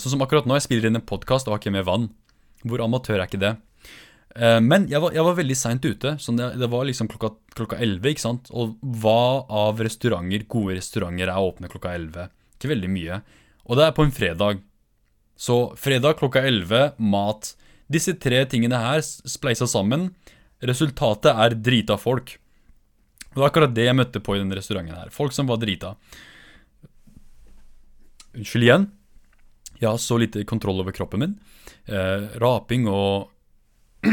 som 0.00 0.24
akkurat 0.24 0.48
nå, 0.48 0.56
jeg 0.56 0.66
spiller 0.66 0.88
inn 0.88 0.98
en 0.98 1.06
podkast 1.06 1.46
og 1.48 1.54
har 1.54 1.62
ikke 1.62 1.74
med 1.76 1.86
vann. 1.88 2.08
Hvor 2.64 2.82
amatør 2.84 3.20
er 3.20 3.28
ikke 3.28 3.42
det? 3.42 3.54
Men 4.62 4.84
jeg 4.86 5.02
var, 5.02 5.14
jeg 5.16 5.26
var 5.26 5.38
veldig 5.40 5.56
seint 5.58 5.84
ute. 5.84 6.14
Så 6.22 6.32
det, 6.38 6.52
det, 6.60 6.68
var 6.70 6.84
liksom 6.86 7.08
klokka 7.10 7.78
elleve. 7.82 8.12
ikke 8.12 8.22
sant? 8.22 8.50
Og 8.54 8.76
hva 9.02 9.46
av 9.46 9.80
restauranter, 9.82 10.46
gode 10.50 10.78
restauranter 10.78 11.26
er 11.26 11.46
åpne 11.48 11.70
klokka 11.72 11.94
elleve? 11.98 12.28
Ikke 12.54 12.70
veldig 12.70 12.90
mye. 12.92 13.20
Og 13.66 13.78
det 13.78 13.86
er 13.86 13.96
på 13.96 14.06
en 14.06 14.14
fredag. 14.14 14.62
Så 15.40 15.58
fredag 15.80 16.20
klokka 16.20 16.44
elleve, 16.46 16.92
mat. 16.98 17.54
Disse 17.90 18.14
tre 18.22 18.44
tingene 18.46 18.78
her 18.78 19.02
spleisa 19.02 19.66
sammen 19.66 20.12
Resultatet 20.60 21.32
er 21.32 21.56
drita 21.56 21.96
folk. 21.96 22.34
Og 23.30 23.38
det 23.38 23.42
er 23.42 23.48
akkurat 23.48 23.74
det 23.74 23.86
jeg 23.86 23.96
møtte 23.96 24.20
på 24.20 24.34
i 24.36 24.40
denne 24.42 24.58
restauranten 24.58 24.98
her. 24.98 25.12
Folk 25.14 25.32
som 25.32 25.48
var 25.48 25.60
drita. 25.62 25.94
Unnskyld 28.36 28.66
igjen. 28.66 28.88
Jeg 29.80 29.88
har 29.88 30.00
så 30.02 30.18
lite 30.20 30.44
kontroll 30.44 30.82
over 30.82 30.92
kroppen 30.92 31.24
min. 31.24 31.36
Eh, 31.88 32.26
raping 32.42 32.84
og 32.92 33.30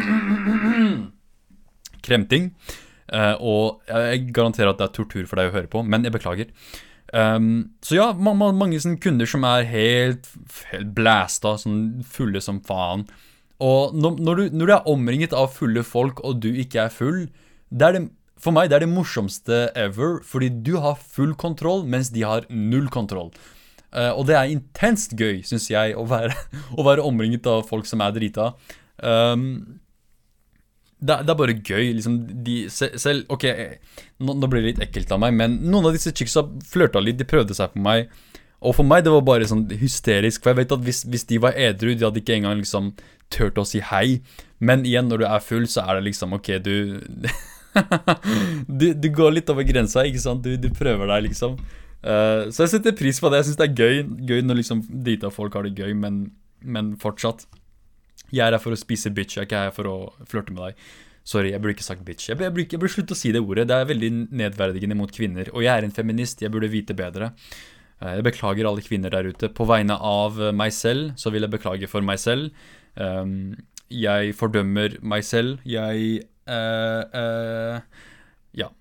kremting. 2.08 2.52
Eh, 3.08 3.36
og 3.39 3.88
jeg 3.88 4.28
garanterer 4.36 4.73
at 4.73 4.82
det 4.82 4.89
er 4.89 4.95
tortur 4.97 5.30
for 5.30 5.39
deg 5.39 5.52
å 5.52 5.56
høre 5.56 5.71
på, 5.71 5.84
men 5.88 6.08
jeg 6.08 6.15
beklager. 6.15 6.52
Um, 7.15 7.78
så 7.80 7.95
ja, 7.95 8.10
ma 8.12 8.34
ma 8.36 8.50
mange 8.52 8.82
sånne 8.84 9.00
kunder 9.00 9.30
som 9.30 9.45
er 9.47 9.63
helt, 9.69 10.28
helt 10.73 10.89
blæsta, 10.95 11.54
sånn 11.62 12.04
fulle 12.04 12.41
som 12.43 12.60
faen. 12.67 13.06
Og 13.63 13.95
når, 13.95 14.17
når, 14.19 14.36
du, 14.36 14.58
når, 14.60 14.67
du, 14.67 14.73
er 14.76 14.89
omringet 14.91 15.34
av 15.34 15.54
fulle 15.56 15.86
folk, 15.88 16.19
og 16.28 16.41
du 16.43 16.52
ikke 16.52 16.84
er 16.84 16.93
full 16.93 17.23
det 17.73 17.86
er 17.88 17.95
det, 17.95 18.02
For 18.38 18.54
meg 18.54 18.69
det 18.69 18.78
er 18.78 18.84
det 18.86 18.91
morsomste 18.91 19.63
ever, 19.73 20.19
fordi 20.23 20.52
du 20.63 20.76
har 20.84 21.00
full 21.00 21.34
kontroll, 21.36 21.88
mens 21.89 22.12
de 22.13 22.21
har 22.28 22.45
null 22.52 22.91
kontroll. 22.93 23.32
Uh, 23.95 24.12
og 24.12 24.28
det 24.28 24.36
er 24.38 24.52
intenst 24.52 25.15
gøy, 25.17 25.41
syns 25.47 25.71
jeg, 25.71 25.95
å 25.97 26.04
være, 26.06 26.36
å 26.78 26.86
være, 26.86 27.08
omringet 27.08 27.47
av 27.50 27.65
folk 27.69 27.88
som 27.89 28.04
er 28.04 28.13
drita. 28.13 28.52
Um, 29.03 29.43
det, 30.97 31.19
det, 31.27 31.29
er 31.29 31.38
bare 31.38 31.57
gøy. 31.57 31.91
liksom 31.99 32.17
de, 32.45 32.55
Selv 32.73 33.29
Ok, 33.33 33.45
nå, 34.17 34.33
nå, 34.33 34.49
blir 34.49 34.63
det 34.63 34.71
litt 34.71 34.86
ekkelt 34.88 35.12
av 35.13 35.21
meg, 35.21 35.36
men 35.38 35.60
noen 35.67 35.89
av 35.89 35.97
disse 35.97 36.13
chicksa 36.15 36.47
flørta 36.65 37.03
litt. 37.03 37.19
De 37.19 37.27
prøvde 37.27 37.57
seg 37.57 37.75
på 37.75 37.83
meg. 37.86 38.10
Og 38.65 38.73
for 38.73 38.88
meg 38.88 39.03
det 39.05 39.13
var 39.13 39.21
bare 39.21 39.45
sånn 39.45 39.67
hysterisk, 39.77 40.41
for 40.41 40.51
jeg 40.51 40.63
vet 40.63 40.73
at 40.73 40.86
hvis, 40.86 41.03
hvis 41.05 41.27
de 41.29 41.38
var 41.43 41.57
edru, 41.62 41.91
de 41.93 42.07
hadde 42.07 42.23
ikke 42.23 42.39
engang 42.39 42.57
liksom 42.57 42.95
turt 43.33 43.60
å 43.62 43.65
si 43.67 43.83
hei. 43.86 44.23
Men 44.57 44.86
igjen, 44.88 45.12
når 45.12 45.21
du 45.21 45.27
er 45.29 45.43
full, 45.45 45.67
så 45.69 45.86
er 45.86 45.99
det 45.99 46.07
liksom 46.10 46.33
OK, 46.38 46.55
du 46.65 46.97
du, 48.79 48.88
du, 48.97 49.10
går 49.13 49.36
litt 49.36 49.51
over 49.53 49.67
grensa, 49.67 50.05
ikke 50.07 50.23
sant? 50.23 50.41
Du, 50.45 50.57
du 50.57 50.71
prøver 50.73 51.10
deg, 51.12 51.27
liksom. 51.29 51.57
Uh, 52.01 52.49
så 52.53 52.65
jeg 52.65 52.73
setter 52.77 52.97
pris 52.97 53.19
på 53.21 53.29
det. 53.29 53.41
Jeg 53.41 53.49
syns 53.49 53.60
det 53.60 53.65
er 53.65 53.77
gøy 53.77 53.95
Gøy 54.29 54.43
når 54.45 54.60
liksom 54.60 54.83
drita 55.05 55.31
folk 55.33 55.55
har 55.57 55.65
det 55.67 55.77
gøy, 55.77 55.93
men, 55.97 56.27
men, 56.65 56.95
fortsatt. 57.01 57.45
Jeg 58.34 58.46
er 58.46 58.56
her 58.56 58.63
for 58.63 58.76
å 58.76 58.80
spise 58.80 59.12
bitch, 59.16 59.38
jeg 59.38 59.46
er 59.46 59.50
ikke 59.50 59.62
her 59.68 59.76
for 59.76 59.90
å 59.92 59.98
flørte 60.28 60.56
med 60.56 60.63
deg. 60.66 60.88
Sorry, 61.28 61.52
jeg 61.52 61.60
burde 61.60 61.76
ikke 61.76 61.88
sagt 61.88 62.06
bitch. 62.08 62.30
Jeg 62.30 62.40
burde, 62.40 62.63
jeg 62.63 62.80
burde 62.80 62.94
slutte 62.94 63.16
å 63.16 63.20
si 63.20 63.34
det 63.36 63.42
ordet. 63.44 63.68
Det 63.68 63.76
er 63.76 63.90
veldig 63.90 64.12
nedverdigende 64.40 64.96
mot 64.96 65.12
kvinner. 65.12 65.50
Og 65.52 65.66
jeg 65.66 65.74
er 65.74 65.84
en 65.84 65.96
feminist, 65.96 66.44
jeg 66.44 66.54
burde 66.54 66.70
vite 66.72 66.96
bedre. 66.96 67.34
Uh, 68.00 68.13
jeg 68.16 68.24
beklager 68.30 68.70
alle 68.70 68.86
kvinner 68.86 69.12
der 69.12 69.28
ute. 69.28 69.50
På 69.52 69.68
vegne 69.68 69.98
av 70.00 70.40
meg 70.56 70.72
selv 70.76 71.18
så 71.20 71.34
vil 71.34 71.44
jeg 71.44 71.52
beklage 71.58 71.90
for 71.92 72.06
meg 72.06 72.22
selv. 72.24 72.56
Um, 72.96 73.58
jeg 73.92 74.36
fordømmer 74.40 74.98
meg 75.04 75.28
selv. 75.28 75.60
Jeg 75.68 76.24
uh, 76.48 77.04
uh, 77.12 78.04
Ja. 78.56 78.72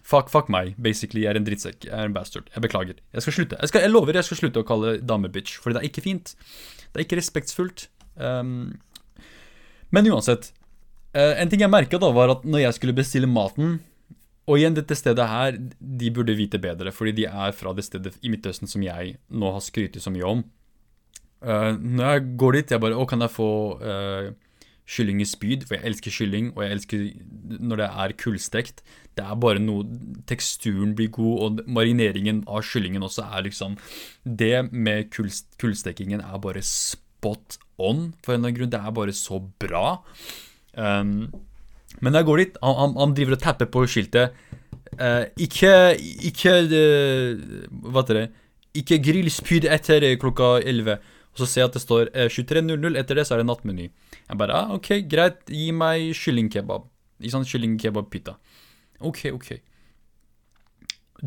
Fuck, 0.00 0.32
fuck 0.32 0.48
meg, 0.52 0.74
basically. 0.80 1.26
Jeg 1.26 1.34
er 1.34 1.40
en 1.40 1.46
drittsekk. 1.46 1.86
Jeg 1.88 1.92
er 1.92 2.08
en 2.08 2.16
bastard. 2.16 2.48
Jeg 2.54 2.64
beklager. 2.64 3.04
Jeg 3.12 3.24
skal 3.24 3.36
slutte. 3.36 3.60
Jeg, 3.60 3.68
skal, 3.68 3.84
jeg 3.84 3.92
lover 3.92 4.16
jeg 4.16 4.28
skal 4.28 4.40
slutte 4.42 4.64
å 4.64 4.68
kalle 4.68 4.96
damer 5.04 5.32
bitch, 5.32 5.60
for 5.60 5.72
det 5.72 5.80
er 5.80 5.88
ikke 5.88 6.04
fint. 6.08 6.34
Det 6.92 7.00
er 7.00 7.06
ikke 7.06 7.20
respektsfullt. 7.20 7.86
Um, 8.16 8.74
men 9.92 10.08
uansett. 10.12 10.52
Uh, 11.12 11.34
en 11.36 11.50
ting 11.52 11.62
jeg 11.64 11.72
merka, 11.72 12.00
var 12.00 12.32
at 12.32 12.44
når 12.48 12.66
jeg 12.66 12.78
skulle 12.78 12.96
bestille 12.96 13.28
maten 13.28 13.80
Og 14.48 14.56
igjen, 14.58 14.74
dette 14.74 14.96
stedet 14.96 15.26
her, 15.28 15.58
de 15.78 16.08
burde 16.10 16.34
vite 16.34 16.58
bedre, 16.58 16.90
fordi 16.90 17.12
de 17.20 17.26
er 17.28 17.52
fra 17.54 17.74
det 17.76 17.84
stedet 17.86 18.16
i 18.24 18.32
Midtøsten 18.32 18.70
som 18.70 18.82
jeg 18.82 19.16
nå 19.30 19.52
har 19.54 19.62
skrytt 19.62 20.00
så 20.02 20.10
mye 20.10 20.26
om. 20.26 20.40
Uh, 21.42 21.76
når 21.78 22.08
jeg 22.08 22.24
går 22.40 22.58
dit, 22.58 22.72
jeg 22.74 22.82
bare 22.82 22.98
Å, 22.98 23.06
kan 23.06 23.22
jeg 23.22 23.34
få 23.34 23.50
uh, 23.82 24.32
kylling 24.88 25.22
i 25.22 25.28
spyd? 25.28 25.66
For 25.68 25.76
jeg 25.76 25.92
elsker 25.92 26.16
kylling, 26.16 26.50
og 26.56 26.64
jeg 26.64 26.76
elsker 26.76 27.06
når 27.62 27.82
det 27.82 27.88
er 28.04 28.16
kullstekt. 28.18 28.82
Det 29.18 29.24
er 29.24 29.40
bare 29.40 29.62
noe 29.62 29.86
Teksturen 30.28 30.94
blir 30.98 31.10
god, 31.12 31.38
og 31.44 31.72
marineringen 31.78 32.42
av 32.48 32.64
kyllingen 32.66 33.04
også 33.04 33.26
er 33.28 33.46
liksom 33.48 33.76
Det 34.24 34.54
med 34.72 35.10
kull, 35.12 35.30
kullstekingen 35.60 36.22
er 36.24 36.42
bare 36.42 36.64
spot 36.66 37.58
on, 37.82 38.10
for 38.22 38.34
en 38.34 38.40
eller 38.40 38.50
annen 38.52 38.58
grunn. 38.60 38.72
Det 38.72 38.80
er 38.80 38.96
bare 38.98 39.14
så 39.16 39.40
bra. 39.62 39.86
Um, 40.74 41.32
men 42.02 42.18
jeg 42.18 42.28
går 42.28 42.42
dit, 42.42 42.60
han, 42.62 42.76
han, 42.78 42.94
han 42.98 43.16
driver 43.16 43.36
og 43.36 43.42
tapper 43.42 43.70
på 43.72 43.84
skiltet. 43.90 44.36
Uh, 44.92 45.24
ikke 45.40 45.96
Ikke 46.28 46.52
uh, 46.68 47.38
Hva 47.88 48.02
heter 48.02 48.18
det? 48.18 48.26
Ikke 48.76 49.00
grillspyd 49.04 49.66
etter 49.68 50.04
klokka 50.20 50.58
11. 50.64 50.96
Og 51.32 51.40
så 51.40 51.48
ser 51.48 51.62
jeg 51.62 51.70
at 51.70 51.76
det 51.76 51.82
står 51.82 52.10
eh, 52.12 52.28
23.00. 52.28 52.96
Etter 53.00 53.18
det 53.18 53.24
så 53.28 53.36
er 53.36 53.42
det 53.42 53.48
nattmeny. 53.48 53.88
Jeg 54.28 54.38
bare 54.40 54.56
ah, 54.56 54.74
OK, 54.76 54.90
greit, 55.08 55.40
gi 55.48 55.70
meg 55.76 56.12
kyllingkebab. 56.16 56.84
I 57.24 57.32
sånn 57.32 57.46
kyllingkebab-pita. 57.48 58.34
OK, 59.08 59.22
OK. 59.32 59.50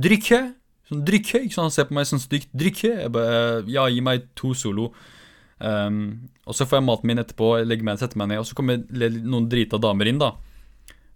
Drikke? 0.05 0.41
Sånn 0.89 1.01
drikke? 1.07 1.41
Ikke 1.45 1.55
sant, 1.57 1.69
han 1.69 1.73
ser 1.73 1.89
på 1.89 1.97
meg 1.97 2.09
sånn 2.09 2.21
stygt. 2.21 2.51
Drikke? 2.53 2.91
Jeg 3.01 3.13
bare 3.15 3.63
Ja, 3.71 3.87
gi 3.89 4.03
meg 4.05 4.27
to 4.37 4.53
solo. 4.57 4.91
Um, 5.59 6.27
og 6.43 6.57
så 6.57 6.67
får 6.67 6.81
jeg 6.81 6.85
maten 6.89 7.09
min 7.09 7.21
etterpå, 7.21 7.53
legger 7.63 7.87
meg, 7.87 8.01
setter 8.01 8.19
meg 8.19 8.33
ned, 8.33 8.41
og 8.41 8.49
så 8.49 8.57
kommer 8.57 8.81
noen 9.23 9.47
drita 9.51 9.79
damer 9.81 10.09
inn, 10.11 10.19
da. 10.21 10.33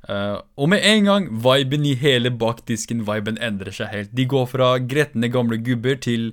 Uh, 0.08 0.40
og 0.56 0.70
med 0.72 0.86
en 0.88 1.10
gang, 1.10 1.28
viben 1.44 1.84
i 1.86 1.96
hele 2.00 2.32
bakdisken, 2.32 3.04
viben 3.08 3.40
endrer 3.44 3.76
seg 3.76 3.92
helt. 3.94 4.16
De 4.16 4.26
går 4.30 4.48
fra 4.50 4.72
gretne 4.80 5.30
gamle 5.32 5.60
gubber 5.62 6.00
til 6.02 6.32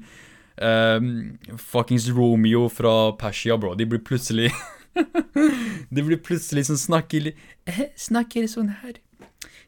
um, 0.62 1.34
fuckings 1.58 2.08
Romeo 2.14 2.68
fra 2.72 3.12
Persia, 3.18 3.58
bro. 3.58 3.74
De 3.74 3.88
blir 3.88 4.04
plutselig 4.06 4.52
De 5.94 6.00
blir 6.00 6.16
plutselig 6.24 6.66
sånn 6.70 6.78
snakker 6.80 7.26
eh, 7.34 7.82
Snakker 8.00 8.46
sånn 8.48 8.70
her. 8.80 8.94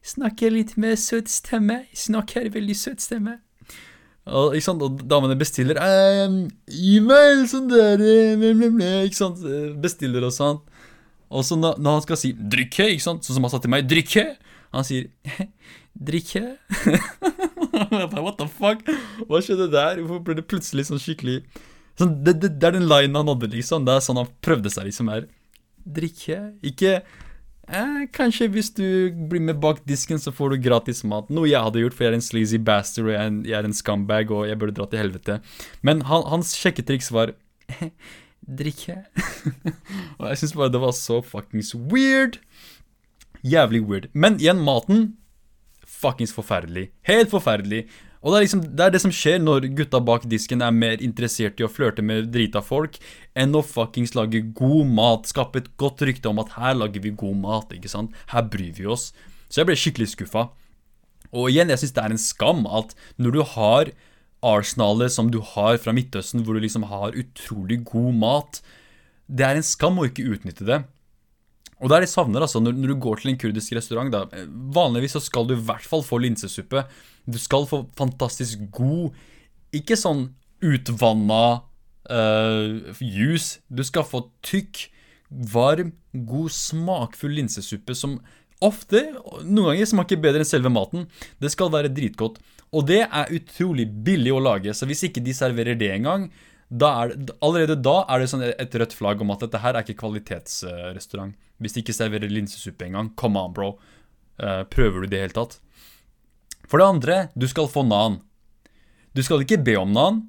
Snakker 0.00 0.54
litt 0.54 0.76
med 0.80 0.96
søt 1.00 1.28
stemme. 1.28 1.82
Snakker 1.92 2.48
veldig 2.54 2.76
søt 2.78 3.04
stemme. 3.04 3.40
Og, 4.28 4.56
ikke 4.56 4.66
sant? 4.66 4.82
og 4.84 5.00
damene 5.08 5.36
bestiller 5.38 5.78
Gi 6.68 6.98
meg 7.04 7.30
en 7.32 7.46
sånn 7.50 7.68
der 7.70 8.02
eh, 8.04 9.04
Ikke 9.06 9.16
sant? 9.16 9.40
Bestiller 9.80 10.26
og 10.28 10.34
sånn. 10.34 10.60
Og 11.28 11.44
så 11.44 11.58
når, 11.60 11.76
når 11.80 11.98
han 11.98 12.04
skal 12.04 12.20
si 12.20 12.32
'drikke', 12.32 12.90
ikke 12.94 13.04
sant? 13.04 13.24
sånn 13.24 13.36
som 13.36 13.44
han 13.44 13.52
sa 13.52 13.60
til 13.60 13.72
meg 13.72 13.88
'drikke', 13.88 14.26
han 14.72 14.86
sier 14.86 15.08
'drikke'. 16.08 16.56
What 18.24 18.38
the 18.38 18.48
fuck? 18.48 18.84
Hva 19.28 19.40
skjedde 19.44 19.68
der? 19.72 20.00
Hvorfor 20.02 20.24
ble 20.24 20.38
det 20.38 20.48
plutselig 20.48 20.88
sånn 20.88 21.02
skikkelig 21.02 21.42
sånn, 21.98 22.14
det, 22.24 22.38
det, 22.42 22.54
det, 22.56 22.68
er 22.68 22.78
den 22.78 22.88
linen 22.88 23.18
han 23.18 23.30
hadde, 23.32 23.50
liksom. 23.52 23.86
Det 23.86 23.96
er 23.96 24.04
sånn 24.04 24.20
han 24.20 24.30
prøvde 24.44 24.72
seg, 24.72 24.88
liksom. 24.88 25.10
her 25.12 25.28
Drikke. 25.98 26.38
Ikke 26.66 26.98
eh, 27.68 28.06
Kanskje 28.14 28.48
hvis 28.52 28.70
du 28.76 28.84
blir 29.30 29.42
med 29.44 29.60
bak 29.62 29.82
disken, 29.88 30.20
så 30.20 30.32
får 30.34 30.54
du 30.54 30.62
gratis 30.68 31.04
mat. 31.04 31.28
Noe 31.32 31.50
jeg 31.50 31.62
hadde 31.64 31.82
gjort, 31.82 31.96
for 31.96 32.06
jeg 32.06 32.12
er 32.12 32.18
en 32.18 32.24
sleazy 32.24 32.60
bastard, 32.62 33.08
og 33.08 33.14
jeg 33.14 33.20
er 33.20 33.32
en, 33.32 33.42
jeg 33.46 33.58
er 33.58 33.68
en 33.68 33.76
scumbag, 33.76 34.32
og 34.34 34.48
jeg 34.48 34.58
burde 34.60 34.76
dra 34.78 34.88
til 34.88 35.02
helvete. 35.02 35.38
Men 35.86 36.02
han, 36.08 36.26
hans 36.32 36.54
sjekketriks 36.58 37.12
var 37.14 37.34
drikke. 38.62 39.00
og 40.18 40.28
jeg 40.30 40.42
syns 40.42 40.56
bare 40.56 40.72
det 40.74 40.82
var 40.82 40.96
så 40.96 41.20
fuckings 41.24 41.74
weird. 41.74 42.40
Jævlig 43.46 43.84
weird. 43.86 44.10
Men 44.14 44.40
igjen, 44.40 44.60
maten 44.64 45.10
fuckings 45.88 46.34
forferdelig. 46.34 46.88
Helt 47.08 47.30
forferdelig. 47.32 47.86
Og 48.18 48.32
det 48.32 48.38
er 48.38 48.44
liksom 48.44 48.62
det, 48.66 48.82
er 48.82 48.94
det 48.94 49.00
som 49.02 49.14
skjer 49.14 49.38
når 49.42 49.68
gutta 49.78 50.00
bak 50.02 50.24
disken 50.30 50.62
er 50.64 50.74
mer 50.74 51.02
interessert 51.04 51.60
i 51.60 51.66
å 51.66 51.70
flørte 51.70 52.02
med 52.02 52.32
drita 52.34 52.62
folk 52.64 52.98
enn 53.38 53.54
å 53.54 53.62
fuckings 53.62 54.16
lage 54.18 54.42
god 54.58 54.90
mat. 54.90 55.30
Skape 55.30 55.62
et 55.62 55.70
godt 55.78 56.02
rykte 56.08 56.30
om 56.30 56.42
at 56.42 56.56
her 56.58 56.74
lager 56.78 57.04
vi 57.04 57.14
god 57.14 57.38
mat. 57.44 57.74
ikke 57.74 57.92
sant? 57.92 58.16
Her 58.32 58.48
bryr 58.50 58.74
vi 58.74 58.88
oss. 58.90 59.12
Så 59.46 59.62
jeg 59.62 59.70
ble 59.70 59.78
skikkelig 59.78 60.10
skuffa. 60.16 60.48
Og 61.30 61.52
igjen, 61.52 61.70
jeg 61.70 61.82
syns 61.82 61.94
det 61.94 62.04
er 62.04 62.14
en 62.14 62.22
skam 62.22 62.66
at 62.66 62.94
når 63.20 63.36
du 63.36 63.42
har 63.54 63.92
arsenalet 64.44 65.12
som 65.12 65.30
du 65.30 65.40
har 65.54 65.78
fra 65.82 65.94
Midtøsten, 65.94 66.44
hvor 66.44 66.56
du 66.56 66.62
liksom 66.62 66.86
har 66.90 67.16
utrolig 67.18 67.82
god 67.88 68.14
mat 68.14 68.60
Det 69.26 69.44
er 69.44 69.58
en 69.58 69.66
skam 69.66 69.98
å 69.98 70.06
ikke 70.08 70.24
utnytte 70.24 70.64
det. 70.64 70.78
Og 71.78 71.90
det 71.90 71.94
er 71.94 72.02
det 72.02 72.08
jeg 72.08 72.16
savner, 72.16 72.42
altså, 72.42 72.62
når, 72.62 72.74
når, 72.74 72.94
du 72.94 73.02
går 73.04 73.20
til 73.20 73.30
en 73.30 73.38
kurdisk 73.38 73.74
restaurant 73.76 74.10
da, 74.10 74.24
Vanligvis 74.74 75.14
så 75.14 75.20
skal 75.22 75.46
du 75.46 75.52
i 75.54 75.60
hvert 75.68 75.84
fall 75.84 76.02
få 76.06 76.18
linsesuppe. 76.24 76.86
Du 77.28 77.38
skal 77.40 77.66
få 77.68 77.82
fantastisk 77.98 78.62
god 78.72 79.16
Ikke 79.76 79.98
sånn 80.00 80.30
utvanna 80.64 81.60
uh, 82.10 82.94
juice. 83.04 83.60
Du 83.68 83.84
skal 83.86 84.06
få 84.08 84.24
tykk, 84.42 84.88
varm, 85.28 85.92
god, 86.12 86.50
smakfull 86.50 87.36
linsesuppe 87.36 87.94
som 87.94 88.16
ofte, 88.64 89.04
noen 89.44 89.74
ganger, 89.74 89.86
smaker 89.86 90.18
bedre 90.18 90.42
enn 90.42 90.48
selve 90.48 90.72
maten. 90.72 91.06
Det 91.38 91.52
skal 91.52 91.70
være 91.70 91.92
dritgodt. 91.94 92.40
Og 92.74 92.88
det 92.88 93.04
er 93.06 93.34
utrolig 93.36 93.86
billig 93.86 94.32
å 94.34 94.42
lage, 94.42 94.74
så 94.74 94.88
hvis 94.88 95.06
ikke 95.06 95.22
de 95.24 95.36
serverer 95.36 95.78
det 95.78 95.92
engang, 95.94 96.26
da 96.68 96.90
er 97.04 97.14
allerede 97.44 97.78
da 97.80 98.02
er 98.10 98.20
det 98.20 98.28
sånn 98.28 98.44
et 98.48 98.74
rødt 98.76 98.96
flagg 98.96 99.22
om 99.24 99.30
at 99.32 99.46
dette 99.46 99.60
her 99.62 99.76
er 99.76 99.86
ikke 99.86 100.00
kvalitetsrestaurant. 100.02 101.36
Hvis 101.62 101.74
de 101.74 101.84
ikke 101.84 101.96
serverer 101.96 102.30
linsesuppe 102.30 102.84
engang. 102.86 103.08
Come 103.18 103.40
on, 103.40 103.54
bro. 103.56 103.70
Uh, 104.38 104.66
prøver 104.68 105.02
du 105.02 105.06
det 105.06 105.08
i 105.08 105.14
det 105.14 105.22
hele 105.28 105.38
tatt? 105.38 105.56
For 106.68 106.80
det 106.80 106.88
andre, 106.88 107.16
du 107.34 107.48
skal 107.48 107.70
få 107.72 107.82
nan. 107.88 108.20
Du 109.16 109.24
skal 109.24 109.42
ikke 109.42 109.60
be 109.64 109.78
om 109.80 109.92
nan. 109.92 110.26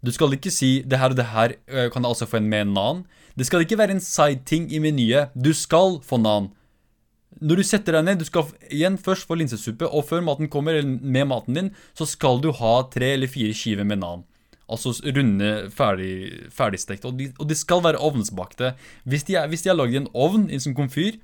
Du 0.00 0.12
skal 0.14 0.32
ikke 0.32 0.50
si 0.50 0.82
'det 0.82 0.98
her 0.98 1.10
og 1.10 1.16
det 1.16 1.26
her 1.28 1.52
uh, 1.68 1.90
kan 1.92 2.02
jeg 2.02 2.08
altså 2.08 2.26
få 2.26 2.38
en 2.38 2.48
med 2.48 2.72
nan'. 2.72 3.04
Det 3.36 3.46
skal 3.46 3.60
ikke 3.60 3.78
være 3.78 3.90
en 3.90 4.00
side-ting 4.00 4.72
i 4.72 4.78
menyet. 4.78 5.28
Du 5.34 5.52
skal 5.52 6.00
få 6.02 6.16
nan. 6.16 6.50
Når 7.40 7.56
du 7.56 7.62
setter 7.62 7.92
deg 7.92 8.04
ned, 8.04 8.18
du 8.18 8.24
skal 8.24 8.48
igjen 8.70 8.98
først 8.98 9.26
få 9.26 9.34
linsesuppe, 9.38 9.86
og 9.86 10.04
før 10.04 10.20
maten 10.20 10.48
kommer, 10.48 10.74
eller 10.74 10.98
med 11.00 11.28
maten 11.30 11.54
din, 11.54 11.70
så 11.94 12.06
skal 12.06 12.40
du 12.40 12.50
ha 12.52 12.82
tre 12.90 13.14
eller 13.14 13.30
fire 13.30 13.54
skiver 13.54 13.84
med 13.84 14.00
nan. 14.02 14.24
Altså 14.70 14.92
runde, 15.04 15.70
ferdig, 15.70 16.50
ferdigstekt. 16.50 17.04
Og 17.04 17.20
og 17.38 17.48
de 17.48 17.54
skal 17.54 17.82
være 17.82 17.98
ovnsbakte. 17.98 18.74
Hvis 19.04 19.24
de 19.24 19.34
er, 19.34 19.48
hvis 19.48 19.66
er 19.66 19.74
lagd 19.74 19.94
i 19.94 19.96
en 19.96 20.10
ovn, 20.14 20.50
i 20.50 20.54
en 20.54 20.60
sånn 20.60 20.76
komfyr, 20.76 21.18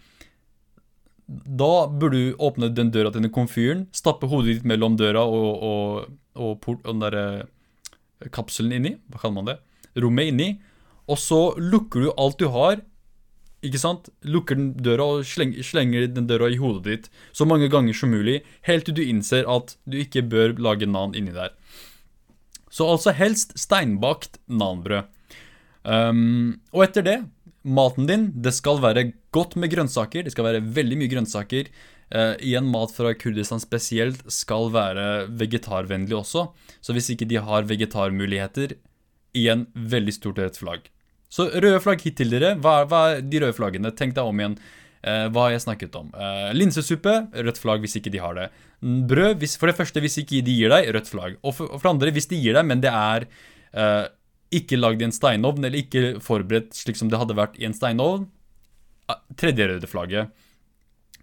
da 1.27 1.87
burde 1.91 2.17
du 2.17 2.35
åpne 2.39 2.71
den 2.71 2.93
døra 2.95 3.11
til 3.11 3.25
den 3.25 3.35
komfyren, 3.35 3.87
stappe 3.95 4.29
hodet 4.31 4.59
ditt 4.59 4.69
mellom 4.69 4.95
døra 4.99 5.25
og, 5.27 5.63
og, 5.69 6.11
og, 6.39 6.53
port, 6.63 6.85
og 6.85 6.95
den 6.95 7.03
derre 7.03 7.25
eh, 7.43 8.29
kapselen 8.31 8.77
inni. 8.77 8.95
Hva 9.11 9.25
kaller 9.25 9.41
man 9.41 9.49
det? 9.51 9.57
Rommet 9.99 10.31
inni. 10.31 10.53
Og 11.11 11.19
så 11.19 11.41
lukker 11.59 12.07
du 12.07 12.13
alt 12.15 12.39
du 12.39 12.47
har. 12.55 12.79
Ikke 13.67 13.81
sant? 13.83 14.11
Lukker 14.23 14.59
den 14.59 14.71
døra 14.79 15.09
og 15.17 15.27
slenger, 15.27 15.67
slenger 15.67 16.07
den 16.15 16.29
døra 16.31 16.51
i 16.53 16.61
hodet 16.61 16.85
ditt 16.87 17.11
så 17.35 17.47
mange 17.49 17.71
ganger 17.73 17.97
som 17.97 18.13
mulig, 18.15 18.43
helt 18.69 18.87
til 18.87 18.95
du 18.95 19.03
innser 19.03 19.49
at 19.51 19.75
du 19.89 19.99
ikke 19.99 20.23
bør 20.31 20.55
lage 20.63 20.87
nan 20.87 21.17
inni 21.19 21.35
der. 21.35 21.57
Så 22.71 22.87
altså 22.87 23.15
helst 23.17 23.57
steinbakt 23.59 24.39
nanbrød. 24.47 25.11
Um, 25.87 26.59
og 26.75 26.83
etter 26.83 27.05
det 27.07 27.19
Maten 27.67 28.07
din 28.07 28.29
det 28.39 28.55
skal 28.55 28.79
være 28.83 29.11
godt 29.35 29.57
med 29.59 29.73
grønnsaker. 29.73 30.23
Det 30.27 30.33
skal 30.35 30.47
være 30.47 30.65
veldig 30.77 30.99
mye 31.01 31.11
grønnsaker. 31.11 31.71
Uh, 32.07 32.39
igjen, 32.39 32.69
mat 32.71 32.93
fra 32.95 33.11
Kurdistan 33.19 33.59
spesielt 33.59 34.21
skal 34.31 34.71
være 34.75 35.27
vegetarvennlig 35.35 36.15
også. 36.15 36.47
Så 36.79 36.95
hvis 36.95 37.11
ikke 37.11 37.27
de 37.27 37.41
har 37.43 37.67
vegetarmuligheter, 37.67 38.77
igjen 39.37 39.67
veldig 39.75 40.15
stort 40.15 40.39
rødt 40.39 40.61
flagg. 40.63 40.87
Så 41.27 41.49
røde 41.51 41.81
flagg 41.83 42.05
hit 42.07 42.21
til 42.21 42.31
dere. 42.31 42.55
Hva, 42.63 42.85
hva 42.87 43.01
er 43.17 43.25
de 43.27 43.43
røde 43.43 43.57
flaggene? 43.57 43.91
Tenk 43.99 44.15
deg 44.15 44.31
om 44.31 44.43
igjen. 44.43 44.55
Uh, 45.03 45.27
hva 45.35 45.49
har 45.49 45.57
jeg 45.57 45.65
snakket 45.67 45.99
om? 45.99 46.13
Uh, 46.15 46.53
linsesuppe, 46.55 47.17
rødt 47.35 47.59
flagg 47.63 47.83
hvis 47.83 47.99
ikke 47.99 48.15
de 48.15 48.23
har 48.23 48.39
det. 48.39 48.47
Brød, 49.11 49.41
hvis, 49.43 49.59
for 49.59 49.71
det 49.71 49.77
første 49.79 50.03
hvis 50.05 50.21
ikke 50.23 50.45
de 50.47 50.55
gir 50.61 50.71
deg, 50.71 50.93
rødt 50.95 51.11
flagg. 51.11 51.41
Og 51.43 51.59
for, 51.59 51.75
og 51.75 51.83
for 51.83 51.91
andre, 51.91 52.15
hvis 52.15 52.31
de 52.31 52.39
gir 52.39 52.55
deg, 52.55 52.67
men 52.71 52.87
det 52.87 52.95
er 52.95 53.27
ikke 54.55 54.79
lagd 54.79 55.03
i 55.03 55.09
en 55.09 55.15
steinovn, 55.15 55.65
eller 55.65 55.81
ikke 55.81 56.21
forberedt 56.23 56.77
slik 56.77 56.99
som 56.99 57.11
det 57.11 57.19
hadde 57.21 57.37
vært 57.39 57.57
i 57.59 57.67
en 57.69 57.77
steinovn. 57.77 58.29
Tredje 59.39 59.69
røde 59.71 59.91
flagget. 59.91 60.35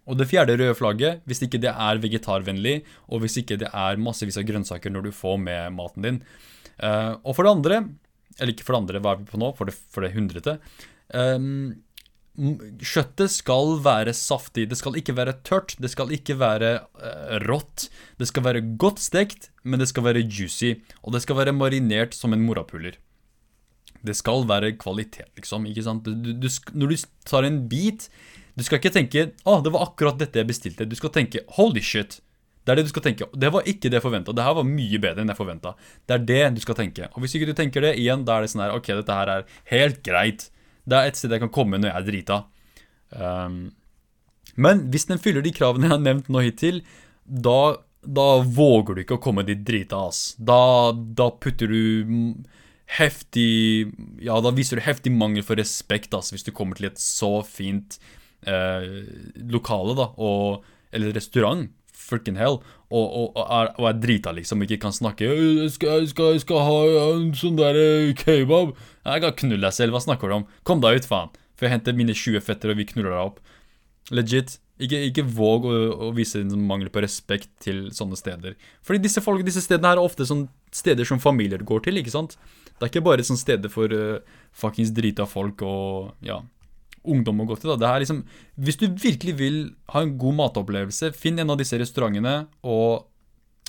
Og 0.04 0.18
det 0.20 0.28
fjerde 0.28 0.58
røde 0.60 0.76
flagget, 0.76 1.22
hvis 1.30 1.44
ikke 1.46 1.62
det 1.64 1.72
er 1.72 2.02
vegetarvennlig, 2.04 2.82
og 3.08 3.24
hvis 3.24 3.38
ikke 3.40 3.60
det 3.62 3.70
er 3.72 4.02
massevis 4.04 4.40
av 4.40 4.48
grønnsaker 4.48 4.92
når 4.92 5.08
du 5.08 5.16
får 5.16 5.40
med 5.40 5.78
maten 5.78 6.08
din. 6.08 6.20
Uh, 6.82 7.16
og 7.24 7.38
for 7.38 7.46
det 7.46 7.54
andre, 7.54 7.80
eller 8.40 8.54
ikke 8.56 8.68
for 8.68 8.76
det 8.76 8.82
andre, 8.84 9.04
hva 9.04 9.16
er 9.16 9.24
vi 9.24 9.32
på 9.32 9.40
nå? 9.40 9.54
For 9.56 9.70
det, 9.70 9.78
for 9.94 10.04
det 10.04 10.14
hundrete. 10.18 10.58
Um, 11.14 11.84
Kjøttet 12.34 13.30
skal 13.30 13.76
være 13.86 14.10
saftig. 14.18 14.66
Det 14.72 14.80
skal 14.80 14.96
ikke 14.98 15.14
være 15.14 15.36
tørt. 15.46 15.76
Det 15.78 15.92
skal 15.94 16.10
ikke 16.16 16.40
være 16.42 16.72
uh, 16.98 17.36
rått. 17.46 17.88
Det 18.18 18.26
skal 18.26 18.48
være 18.48 18.64
godt 18.82 19.04
stekt, 19.04 19.52
men 19.62 19.80
det 19.80 19.92
skal 19.92 20.08
være 20.08 20.26
juicy. 20.26 20.74
Og 21.06 21.14
det 21.14 21.22
skal 21.24 21.38
være 21.38 21.54
marinert 21.56 22.18
som 22.18 22.34
en 22.34 22.42
morapuler. 22.44 22.98
Det 24.04 24.16
skal 24.20 24.46
være 24.50 24.74
kvalitet, 24.80 25.30
liksom. 25.38 25.66
ikke 25.70 25.86
sant? 25.86 26.04
Du, 26.04 26.34
du, 26.36 26.48
når 26.76 26.94
du 26.94 27.04
tar 27.30 27.48
en 27.48 27.62
bit 27.72 28.10
Du 28.54 28.62
skal 28.62 28.78
ikke 28.78 28.94
tenke 28.94 29.32
'Å, 29.32 29.64
det 29.64 29.72
var 29.74 29.88
akkurat 29.88 30.20
dette 30.20 30.38
jeg 30.38 30.46
bestilte'. 30.46 30.86
Du 30.86 30.96
skal 30.96 31.10
tenke 31.10 31.42
'Holy 31.56 31.82
shit'. 31.82 32.20
Det 32.64 32.72
er 32.72 32.80
det 32.80 32.86
du 32.88 32.92
skal 32.94 33.04
tenke. 33.04 33.28
Det 33.36 33.50
var 33.52 33.66
ikke 33.68 33.90
det 33.90 33.98
jeg 33.98 34.06
forventa. 34.06 34.32
Det 34.32 34.44
her 34.44 34.56
var 34.56 34.68
mye 34.68 35.00
bedre 35.04 35.24
enn 35.24 35.32
jeg 35.34 35.40
forventa. 35.40 35.74
Det 36.08 36.16
er 36.16 36.28
det 36.30 36.44
du 36.56 36.62
skal 36.64 36.78
tenke. 36.80 37.10
Og 37.12 37.24
hvis 37.24 37.36
ikke 37.36 37.50
du 37.50 37.56
tenker 37.58 37.84
det, 37.84 37.98
igjen, 38.00 38.24
da 38.24 38.38
er 38.38 38.46
det 38.46 38.54
sånn 38.54 38.64
her 38.64 38.76
Ok, 38.78 38.88
dette 38.88 39.18
her 39.18 39.32
er 39.34 39.48
helt 39.72 40.00
greit. 40.06 40.48
Det 40.88 41.00
er 41.00 41.10
et 41.10 41.20
sted 41.20 41.34
jeg 41.36 41.44
kan 41.44 41.52
komme 41.52 41.80
når 41.80 41.92
jeg 41.92 41.98
er 41.98 42.08
drita. 42.08 42.38
Um, 43.12 43.58
men 44.56 44.86
hvis 44.94 45.10
den 45.10 45.20
fyller 45.22 45.44
de 45.44 45.52
kravene 45.56 45.90
jeg 45.90 45.96
har 45.96 46.04
nevnt 46.04 46.30
nå 46.32 46.44
hittil, 46.46 46.80
da, 47.26 47.76
da 48.04 48.28
våger 48.44 48.96
du 48.96 49.04
ikke 49.04 49.18
å 49.20 49.24
komme 49.24 49.46
dit 49.48 49.64
drita, 49.68 50.06
ass. 50.08 50.36
Da, 50.40 50.94
da 50.94 51.30
putter 51.36 51.72
du 51.72 51.84
heftig 52.98 53.94
Ja, 54.24 54.40
da 54.44 54.52
viser 54.56 54.80
du 54.80 54.86
heftig 54.86 55.14
mangel 55.16 55.46
for 55.46 55.60
respekt 55.60 56.14
altså, 56.14 56.36
hvis 56.36 56.46
du 56.48 56.54
kommer 56.56 56.78
til 56.80 56.90
et 56.92 57.02
så 57.02 57.40
fint 57.48 57.98
eh, 58.48 59.04
lokale, 59.50 59.96
da, 59.98 60.10
og, 60.18 60.66
eller 60.94 61.16
restaurant, 61.16 61.72
frikken 62.04 62.38
hell, 62.38 62.60
og, 62.94 63.06
og, 63.06 63.28
og, 63.32 63.44
er, 63.44 63.72
og, 63.78 63.88
er, 63.90 64.02
drita, 64.04 64.34
liksom, 64.36 64.66
ikke 64.66 64.82
kan 64.84 64.96
snakke 64.96 65.30
jeg 65.30 65.70
skal, 65.74 66.08
skal, 66.10 66.40
skal 66.44 66.66
ha 66.68 66.80
en 67.14 67.32
sånn 67.38 67.58
der 67.60 67.80
eh, 67.80 68.12
kebab. 68.20 68.76
Jeg 69.06 69.24
kan 69.24 69.40
knulle 69.44 69.64
deg 69.66 69.76
selv, 69.76 69.96
hva 69.96 70.04
snakker 70.04 70.30
du 70.30 70.42
om? 70.42 70.50
Kom 70.68 70.84
deg 70.84 71.00
ut, 71.00 71.08
faen. 71.10 71.32
For 71.58 71.68
jeg 71.68 71.78
henter 71.78 71.96
mine 71.98 72.16
20 72.18 72.44
fetter, 72.44 72.74
og 72.74 72.80
vi 72.80 72.90
knuller 72.90 73.14
deg 73.14 73.32
opp. 73.32 73.40
Legit. 74.14 74.58
Ikke, 74.82 75.00
ikke 75.06 75.24
våg 75.30 75.68
å, 75.70 75.74
å, 76.08 76.08
vise 76.18 76.42
en 76.42 76.54
mangel 76.68 76.90
på 76.92 77.04
respekt 77.04 77.52
til 77.64 77.86
sånne 77.94 78.18
steder. 78.20 78.56
Fordi 78.84 79.04
disse, 79.04 79.22
folk, 79.24 79.44
disse 79.46 79.62
stedene 79.64 79.94
her 79.94 80.02
er 80.02 80.04
ofte 80.04 80.26
sånn 80.28 80.48
steder 80.74 81.08
som 81.08 81.22
familier 81.24 81.62
går 81.64 81.86
til, 81.86 82.02
ikke 82.02 82.12
sant? 82.12 82.34
Det 82.78 82.88
er 82.88 82.92
ikke 82.92 83.06
bare 83.06 83.24
et 83.24 83.30
sånt 83.30 83.42
sted 83.42 83.66
for 83.72 83.92
uh, 83.94 84.20
fuckings 84.56 84.92
drita 84.96 85.28
folk 85.30 85.62
og 85.66 86.14
ja, 86.26 86.40
ungdom 87.04 87.44
å 87.44 87.48
gå 87.48 87.58
til. 87.60 87.74
da. 87.74 87.80
Det 87.80 87.90
er 87.90 88.04
liksom, 88.04 88.22
Hvis 88.56 88.80
du 88.82 88.88
virkelig 88.90 89.36
vil 89.40 89.58
ha 89.94 90.04
en 90.04 90.16
god 90.20 90.40
matopplevelse, 90.42 91.14
finn 91.16 91.40
en 91.40 91.54
av 91.54 91.60
disse 91.62 91.78
restaurantene 91.80 92.48
og, 92.62 93.06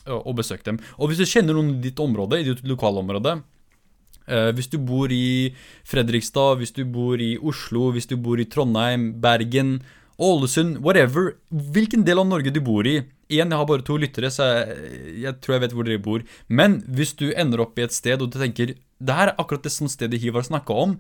og 0.09 0.33
besøk 0.39 0.65
dem. 0.67 0.81
Og 0.99 1.11
hvis 1.11 1.23
du 1.23 1.27
kjenner 1.29 1.57
noen 1.57 1.77
i 1.77 1.83
ditt 1.89 2.01
område, 2.01 2.41
i 2.41 2.49
ditt 2.49 2.65
lokalområde 2.69 3.39
uh, 3.41 4.51
Hvis 4.57 4.71
du 4.73 4.79
bor 4.79 5.13
i 5.13 5.55
Fredrikstad, 5.89 6.59
hvis 6.61 6.75
du 6.75 6.85
bor 6.85 7.21
i 7.21 7.35
Oslo, 7.39 7.91
hvis 7.95 8.11
du 8.11 8.17
bor 8.17 8.41
i 8.41 8.49
Trondheim, 8.49 9.13
Bergen 9.21 9.79
Ålesund, 10.19 10.79
whatever. 10.79 11.35
Hvilken 11.51 12.05
del 12.07 12.21
av 12.23 12.29
Norge 12.29 12.53
du 12.55 12.61
bor 12.63 12.87
i. 12.87 13.01
Igjen, 13.33 13.53
jeg 13.53 13.61
har 13.61 13.69
bare 13.69 13.85
to 13.87 13.97
lyttere, 14.01 14.31
så 14.33 14.47
jeg, 14.51 14.79
jeg, 15.25 15.37
tror 15.41 15.57
jeg 15.57 15.65
vet 15.65 15.75
hvor 15.77 15.87
dere 15.89 16.03
bor. 16.03 16.25
Men 16.49 16.81
hvis 16.93 17.15
du 17.17 17.31
ender 17.33 17.63
opp 17.65 17.79
i 17.79 17.87
et 17.87 17.95
sted 17.97 18.21
og 18.21 18.33
du 18.33 18.41
tenker 18.41 18.75
det 19.05 19.17
her 19.17 19.33
er 19.33 19.39
akkurat 19.41 19.65
det 19.65 19.73
sånn 19.75 19.91
stedet 19.93 20.21
Hivar 20.23 20.45
snakka 20.47 20.77
om, 20.85 20.99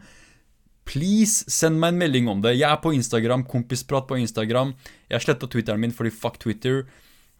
please 0.88 1.48
send 1.52 1.80
meg 1.80 1.94
en 1.94 2.00
melding 2.02 2.28
om 2.28 2.42
det. 2.44 2.56
Jeg 2.58 2.68
er 2.68 2.80
på 2.82 2.92
Instagram, 2.96 3.46
kompisprat 3.48 4.08
på 4.08 4.18
Instagram. 4.20 4.74
Jeg 5.12 5.24
sletta 5.24 5.48
Twitteren 5.50 5.80
min 5.80 5.94
fordi 5.94 6.12
fuck 6.12 6.40
Twitter. 6.42 6.84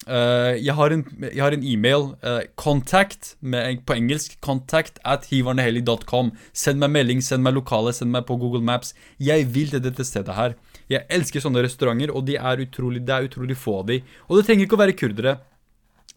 Uh, 0.05 0.53
jeg 0.61 0.75
har 0.77 0.93
en 0.93 1.65
e-mail. 1.65 2.11
Uh, 2.21 2.43
contact 2.61 3.35
med, 3.41 3.81
på 3.87 3.97
engelsk. 3.97 4.37
Contact 4.45 5.01
at 5.05 5.29
hivarneheli.com. 5.31 6.35
Send 6.53 6.83
meg 6.83 6.93
melding, 6.93 7.23
send 7.25 7.45
meg 7.47 7.57
lokale, 7.57 7.95
send 7.97 8.13
meg 8.13 8.27
på 8.29 8.37
Google 8.41 8.65
Maps. 8.65 8.93
Jeg 9.19 9.49
vil 9.55 9.73
til 9.73 9.83
dette 9.85 10.05
stedet 10.05 10.37
her. 10.37 10.59
Jeg 10.93 11.07
elsker 11.13 11.41
sånne 11.41 11.65
restauranter, 11.65 12.13
og 12.13 12.27
de 12.29 12.37
er 12.37 12.61
utrolig, 12.67 13.01
det 13.07 13.17
er 13.17 13.31
utrolig 13.31 13.57
få 13.57 13.81
av 13.81 13.91
de. 13.93 14.03
Og 14.29 14.39
det 14.39 14.47
trenger 14.49 14.69
ikke 14.69 14.77
å 14.77 14.85
være 14.85 14.99
kurdere. 14.99 15.39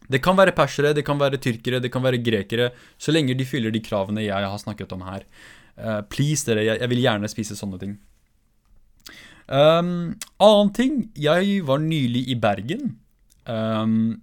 Det 0.08 0.20
kan 0.24 0.36
være 0.36 0.54
persere, 0.56 0.94
det 0.96 1.04
kan 1.04 1.18
være 1.20 1.40
tyrkere, 1.40 1.80
det 1.84 1.90
kan 1.92 2.04
være 2.04 2.20
grekere, 2.24 2.70
så 2.96 3.12
lenge 3.12 3.36
de 3.36 3.44
fyller 3.44 3.72
de 3.74 3.82
kravene 3.84 4.24
jeg 4.24 4.52
har 4.52 4.60
snakket 4.60 4.92
om 4.96 5.04
her. 5.04 5.26
Uh, 5.78 6.00
please, 6.10 6.44
dere. 6.48 6.64
Jeg, 6.66 6.80
jeg, 6.80 6.90
vil 6.92 7.04
gjerne 7.04 7.28
spise 7.30 7.56
sånne 7.56 7.80
ting. 7.80 7.98
Um, 9.48 10.18
annen 10.44 10.72
ting 10.76 10.96
Jeg 11.16 11.62
var 11.64 11.80
nylig 11.80 12.26
i 12.28 12.34
Bergen. 12.36 12.98
Um, 13.48 14.20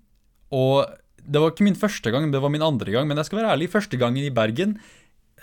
og 0.54 0.86
det 1.26 1.42
var 1.42 1.52
ikke 1.52 1.66
min 1.66 1.80
første 1.80 2.12
gang, 2.14 2.30
det 2.32 2.42
var 2.42 2.54
min 2.54 2.66
andre 2.66 2.94
gang. 2.94 3.10
Men 3.10 3.18
jeg 3.20 3.30
skal 3.30 3.42
være 3.42 3.56
ærlig, 3.56 3.72
første 3.74 3.98
gangen 3.98 4.24
i 4.24 4.34
Bergen 4.34 4.78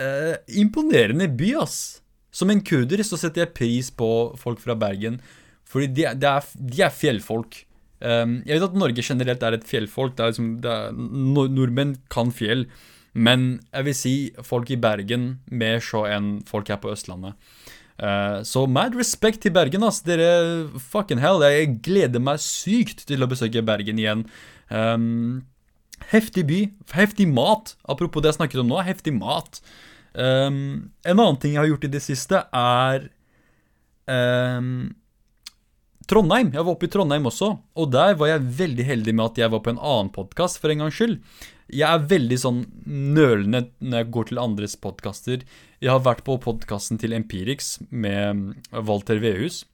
uh, 0.01 0.37
Imponerende 0.49 1.29
by, 1.29 1.55
ass. 1.63 2.01
Som 2.33 2.53
en 2.53 2.63
kurder 2.65 3.03
så 3.05 3.19
setter 3.21 3.45
jeg 3.45 3.57
pris 3.57 3.91
på 3.93 4.09
folk 4.41 4.63
fra 4.63 4.79
Bergen. 4.79 5.21
Fordi 5.69 5.91
de, 5.91 6.07
de, 6.17 6.31
er, 6.31 6.49
de 6.57 6.85
er, 6.85 6.95
fjellfolk. 6.95 7.65
Um, 8.03 8.41
jeg 8.47 8.57
vet 8.57 8.71
at 8.71 8.79
Norge 8.79 9.05
generelt 9.05 9.45
er 9.45 9.59
et 9.59 9.69
fjellfolk. 9.69 10.17
Det 10.17 10.25
er 10.25 10.33
liksom, 10.33 10.55
det 10.65 10.73
er, 10.73 10.97
nordmenn 10.97 11.97
kan 12.13 12.33
fjell. 12.35 12.67
Men 13.13 13.61
jeg 13.69 13.89
vil 13.89 13.97
si 13.97 14.15
folk 14.47 14.71
i 14.73 14.81
Bergen 14.81 15.43
mer 15.53 15.83
så 15.85 16.07
enn 16.09 16.39
folk 16.49 16.71
her 16.73 16.81
på 16.81 16.95
Østlandet. 16.95 17.37
Uh, 18.01 18.41
så 18.47 18.65
mad 18.71 18.97
respect 18.99 19.43
til 19.45 19.55
Bergen, 19.55 19.85
ass. 19.87 20.03
Dere 20.07 20.69
fucking 20.93 21.23
hell. 21.23 21.45
Jeg 21.45 21.79
gleder 21.85 22.23
meg 22.23 22.43
sykt 22.43 23.07
til 23.09 23.25
å 23.25 23.31
besøke 23.31 23.65
Bergen 23.67 24.01
igjen. 24.01 24.27
Um, 24.73 25.45
heftig 26.13 26.47
by. 26.49 26.61
Heftig 26.97 27.29
mat. 27.31 27.77
Apropos 27.85 28.25
det 28.25 28.33
jeg 28.33 28.41
snakket 28.41 28.65
om 28.65 28.73
nå. 28.73 28.81
Heftig 28.87 29.15
mat. 29.19 29.61
Um, 30.13 30.93
en 31.09 31.19
annen 31.19 31.39
ting 31.41 31.55
jeg 31.55 31.63
har 31.63 31.71
gjort 31.71 31.87
i 31.89 31.93
det 31.93 32.03
siste, 32.05 32.43
er 32.53 33.09
um, 34.11 34.93
Trondheim. 36.09 36.51
Jeg 36.53 36.67
var 36.67 36.75
oppe 36.75 36.89
i 36.89 36.93
Trondheim 36.93 37.27
også, 37.31 37.55
og 37.79 37.91
der 37.95 38.17
var 38.21 38.35
jeg 38.35 38.53
veldig 38.61 38.87
heldig 38.89 39.17
med 39.17 39.31
at 39.31 39.43
jeg 39.45 39.53
var 39.55 39.63
på 39.65 39.73
en 39.73 39.81
annen 39.81 40.13
podkast 40.13 40.61
for 40.61 40.73
en 40.73 40.85
gangs 40.85 40.99
skyld. 40.99 41.21
Jeg 41.73 41.89
er 41.89 42.09
veldig 42.11 42.39
sånn 42.43 42.65
nølende 42.85 43.65
når 43.81 44.03
jeg 44.03 44.13
går 44.17 44.29
til 44.29 44.43
andres 44.43 44.77
podkaster. 44.77 45.47
Jeg 45.83 45.91
har 45.91 46.03
vært 46.05 46.23
på 46.23 46.37
podkasten 46.39 46.99
til 47.03 47.11
Empirix 47.17 47.75
med 47.91 48.53
Walter 48.71 49.19
Vehus. 49.19 49.65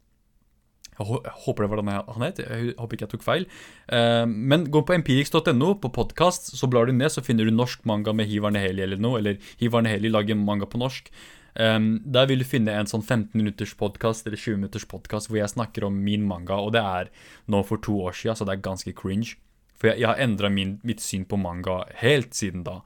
Jeg 0.97 1.05
håper 1.45 1.67
det 1.67 1.69
var 1.69 1.83
den 1.83 1.91
han 1.93 2.25
het. 2.25 2.39
Jeg 2.41 2.71
håper 2.79 2.97
ikke 2.97 3.05
jeg 3.05 3.13
tok 3.13 3.27
feil. 3.27 3.45
Eh, 3.93 4.25
men 4.25 4.65
gå 4.73 4.81
på 4.89 4.97
empirix.no, 4.97 5.75
på 5.83 5.91
podkast, 5.93 6.49
så 6.57 6.69
blar 6.71 6.89
du 6.89 6.95
ned, 6.97 7.13
så 7.13 7.21
finner 7.23 7.45
du 7.45 7.53
norsk 7.53 7.85
manga 7.87 8.15
med 8.17 8.31
Hivar 8.31 8.55
Neheli 8.57 8.87
eller 8.87 9.03
noe. 9.05 9.21
Eller 9.21 9.37
Hivar 9.61 9.85
Neheli 9.85 10.09
lager 10.09 10.39
manga 10.41 10.67
på 10.71 10.81
norsk. 10.81 11.13
Eh, 11.61 11.77
der 12.17 12.31
vil 12.33 12.41
du 12.41 12.49
finne 12.49 12.73
en 12.73 12.89
sånn 12.89 13.05
15 13.05 13.37
minutters 13.37 13.77
podkast 13.77 14.25
eller 14.25 14.41
20 14.41 14.63
minutters 14.63 14.89
podkast 14.89 15.29
hvor 15.29 15.43
jeg 15.43 15.53
snakker 15.53 15.85
om 15.91 16.01
min 16.09 16.25
manga, 16.25 16.57
og 16.57 16.73
det 16.73 16.87
er 16.89 17.13
nå 17.53 17.61
for 17.69 17.85
to 17.85 18.01
år 18.09 18.17
siden, 18.17 18.41
så 18.41 18.49
det 18.49 18.57
er 18.57 18.65
ganske 18.65 18.97
cringe. 18.97 19.37
For 19.79 19.93
jeg, 19.93 20.03
jeg 20.03 20.09
har 20.11 20.20
endra 20.22 20.51
mitt 20.51 21.03
syn 21.03 21.24
på 21.29 21.39
manga 21.39 21.81
helt 22.01 22.35
siden 22.35 22.64
da, 22.66 22.81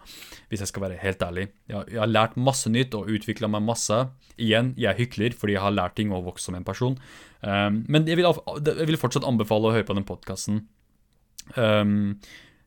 hvis 0.50 0.60
jeg 0.60 0.70
skal 0.70 0.84
være 0.84 1.00
helt 1.00 1.24
ærlig. 1.24 1.46
Jeg, 1.70 1.88
jeg 1.94 2.02
har 2.02 2.10
lært 2.10 2.36
masse 2.36 2.70
nytt 2.72 2.94
og 2.98 3.08
utvikla 3.12 3.48
meg 3.52 3.64
masse. 3.64 3.96
Igjen, 4.36 4.74
jeg 4.80 4.98
hykler 5.00 5.36
fordi 5.36 5.56
jeg 5.56 5.64
har 5.64 5.74
lært 5.74 5.96
ting 5.96 6.12
og 6.12 6.26
vokst 6.28 6.50
som 6.50 6.58
en 6.58 6.68
person. 6.68 6.98
Um, 7.40 7.82
men 7.88 8.06
jeg 8.08 8.20
vil, 8.20 8.28
jeg 8.28 8.88
vil, 8.90 9.00
fortsatt 9.00 9.26
anbefale 9.28 9.70
å 9.70 9.74
høre 9.74 9.88
på 9.88 9.96
den 9.96 10.06
podkasten. 10.08 10.66
Um, 11.56 12.20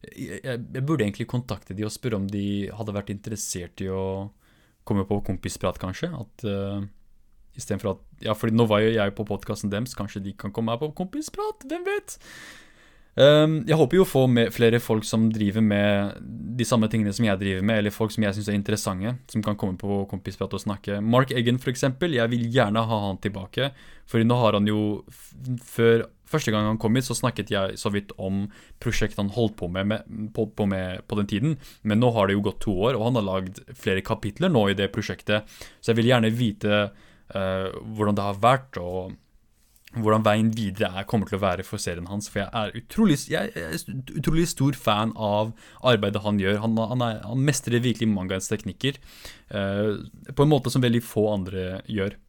jeg, 0.09 0.41
jeg, 0.41 0.82
burde 0.82 1.05
egentlig 1.05 1.30
kontakte 1.30 1.78
de 1.78 1.86
og 1.86 1.93
spørre 1.93 2.17
om 2.19 2.26
de 2.30 2.67
hadde 2.73 2.97
vært 2.97 3.13
interessert 3.13 3.82
i 3.86 3.88
å 3.93 4.34
komme 4.86 5.05
på 5.09 5.21
kompisprat, 5.26 5.78
kanskje. 5.82 6.09
At 6.17 6.49
uh, 6.49 6.82
Istedenfor 7.55 7.93
at 7.93 8.26
Ja, 8.26 8.34
for 8.36 8.51
nå 8.51 8.65
var 8.67 8.82
jo 8.84 8.91
jeg 8.91 9.13
på 9.15 9.26
podkasten 9.28 9.71
deres, 9.71 9.95
kanskje 9.95 10.23
de 10.23 10.34
kan 10.36 10.51
komme 10.55 10.73
her 10.73 10.82
på 10.82 10.91
kompisprat? 10.97 11.63
Hvem 11.69 11.86
vet? 11.88 12.17
Ehm, 13.16 13.61
jeg 13.63 13.78
håper 13.80 13.95
jo 13.95 14.03
å 14.03 14.09
få 14.09 14.24
flere 14.51 14.82
folk 14.84 15.05
som 15.07 15.30
driver 15.32 15.63
med 15.63 16.18
de 16.59 16.66
samme 16.68 16.89
tingene 16.91 17.13
som 17.16 17.28
jeg 17.28 17.39
driver 17.39 17.63
med, 17.63 17.80
eller 17.80 17.95
folk 17.95 18.11
som 18.11 18.26
jeg 18.26 18.36
syns 18.36 18.49
er 18.51 18.57
interessante, 18.57 19.13
som 19.32 19.43
kan 19.43 19.55
komme 19.59 19.80
på 19.80 20.01
kompisprat 20.11 20.53
og 20.55 20.63
snakke. 20.63 20.99
Mark 20.99 21.32
Eggen, 21.32 21.59
eksempel, 21.72 22.18
jeg 22.18 22.32
vil 22.34 22.43
gjerne 22.51 22.84
ha 22.84 22.99
han 23.07 23.22
tilbake. 23.24 23.72
For 24.05 24.24
nå 24.24 24.36
har 24.38 24.59
han 24.59 24.68
jo 24.70 25.03
Før 25.63 26.05
første 26.26 26.51
gang 26.51 26.66
han 26.66 26.80
kom 26.82 26.95
hit, 26.97 27.05
så 27.05 27.16
snakket 27.16 27.51
jeg 27.53 27.78
så 27.78 27.91
vidt 27.93 28.11
om 28.18 28.47
prosjektet 28.82 29.20
han 29.22 29.30
holdt 29.36 29.55
på 29.59 29.68
med, 29.70 29.86
med, 29.88 30.32
på, 30.34 30.47
på, 30.47 30.66
med 30.66 31.03
på, 31.07 31.16
den 31.20 31.28
tiden. 31.30 31.57
Men 31.84 32.01
nå 32.01 32.11
har 32.16 32.28
det 32.28 32.36
jo 32.36 32.45
gått 32.47 32.63
to 32.66 32.74
år, 32.74 32.97
og 32.97 33.05
han 33.07 33.20
har 33.20 33.28
lagd 33.28 33.61
flere 33.78 34.01
kapitler 34.01 34.49
nå 34.49 34.70
i 34.72 34.78
det 34.78 34.89
prosjektet. 34.95 35.45
Så 35.80 35.91
jeg 35.91 36.01
vil 36.01 36.09
gjerne 36.09 36.34
vite 36.34 36.82
uh, 36.89 37.68
hvordan 37.93 38.18
det 38.18 38.26
har 38.26 38.41
vært. 38.41 38.82
og 38.82 39.13
hvordan 39.96 40.26
veien 40.26 40.52
videre 40.56 40.91
er, 40.91 41.08
kommer 41.08 41.30
til 41.30 41.39
å 41.39 41.43
være 41.43 41.66
for 41.68 41.82
serien 41.82 42.10
hans. 42.12 42.28
For 42.32 42.43
jeg 42.43 42.50
er 42.52 42.76
utrolig, 42.80 43.20
jeg 43.32 43.54
er 43.56 43.78
utrolig 44.18 44.48
stor 44.52 44.78
fan 44.78 45.14
av 45.16 45.54
arbeidet 45.86 46.24
han 46.26 46.41
gjør. 46.41 46.60
Han, 46.66 46.78
han, 46.93 47.06
er, 47.06 47.24
han 47.26 47.48
mestrer 47.48 47.84
virkelig 47.84 48.12
mangaens 48.12 48.52
teknikker 48.52 49.00
uh, 49.56 50.04
på 50.36 50.46
en 50.46 50.52
måte 50.52 50.74
som 50.74 50.84
veldig 50.84 51.04
få 51.06 51.30
andre 51.38 51.66
gjør. 51.88 52.20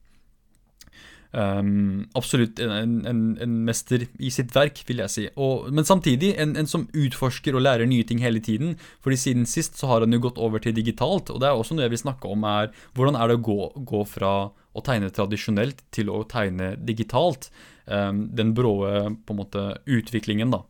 Um, 1.37 2.07
absolutt 2.17 2.61
en, 2.65 3.03
en, 3.05 3.23
en, 3.43 3.57
mester 3.67 4.07
i 4.17 4.31
sitt 4.33 4.55
verk, 4.57 4.79
vil 4.89 5.03
jeg 5.03 5.13
si. 5.13 5.25
Og, 5.35 5.67
men 5.75 5.85
samtidig 5.85 6.33
en, 6.41 6.55
en, 6.57 6.69
som 6.71 6.87
utforsker 6.97 7.57
og 7.57 7.65
lærer 7.67 7.89
nye 7.89 8.07
ting 8.09 8.23
hele 8.25 8.41
tiden. 8.41 8.77
Fordi 9.05 9.19
siden 9.21 9.49
sist 9.51 9.77
så 9.77 9.91
har 9.91 10.07
han 10.07 10.17
jo 10.17 10.23
gått 10.29 10.41
over 10.41 10.63
til 10.63 10.77
digitalt. 10.77 11.33
Og 11.33 11.43
det 11.43 11.51
er 11.51 11.59
også 11.59 11.77
noe 11.77 11.85
jeg 11.85 11.97
vil 11.97 12.05
snakke 12.07 12.31
om, 12.31 12.47
er 12.49 12.71
hvordan 12.97 13.19
er 13.19 13.29
det 13.29 13.41
å 13.41 13.45
gå, 13.51 13.59
gå 13.91 14.05
fra 14.09 14.33
å 14.77 14.85
tegne 14.85 15.11
tradisjonelt 15.15 15.83
til 15.95 16.13
å 16.13 16.23
tegne 16.29 16.75
digitalt. 16.77 17.51
Um, 17.87 18.27
den 18.37 18.53
brå 18.57 18.75
på 18.83 19.35
en 19.35 19.39
måte 19.39 19.69
utviklingen, 19.87 20.53
da. 20.55 20.65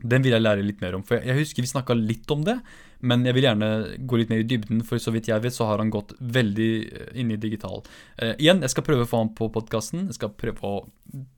Den 0.00 0.24
vil 0.24 0.32
jeg 0.32 0.42
lære 0.42 0.64
litt 0.64 0.80
mer 0.80 0.96
om. 0.96 1.02
For 1.04 1.20
jeg 1.20 1.36
husker 1.36 1.64
vi 1.64 1.70
snakka 1.70 1.96
litt 1.96 2.30
om 2.32 2.44
det, 2.46 2.56
men 3.04 3.24
jeg 3.24 3.36
vil 3.36 3.46
gjerne 3.46 3.68
gå 4.08 4.20
litt 4.20 4.32
mer 4.32 4.42
i 4.42 4.48
dybden, 4.48 4.82
for 4.86 5.00
så 5.02 5.12
vidt 5.14 5.28
jeg 5.30 5.44
vet, 5.44 5.54
så 5.56 5.68
har 5.68 5.80
han 5.80 5.92
gått 5.92 6.14
veldig 6.20 6.72
eh, 6.88 7.12
inn 7.20 7.32
i 7.32 7.38
digital. 7.40 7.84
Eh, 8.16 8.34
igjen, 8.38 8.62
jeg 8.64 8.74
skal 8.74 8.86
prøve 8.86 9.06
å 9.06 9.10
få 9.10 9.22
han 9.22 9.32
på 9.36 9.50
podkasten. 9.52 10.06
Jeg 10.10 10.18
skal 10.20 10.34
prøve 10.40 10.60
å 10.66 10.74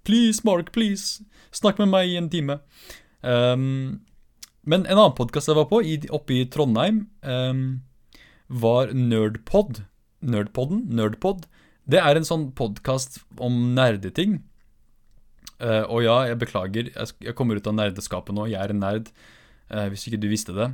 Please, 0.06 0.42
Mark, 0.46 0.72
please! 0.74 1.24
Snakk 1.54 1.80
med 1.82 1.92
meg 1.92 2.10
i 2.10 2.18
en 2.20 2.30
time. 2.32 2.58
Um, 3.22 4.02
men 4.66 4.84
en 4.86 4.98
annen 4.98 5.16
podkast 5.18 5.50
jeg 5.50 5.58
var 5.58 5.70
på, 5.70 5.80
oppe 6.14 6.36
i 6.36 6.44
Trondheim, 6.50 7.06
um, 7.22 7.64
var 8.62 8.92
Nerdpod. 8.94 9.84
Nerdpodden? 10.22 10.86
Nerdpod. 10.94 11.46
Det 11.92 12.00
er 12.00 12.16
en 12.16 12.24
sånn 12.24 12.46
podkast 12.56 13.20
om 13.42 13.74
nerdeting. 13.76 14.38
Uh, 15.62 15.84
og 15.92 16.00
ja, 16.06 16.16
jeg 16.30 16.38
beklager, 16.40 16.88
jeg, 16.88 17.14
jeg, 17.22 17.34
kommer 17.38 17.58
ut 17.58 17.68
av 17.68 17.76
nerdeskapet 17.76 18.34
nå. 18.34 18.48
Jeg 18.50 18.58
er 18.62 18.72
en 18.72 18.80
nerd, 18.82 19.10
uh, 19.70 19.86
hvis 19.92 20.06
ikke 20.08 20.20
du 20.22 20.30
visste 20.30 20.54
det. 20.56 20.70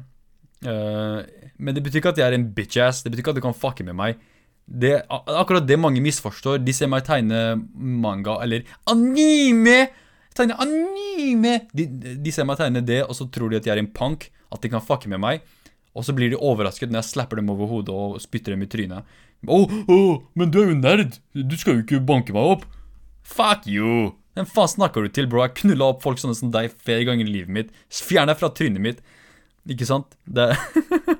Uh, 0.62 1.26
men 1.58 1.74
det 1.74 1.82
betyr 1.84 2.00
ikke 2.00 2.12
at 2.14 2.20
jeg 2.22 2.30
er 2.30 2.38
en 2.38 2.46
bitch-ass. 2.54 3.02
Det 3.02 3.10
betyr 3.10 3.24
ikke 3.24 3.34
at 3.34 3.40
du 3.40 3.44
kan 3.48 3.56
fucke 3.56 3.86
med 3.88 3.98
meg. 3.98 4.22
Det, 4.68 4.94
akkurat 5.10 5.66
det 5.66 5.80
mange 5.80 6.02
misforstår. 6.04 6.60
De 6.62 6.74
ser 6.76 6.90
meg 6.92 7.06
tegne 7.08 7.58
manga 7.74 8.38
eller 8.44 8.68
anime! 8.92 9.78
Tegne 10.38 10.58
anime! 10.62 11.54
De, 11.74 11.88
de 12.20 12.34
ser 12.34 12.46
meg 12.46 12.60
tegne 12.60 12.84
det, 12.84 13.00
og 13.08 13.16
så 13.16 13.26
tror 13.32 13.50
de 13.50 13.58
at 13.58 13.66
jeg 13.66 13.74
er 13.74 13.82
en 13.82 13.90
punk. 13.90 14.28
At 14.54 14.62
de 14.62 14.70
kan 14.72 14.84
fucke 14.84 15.10
med 15.10 15.20
meg. 15.24 15.42
Og 15.98 16.06
så 16.06 16.14
blir 16.14 16.30
de 16.30 16.38
overrasket 16.38 16.92
når 16.92 17.02
jeg 17.02 17.10
slapper 17.10 17.40
dem 17.40 17.50
over 17.50 17.70
hodet 17.70 17.94
og 17.94 18.20
spytter 18.22 18.54
dem 18.54 18.62
i 18.62 18.70
trynet. 18.70 19.18
Å, 19.46 19.54
oh, 19.54 19.74
oh, 19.90 20.14
men 20.38 20.50
du 20.54 20.60
er 20.62 20.72
jo 20.72 20.78
nerd! 20.78 21.18
Du 21.34 21.54
skal 21.58 21.78
jo 21.78 21.84
ikke 21.84 22.02
banke 22.06 22.34
meg 22.34 22.54
opp! 22.56 22.64
Fuck 23.26 23.66
you! 23.70 24.12
Hvem 24.38 24.46
faen 24.46 24.70
snakker 24.70 25.02
du 25.02 25.10
til, 25.10 25.26
bro? 25.30 25.42
Jeg 25.42 25.56
knulla 25.64 25.90
opp 25.92 26.04
folk 26.04 26.20
sånne 26.22 26.38
som 26.38 26.52
deg 26.54 26.70
flere 26.78 27.06
ganger 27.08 27.26
i 27.26 27.34
livet 27.40 27.54
mitt. 27.54 27.72
Fjern 27.90 28.30
deg 28.30 28.38
fra 28.38 28.52
trynet 28.54 28.82
mitt. 28.82 29.02
Ikke 29.68 29.88
sant? 29.88 30.14
Det 30.24 30.52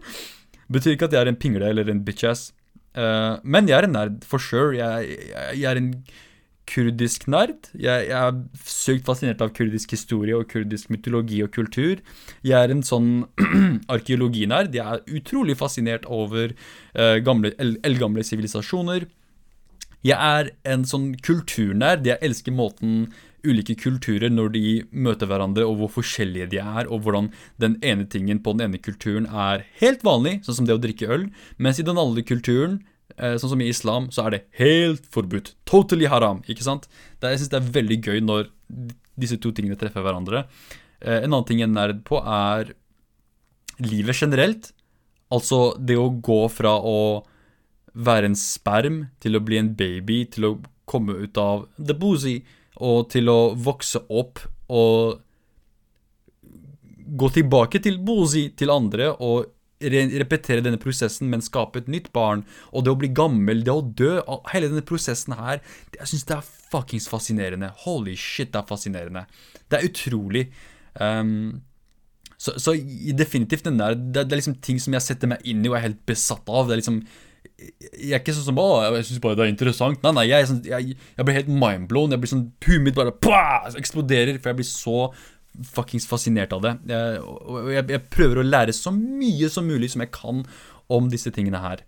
betyr 0.73 0.95
ikke 0.95 1.09
at 1.11 1.17
jeg 1.17 1.25
er 1.25 1.33
en 1.33 1.41
pingle 1.41 1.73
eller 1.73 1.91
en 1.91 2.05
bitch-ass. 2.07 2.53
Uh, 2.95 3.43
men 3.43 3.69
jeg 3.71 3.77
er 3.79 3.89
en 3.89 3.95
nerd, 3.95 4.23
for 4.27 4.43
sure. 4.43 4.71
Jeg, 4.79 5.19
jeg, 5.33 5.59
jeg 5.61 5.69
er 5.71 5.83
en 5.83 5.93
kurdisk 6.69 7.27
nerd. 7.31 7.71
Jeg, 7.75 8.09
jeg, 8.11 8.17
er 8.19 8.65
søkt 8.69 9.07
fascinert 9.09 9.43
av 9.45 9.53
kurdisk 9.57 9.95
historie 9.97 10.37
og 10.37 10.49
kurdisk 10.53 10.93
mytologi 10.93 11.41
og 11.45 11.53
kultur. 11.55 12.03
Jeg 12.47 12.57
er 12.59 12.75
en 12.75 12.85
sånn 12.87 13.13
arkeologinerd. 13.95 14.77
Jeg 14.77 14.85
er 14.99 15.21
utrolig 15.21 15.57
fascinert 15.61 16.05
over 16.07 16.53
uh, 16.53 17.17
gamle, 17.25 17.55
eldgamle 17.59 18.27
sivilisasjoner. 18.27 19.09
Jeg 20.07 20.19
er 20.19 20.53
en 20.69 20.85
sånn 20.87 21.11
kulturnerd. 21.25 22.07
Jeg 22.07 22.23
elsker 22.25 22.55
måten 22.55 23.09
ulike 23.47 23.77
kulturer 23.79 24.31
når 24.33 24.53
de 24.55 24.65
møter 24.91 25.31
hverandre, 25.31 25.67
og 25.67 25.81
hvor 25.81 25.93
forskjellige 25.99 26.51
de 26.55 26.61
er, 26.63 26.89
og 26.91 27.05
hvordan 27.05 27.31
den 27.63 27.79
ene 27.87 28.07
tingen 28.11 28.43
på 28.43 28.55
den 28.55 28.69
ene 28.69 28.83
kulturen 28.83 29.29
er 29.31 29.65
helt 29.83 30.05
vanlig, 30.07 30.41
sånn 30.47 30.61
som 30.61 30.69
det 30.69 30.77
å 30.77 30.83
drikke 30.83 31.11
øl, 31.15 31.29
mens 31.57 31.79
i 31.79 31.87
den 31.87 32.01
andre 32.01 32.25
kulturen 32.27 32.81
sånn 33.17 33.55
som 33.55 33.63
i 33.65 33.71
islam, 33.73 34.11
så 34.15 34.27
er 34.27 34.35
det 34.35 34.43
helt 34.61 35.07
forbudt. 35.15 35.55
Totally 35.69 36.09
haram, 36.11 36.43
ikke 36.47 36.67
sant? 36.67 36.89
Det, 37.19 37.33
jeg 37.33 37.43
syns 37.43 37.53
det 37.55 37.61
er 37.61 37.73
veldig 37.79 37.99
gøy 38.05 38.21
når 38.25 38.51
disse 39.19 39.39
to 39.43 39.53
tingene 39.55 39.79
treffer 39.79 40.05
hverandre. 40.05 40.45
Eh, 41.01 41.23
en 41.25 41.33
annen 41.33 41.47
ting 41.49 41.63
jeg 41.63 41.69
er 41.71 41.75
nerd 41.75 42.05
på, 42.09 42.21
er 42.23 42.75
livet 43.83 44.19
generelt. 44.19 44.73
Altså 45.35 45.77
det 45.79 45.99
å 45.99 46.11
gå 46.11 46.41
fra 46.53 46.77
å 46.79 47.25
være 47.99 48.31
en 48.31 48.39
sperm 48.39 49.07
til 49.23 49.39
å 49.39 49.43
bli 49.45 49.59
en 49.61 49.73
baby, 49.77 50.23
til 50.31 50.51
å 50.51 50.57
komme 50.89 51.19
ut 51.25 51.39
av 51.41 51.67
the 51.77 51.97
boozy, 51.97 52.41
og 52.79 53.09
til 53.13 53.31
å 53.33 53.55
vokse 53.59 54.05
opp 54.09 54.41
og 54.71 55.19
gå 57.09 57.29
tilbake 57.33 57.81
til 57.83 57.97
boozy 58.05 58.49
til 58.57 58.71
andre 58.71 59.11
og 59.15 59.49
repetere 59.81 60.65
denne 60.65 60.81
prosessen, 60.81 61.29
men 61.31 61.45
skape 61.45 61.83
et 61.83 61.91
nytt 61.91 62.11
barn, 62.17 62.45
og 62.73 62.85
det 62.85 62.93
å 62.93 62.99
bli 62.99 63.13
gammel, 63.15 63.63
det 63.67 63.75
å 63.75 63.85
dø, 63.85 64.17
hele 64.53 64.73
denne 64.73 64.87
prosessen 64.87 65.37
her, 65.39 65.63
jeg 65.95 66.11
syns 66.11 66.27
det 66.29 66.37
er 66.39 66.51
fuckings 66.73 67.09
fascinerende. 67.11 67.71
Holy 67.85 68.17
shit, 68.19 68.53
det 68.53 68.63
er 68.63 68.69
fascinerende. 68.69 69.25
Det 69.69 69.79
er 69.79 69.89
utrolig. 69.89 70.49
Um, 70.99 71.63
så, 72.39 72.55
så 72.59 72.75
definitivt 73.19 73.67
den 73.67 73.81
der, 73.81 73.97
det, 73.99 74.27
det 74.27 74.35
er 74.35 74.43
liksom 74.43 74.61
ting 74.63 74.79
som 74.83 74.95
jeg 74.95 75.07
setter 75.07 75.31
meg 75.31 75.43
inn 75.49 75.65
i 75.65 75.71
og 75.71 75.79
er 75.79 75.89
helt 75.89 76.05
besatt 76.07 76.47
av. 76.47 76.69
Det 76.69 76.77
er 76.77 76.83
liksom 76.83 77.01
jeg 77.59 78.13
er 78.15 78.21
ikke 78.21 78.35
sånn 78.37 78.53
som 78.53 78.61
Å, 78.63 78.67
jeg 78.95 79.07
syns 79.09 79.23
bare 79.23 79.39
det 79.39 79.45
er 79.47 79.51
interessant. 79.51 79.99
Nei, 80.05 80.13
nei, 80.15 80.27
jeg, 80.29 80.47
sånn, 80.51 80.61
jeg, 80.67 80.95
jeg 80.95 81.27
blir 81.27 81.39
helt 81.41 81.51
mindblown. 81.51 82.15
Jeg 82.15 82.23
blir 82.23 82.31
sånn 82.31 82.45
Huet 82.67 82.85
mitt 82.85 82.99
bare 82.99 83.15
pah, 83.25 83.67
eksploderer, 83.79 84.39
for 84.39 84.53
jeg 84.53 84.61
blir 84.61 84.69
så 84.69 85.09
fuckings 85.67 86.07
fascinert 86.09 86.53
av 86.55 86.65
det. 86.65 86.75
Jeg, 86.91 87.23
jeg, 87.75 87.87
jeg 87.95 88.05
prøver 88.13 88.41
å 88.41 88.47
lære 88.47 88.75
så 88.77 88.93
mye 88.95 89.51
som 89.53 89.67
mulig 89.69 89.93
som 89.95 90.05
jeg 90.05 90.13
kan 90.15 90.45
om 90.93 91.09
disse 91.13 91.33
tingene 91.35 91.61
her. 91.63 91.85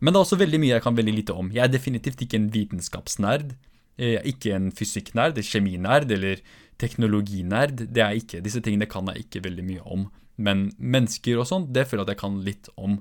Men 0.00 0.12
det 0.12 0.20
er 0.20 0.26
også 0.26 0.40
veldig 0.40 0.60
mye 0.60 0.74
jeg 0.76 0.84
kan 0.84 0.98
veldig 0.98 1.14
lite 1.16 1.36
om. 1.36 1.48
Jeg 1.54 1.64
er 1.64 1.72
definitivt 1.72 2.22
ikke 2.24 2.40
en 2.40 2.50
vitenskapsnerd. 2.54 3.54
Jeg 4.00 4.18
er 4.18 4.28
ikke 4.28 4.54
en 4.56 4.70
fysikknerd, 4.74 5.38
kjeminerd 5.46 6.10
eller 6.12 6.42
teknologinerd. 6.82 7.86
Det 7.88 8.02
er 8.02 8.14
jeg 8.14 8.24
ikke. 8.24 8.44
Disse 8.44 8.62
tingene 8.64 8.90
kan 8.90 9.08
jeg 9.12 9.26
ikke 9.26 9.44
veldig 9.46 9.66
mye 9.66 9.84
om. 9.96 10.08
Men 10.36 10.68
mennesker 10.78 11.38
og 11.38 11.48
sånn, 11.48 11.68
det 11.72 11.86
føler 11.86 12.02
jeg 12.02 12.08
at 12.08 12.14
jeg 12.16 12.22
kan 12.24 12.40
litt 12.46 12.72
om. 12.74 12.98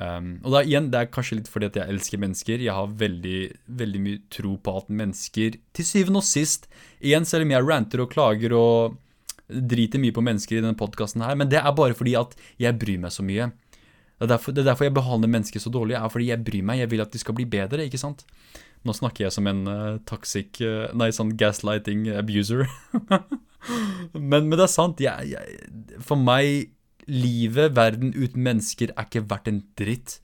Um, 0.00 0.28
og 0.40 0.54
da 0.54 0.62
igjen, 0.64 0.88
det 0.92 0.98
er 0.98 1.10
kanskje 1.12 1.36
litt 1.36 1.50
fordi 1.52 1.68
at 1.68 1.78
jeg 1.78 1.94
elsker 1.94 2.20
mennesker. 2.22 2.64
Jeg 2.64 2.74
har 2.74 2.98
veldig, 3.00 3.40
veldig 3.82 4.02
mye 4.02 4.22
tro 4.32 4.56
på 4.56 4.76
at 4.80 4.90
mennesker 5.02 5.58
til 5.76 5.88
syvende 5.88 6.22
og 6.22 6.26
sist 6.26 6.68
Igjen, 7.02 7.26
selv 7.28 7.46
om 7.46 7.52
jeg 7.52 7.66
ranter 7.66 8.02
og 8.04 8.12
klager 8.12 8.54
og 8.56 8.98
driter 9.48 10.00
mye 10.02 10.14
på 10.14 10.24
mennesker 10.24 10.58
i 10.58 10.62
denne 10.62 10.78
podkasten 10.78 11.24
her, 11.24 11.36
men 11.38 11.50
det 11.50 11.60
er 11.60 11.74
bare 11.76 11.96
fordi 11.98 12.14
at 12.18 12.36
jeg 12.60 12.78
bryr 12.80 13.00
meg 13.02 13.14
så 13.14 13.24
mye. 13.26 13.50
Det 14.22 14.28
er, 14.28 14.30
derfor, 14.36 14.54
det 14.54 14.62
er 14.62 14.68
derfor 14.70 14.86
jeg 14.86 14.94
behandler 14.94 15.32
mennesker 15.34 15.62
så 15.62 15.72
dårlig, 15.74 15.96
er 15.98 16.12
fordi 16.12 16.28
jeg 16.30 16.44
bryr 16.46 16.66
meg. 16.68 16.78
Jeg 16.78 16.92
vil 16.92 17.02
at 17.02 17.14
de 17.14 17.18
skal 17.18 17.34
bli 17.34 17.46
bedre, 17.50 17.88
ikke 17.88 17.98
sant? 17.98 18.22
Nå 18.86 18.94
snakker 18.94 19.26
jeg 19.26 19.34
som 19.34 19.48
en 19.50 19.64
uh, 19.66 19.98
toxic 20.06 20.60
uh, 20.62 20.90
Nei, 20.94 21.10
sånn 21.14 21.34
gaslighting 21.38 22.06
abuser. 22.14 22.64
men, 24.14 24.46
men 24.46 24.54
det 24.54 24.66
er 24.68 24.70
sant. 24.70 25.02
Jeg, 25.02 25.34
jeg, 25.34 25.98
for 26.06 26.20
meg 26.20 26.70
Livet, 27.10 27.74
verden 27.74 28.12
uten 28.14 28.44
mennesker 28.46 28.92
er 28.94 29.08
ikke 29.08 29.24
verdt 29.26 29.48
en 29.50 29.62
dritt. 29.78 30.20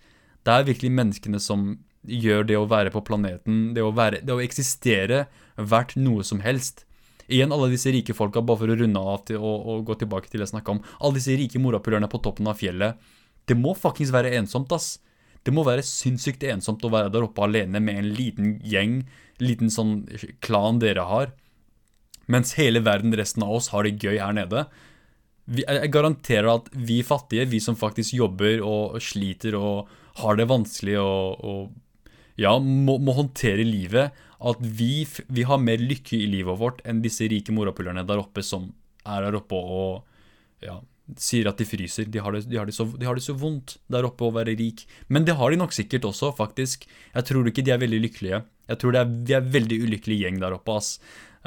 Det 0.46 0.54
er 0.54 0.66
virkelig 0.68 0.92
menneskene 0.94 1.40
som 1.42 1.72
gjør 2.06 2.46
det 2.46 2.56
å 2.56 2.68
være 2.70 2.92
på 2.94 3.02
planeten, 3.04 3.72
det 3.74 3.82
å, 3.82 3.90
være, 3.90 4.22
det 4.22 4.30
å 4.30 4.42
eksistere, 4.42 5.24
verdt 5.58 5.96
noe 5.98 6.22
som 6.22 6.38
helst. 6.44 6.84
Igjen, 7.28 7.52
alle 7.52 7.68
disse 7.72 7.92
rike 7.92 8.16
folka, 8.16 8.40
bare 8.40 8.62
for 8.62 8.72
å 8.72 8.76
runde 8.80 9.00
av 9.12 9.24
til, 9.28 9.40
og, 9.40 9.66
og 9.68 9.84
gå 9.88 9.98
tilbake 10.00 10.30
til 10.30 10.40
det 10.40 10.46
jeg 10.46 10.54
snakka 10.54 10.76
om. 10.76 10.82
Alle 10.98 11.18
disse 11.18 11.36
rike 11.36 11.60
morapulerne 11.60 12.08
på 12.08 12.20
toppen 12.24 12.48
av 12.48 12.56
fjellet. 12.60 12.96
Det 13.48 13.56
må 13.56 13.74
fuckings 13.76 14.12
være 14.14 14.32
ensomt, 14.38 14.72
ass. 14.72 14.96
Det 15.44 15.52
må 15.54 15.64
være 15.64 15.84
sinnssykt 15.86 16.44
ensomt 16.48 16.84
å 16.84 16.92
være 16.92 17.12
der 17.12 17.24
oppe 17.24 17.44
alene 17.44 17.80
med 17.80 18.00
en 18.00 18.08
liten 18.16 18.56
gjeng, 18.64 19.02
liten 19.40 19.72
sånn 19.72 20.02
klan 20.44 20.80
dere 20.82 21.06
har. 21.08 21.32
Mens 22.28 22.56
hele 22.58 22.82
verden, 22.84 23.14
resten 23.16 23.44
av 23.46 23.54
oss, 23.56 23.70
har 23.72 23.86
det 23.86 23.96
gøy 24.02 24.18
her 24.20 24.34
nede. 24.36 24.66
Vi, 25.48 25.64
jeg 25.64 25.92
garanterer 25.94 26.50
at 26.52 26.68
vi 26.76 27.00
fattige, 27.06 27.48
vi 27.48 27.60
som 27.64 27.78
faktisk 27.78 28.16
jobber 28.18 28.60
og 28.60 28.98
sliter 29.00 29.56
og 29.56 29.88
har 30.20 30.36
det 30.36 30.48
vanskelig 30.50 30.98
og, 31.00 31.44
og 31.44 32.38
ja, 32.38 32.52
må, 32.60 32.98
må, 33.00 33.14
håndtere 33.16 33.64
livet, 33.66 34.12
at 34.38 34.60
vi, 34.62 35.02
vi, 35.26 35.44
har 35.48 35.58
mer 35.58 35.80
lykke 35.82 36.14
i 36.18 36.28
livet 36.30 36.60
vårt 36.60 36.84
enn 36.86 37.02
disse 37.02 37.26
rike 37.30 37.54
morapulerne 37.54 38.04
der 38.06 38.22
oppe 38.22 38.44
som 38.46 38.68
er 39.08 39.24
der 39.24 39.38
oppe 39.40 39.58
og 39.58 40.04
ja, 40.62 40.76
sier 41.16 41.48
at 41.48 41.60
de 41.60 41.66
fryser. 41.68 42.08
De 42.12 42.20
har, 42.22 42.34
det, 42.34 42.44
de, 42.50 42.58
har 42.60 42.68
så, 42.74 42.86
de 42.92 43.08
har, 43.08 43.16
det, 43.16 43.24
så, 43.24 43.36
vondt 43.38 43.78
der 43.90 44.06
oppe 44.08 44.26
å 44.26 44.34
være 44.34 44.56
rik. 44.58 44.84
Men 45.08 45.24
det 45.26 45.38
har 45.38 45.50
de 45.50 45.60
nok 45.60 45.74
sikkert 45.74 46.06
også, 46.08 46.34
faktisk. 46.36 46.84
Jeg 47.14 47.28
tror 47.28 47.48
ikke 47.48 47.64
de 47.64 47.74
er 47.74 47.80
veldig 47.82 48.02
lykkelige. 48.04 48.42
Jeg 48.68 48.82
tror 48.82 48.98
er, 49.00 49.08
de 49.08 49.38
er 49.38 49.48
veldig 49.56 49.80
ulykkelig 49.86 50.20
gjeng 50.22 50.42
der 50.42 50.58
oppe, 50.58 50.76
ass. 50.76 50.98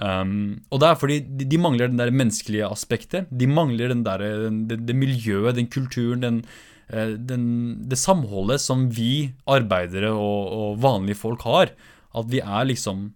Um, 0.01 0.63
og 0.71 0.79
det 0.81 0.87
er 0.87 0.97
fordi 0.97 1.19
de, 1.27 1.45
de, 1.51 1.59
mangler 1.61 1.91
den 1.91 2.01
der 2.01 2.13
menneskelige 2.15 2.69
aspektet. 2.71 3.29
De 3.29 3.47
mangler 3.49 3.91
den 3.93 4.03
der, 4.07 4.23
det, 4.69 4.81
det 4.87 4.97
miljøet, 4.97 5.55
den 5.59 5.69
kulturen, 5.69 6.23
den, 6.25 6.41
den, 6.89 7.45
det 7.91 7.99
samholdet 7.99 8.63
som 8.63 8.87
vi 8.91 9.31
arbeidere 9.51 10.11
og, 10.15 10.41
og, 10.57 10.79
vanlige 10.83 11.19
folk 11.21 11.45
har. 11.47 11.75
At 12.17 12.27
vi 12.31 12.41
er 12.43 12.67
liksom 12.69 13.09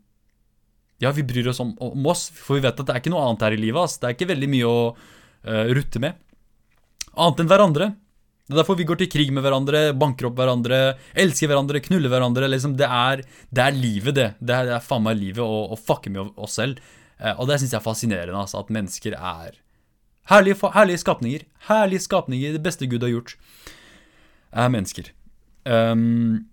Ja, 1.03 1.11
vi 1.11 1.25
bryr 1.27 1.49
oss 1.51 1.59
om, 1.59 1.73
om, 1.83 2.05
oss, 2.07 2.29
for 2.31 2.55
vi 2.55 2.63
vet 2.63 2.79
at 2.79 2.87
det 2.87 2.93
er 2.93 3.01
ikke 3.01 3.11
noe 3.11 3.25
annet 3.27 3.43
her 3.43 3.55
i 3.57 3.59
livet. 3.59 3.83
Ass. 3.83 3.97
Det 3.99 4.07
er 4.07 4.15
ikke 4.15 4.31
veldig 4.31 4.47
mye 4.53 4.69
å 4.69 4.79
uh, 4.95 5.65
rutte 5.75 5.99
med. 5.99 6.15
Annet 7.15 7.41
enn 7.43 7.51
hverandre. 7.51 7.89
Det 8.45 8.53
er 8.53 8.59
derfor 8.61 8.77
vi 8.77 8.85
går 8.85 8.99
til 9.01 9.09
krig 9.09 9.31
med 9.33 9.41
hverandre, 9.41 9.89
banker 9.97 10.27
opp 10.29 10.37
hverandre, 10.37 10.79
elsker 11.17 11.49
hverandre, 11.49 11.81
knuller 11.81 12.11
hverandre. 12.13 12.47
Liksom, 12.53 12.75
det, 12.77 12.85
er, 12.85 13.23
det, 13.49 13.63
er, 13.63 13.75
livet, 13.75 14.15
det. 14.15 14.27
Det 14.37 14.53
er, 14.53 14.69
det 14.69 14.75
er 14.77 14.85
faen 14.85 15.03
meg 15.03 15.17
livet 15.17 15.41
å, 15.41 15.63
å 15.73 15.79
fucke 15.79 16.13
med 16.13 16.29
oss 16.37 16.59
selv. 16.59 16.77
Eh, 17.17 17.33
og 17.33 17.49
det 17.49 17.57
syns 17.57 17.73
jeg 17.73 17.79
er 17.79 17.85
fascinerende, 17.87 18.37
altså, 18.37 18.61
at 18.61 18.69
mennesker 18.75 19.15
er 19.17 19.57
herlige, 20.29 20.59
herlige, 20.75 21.01
skapninger. 21.01 21.47
Herlige 21.71 22.05
skapninger. 22.05 22.53
Det 22.53 22.63
beste 22.67 22.89
Gud 22.91 23.05
har 23.07 23.15
gjort, 23.15 23.33
er 24.53 24.69
mennesker. 24.77 25.09
Um, 25.65 26.45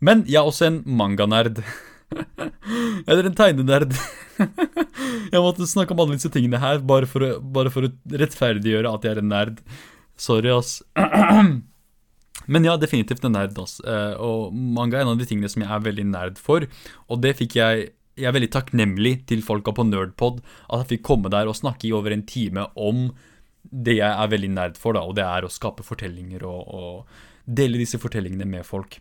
men 0.00 0.24
jeg 0.28 0.40
er 0.40 0.48
også 0.48 0.68
en 0.70 0.82
manganerd. 0.86 1.62
Eller 3.08 3.28
en 3.28 3.36
tegnenerd. 3.36 3.94
jeg 5.32 5.42
måtte 5.42 5.68
snakke 5.68 5.94
om 5.94 6.02
alle 6.04 6.16
disse 6.16 6.30
tingene 6.32 6.60
her 6.62 6.80
bare 6.84 7.08
for, 7.10 7.24
å, 7.24 7.40
bare 7.40 7.72
for 7.72 7.86
å 7.86 7.92
rettferdiggjøre 8.22 8.90
at 8.90 9.04
jeg 9.04 9.16
er 9.16 9.22
en 9.22 9.32
nerd. 9.32 9.60
Sorry, 10.20 10.52
ass. 10.52 10.80
Men 12.50 12.66
ja, 12.66 12.76
definitivt 12.80 13.24
en 13.26 13.36
nerd, 13.36 13.56
ass. 13.60 13.78
Eh, 13.84 14.14
og 14.20 14.54
manga 14.54 14.98
er 14.98 15.04
en 15.04 15.14
av 15.14 15.20
de 15.20 15.28
tingene 15.28 15.50
som 15.52 15.62
jeg 15.64 15.70
er 15.70 15.86
veldig 15.86 16.06
nerd 16.10 16.40
for. 16.40 16.66
Og 17.08 17.24
det 17.24 17.36
fikk 17.40 17.58
jeg 17.60 17.90
Jeg 18.20 18.26
er 18.28 18.34
veldig 18.34 18.50
takknemlig 18.52 19.12
til 19.30 19.40
folka 19.40 19.72
på 19.72 19.84
Nerdpod 19.86 20.40
at 20.42 20.82
jeg 20.82 20.88
fikk 20.90 21.04
komme 21.06 21.30
der 21.32 21.48
og 21.48 21.56
snakke 21.56 21.86
i 21.88 21.92
over 21.96 22.12
en 22.12 22.24
time 22.26 22.66
om 22.76 23.06
det 23.62 23.94
jeg 23.96 24.10
er 24.10 24.28
veldig 24.28 24.50
nerd 24.50 24.76
for, 24.76 24.92
da, 24.92 25.04
og 25.06 25.14
det 25.16 25.24
er 25.24 25.46
å 25.46 25.52
skape 25.52 25.86
fortellinger 25.86 26.42
og, 26.44 26.74
og 26.74 27.46
dele 27.46 27.80
disse 27.80 28.00
fortellingene 28.02 28.44
med 28.50 28.66
folk. 28.66 28.98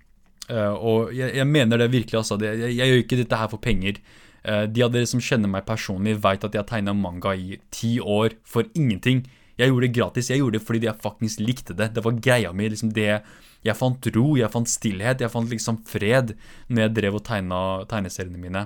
Uh, 0.50 0.74
og 0.74 1.12
jeg, 1.14 1.36
jeg, 1.38 1.46
mener 1.46 1.78
det 1.78 1.92
virkelig, 1.94 2.18
altså. 2.24 2.40
Jeg, 2.42 2.58
jeg, 2.58 2.78
jeg, 2.80 2.90
gjør 2.90 3.04
ikke 3.04 3.20
dette 3.22 3.42
her 3.42 3.52
for 3.52 3.62
penger. 3.62 4.00
Uh, 4.42 4.64
de 4.66 4.86
av 4.86 4.94
dere 4.94 5.10
som 5.10 5.22
kjenner 5.22 5.52
meg 5.52 5.68
personlig, 5.68 6.18
veit 6.24 6.46
at 6.46 6.56
jeg 6.56 6.64
har 6.64 6.70
tegna 6.72 6.96
manga 6.98 7.36
i 7.38 7.60
ti 7.76 7.98
år 8.02 8.40
for 8.48 8.66
ingenting. 8.74 9.26
Jeg 9.60 9.70
gjorde 9.70 9.86
det 9.86 9.96
gratis. 9.98 10.32
Jeg 10.32 10.42
gjorde 10.42 10.58
det 10.58 10.66
fordi 10.66 10.88
jeg 10.88 11.04
faktisk 11.04 11.44
likte 11.44 11.76
det. 11.76 11.92
Det 11.96 12.04
var 12.06 12.18
greia 12.24 12.54
mi. 12.56 12.70
Liksom 12.72 12.94
det, 12.96 13.20
jeg 13.68 13.76
fant 13.76 14.10
ro, 14.16 14.26
jeg 14.40 14.52
fant 14.54 14.72
stillhet, 14.72 15.22
jeg 15.22 15.34
fant 15.34 15.52
liksom 15.52 15.82
fred 15.88 16.34
når 16.70 16.86
jeg 16.86 16.96
drev 16.96 17.20
og 17.20 17.26
tegna 17.28 17.60
tegneseriene 17.92 18.40
mine. 18.40 18.66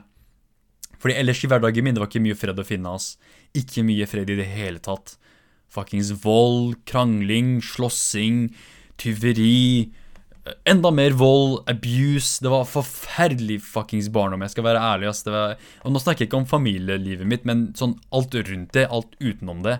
Fordi 1.01 1.17
ellers 1.19 1.41
i 1.43 1.49
hverdagen 1.51 1.83
min 1.83 1.97
det 1.97 2.03
var 2.03 2.11
ikke 2.11 2.23
mye 2.23 2.37
fred 2.37 2.61
å 2.61 2.67
finne. 2.67 2.93
ass. 2.93 3.17
Ikke 3.57 3.83
mye 3.83 4.07
fred 4.07 4.29
i 4.29 4.37
det 4.39 4.47
hele 4.53 4.79
tatt. 4.79 5.17
Fuckings 5.73 6.13
vold, 6.23 6.77
krangling, 6.85 7.57
slåssing, 7.65 8.53
tyveri 9.01 9.89
Enda 10.67 10.89
mer 10.91 11.13
vold, 11.15 11.61
abuse. 11.71 12.43
Det 12.43 12.49
var 12.51 12.65
forferdelig 12.67 13.61
fuckings 13.63 14.09
barndom. 14.11 14.41
Jeg 14.43 14.51
skal 14.51 14.65
være 14.65 14.81
ærlig. 14.83 15.07
ass. 15.07 15.23
Var, 15.23 15.55
og 15.87 15.93
Nå 15.93 16.01
snakker 16.03 16.25
jeg 16.25 16.27
ikke 16.27 16.41
om 16.41 16.47
familielivet 16.49 17.27
mitt, 17.29 17.45
men 17.47 17.69
sånn 17.79 17.95
alt 18.11 18.35
rundt 18.35 18.73
det, 18.75 18.83
alt 18.91 19.15
utenom 19.23 19.61
det. 19.63 19.77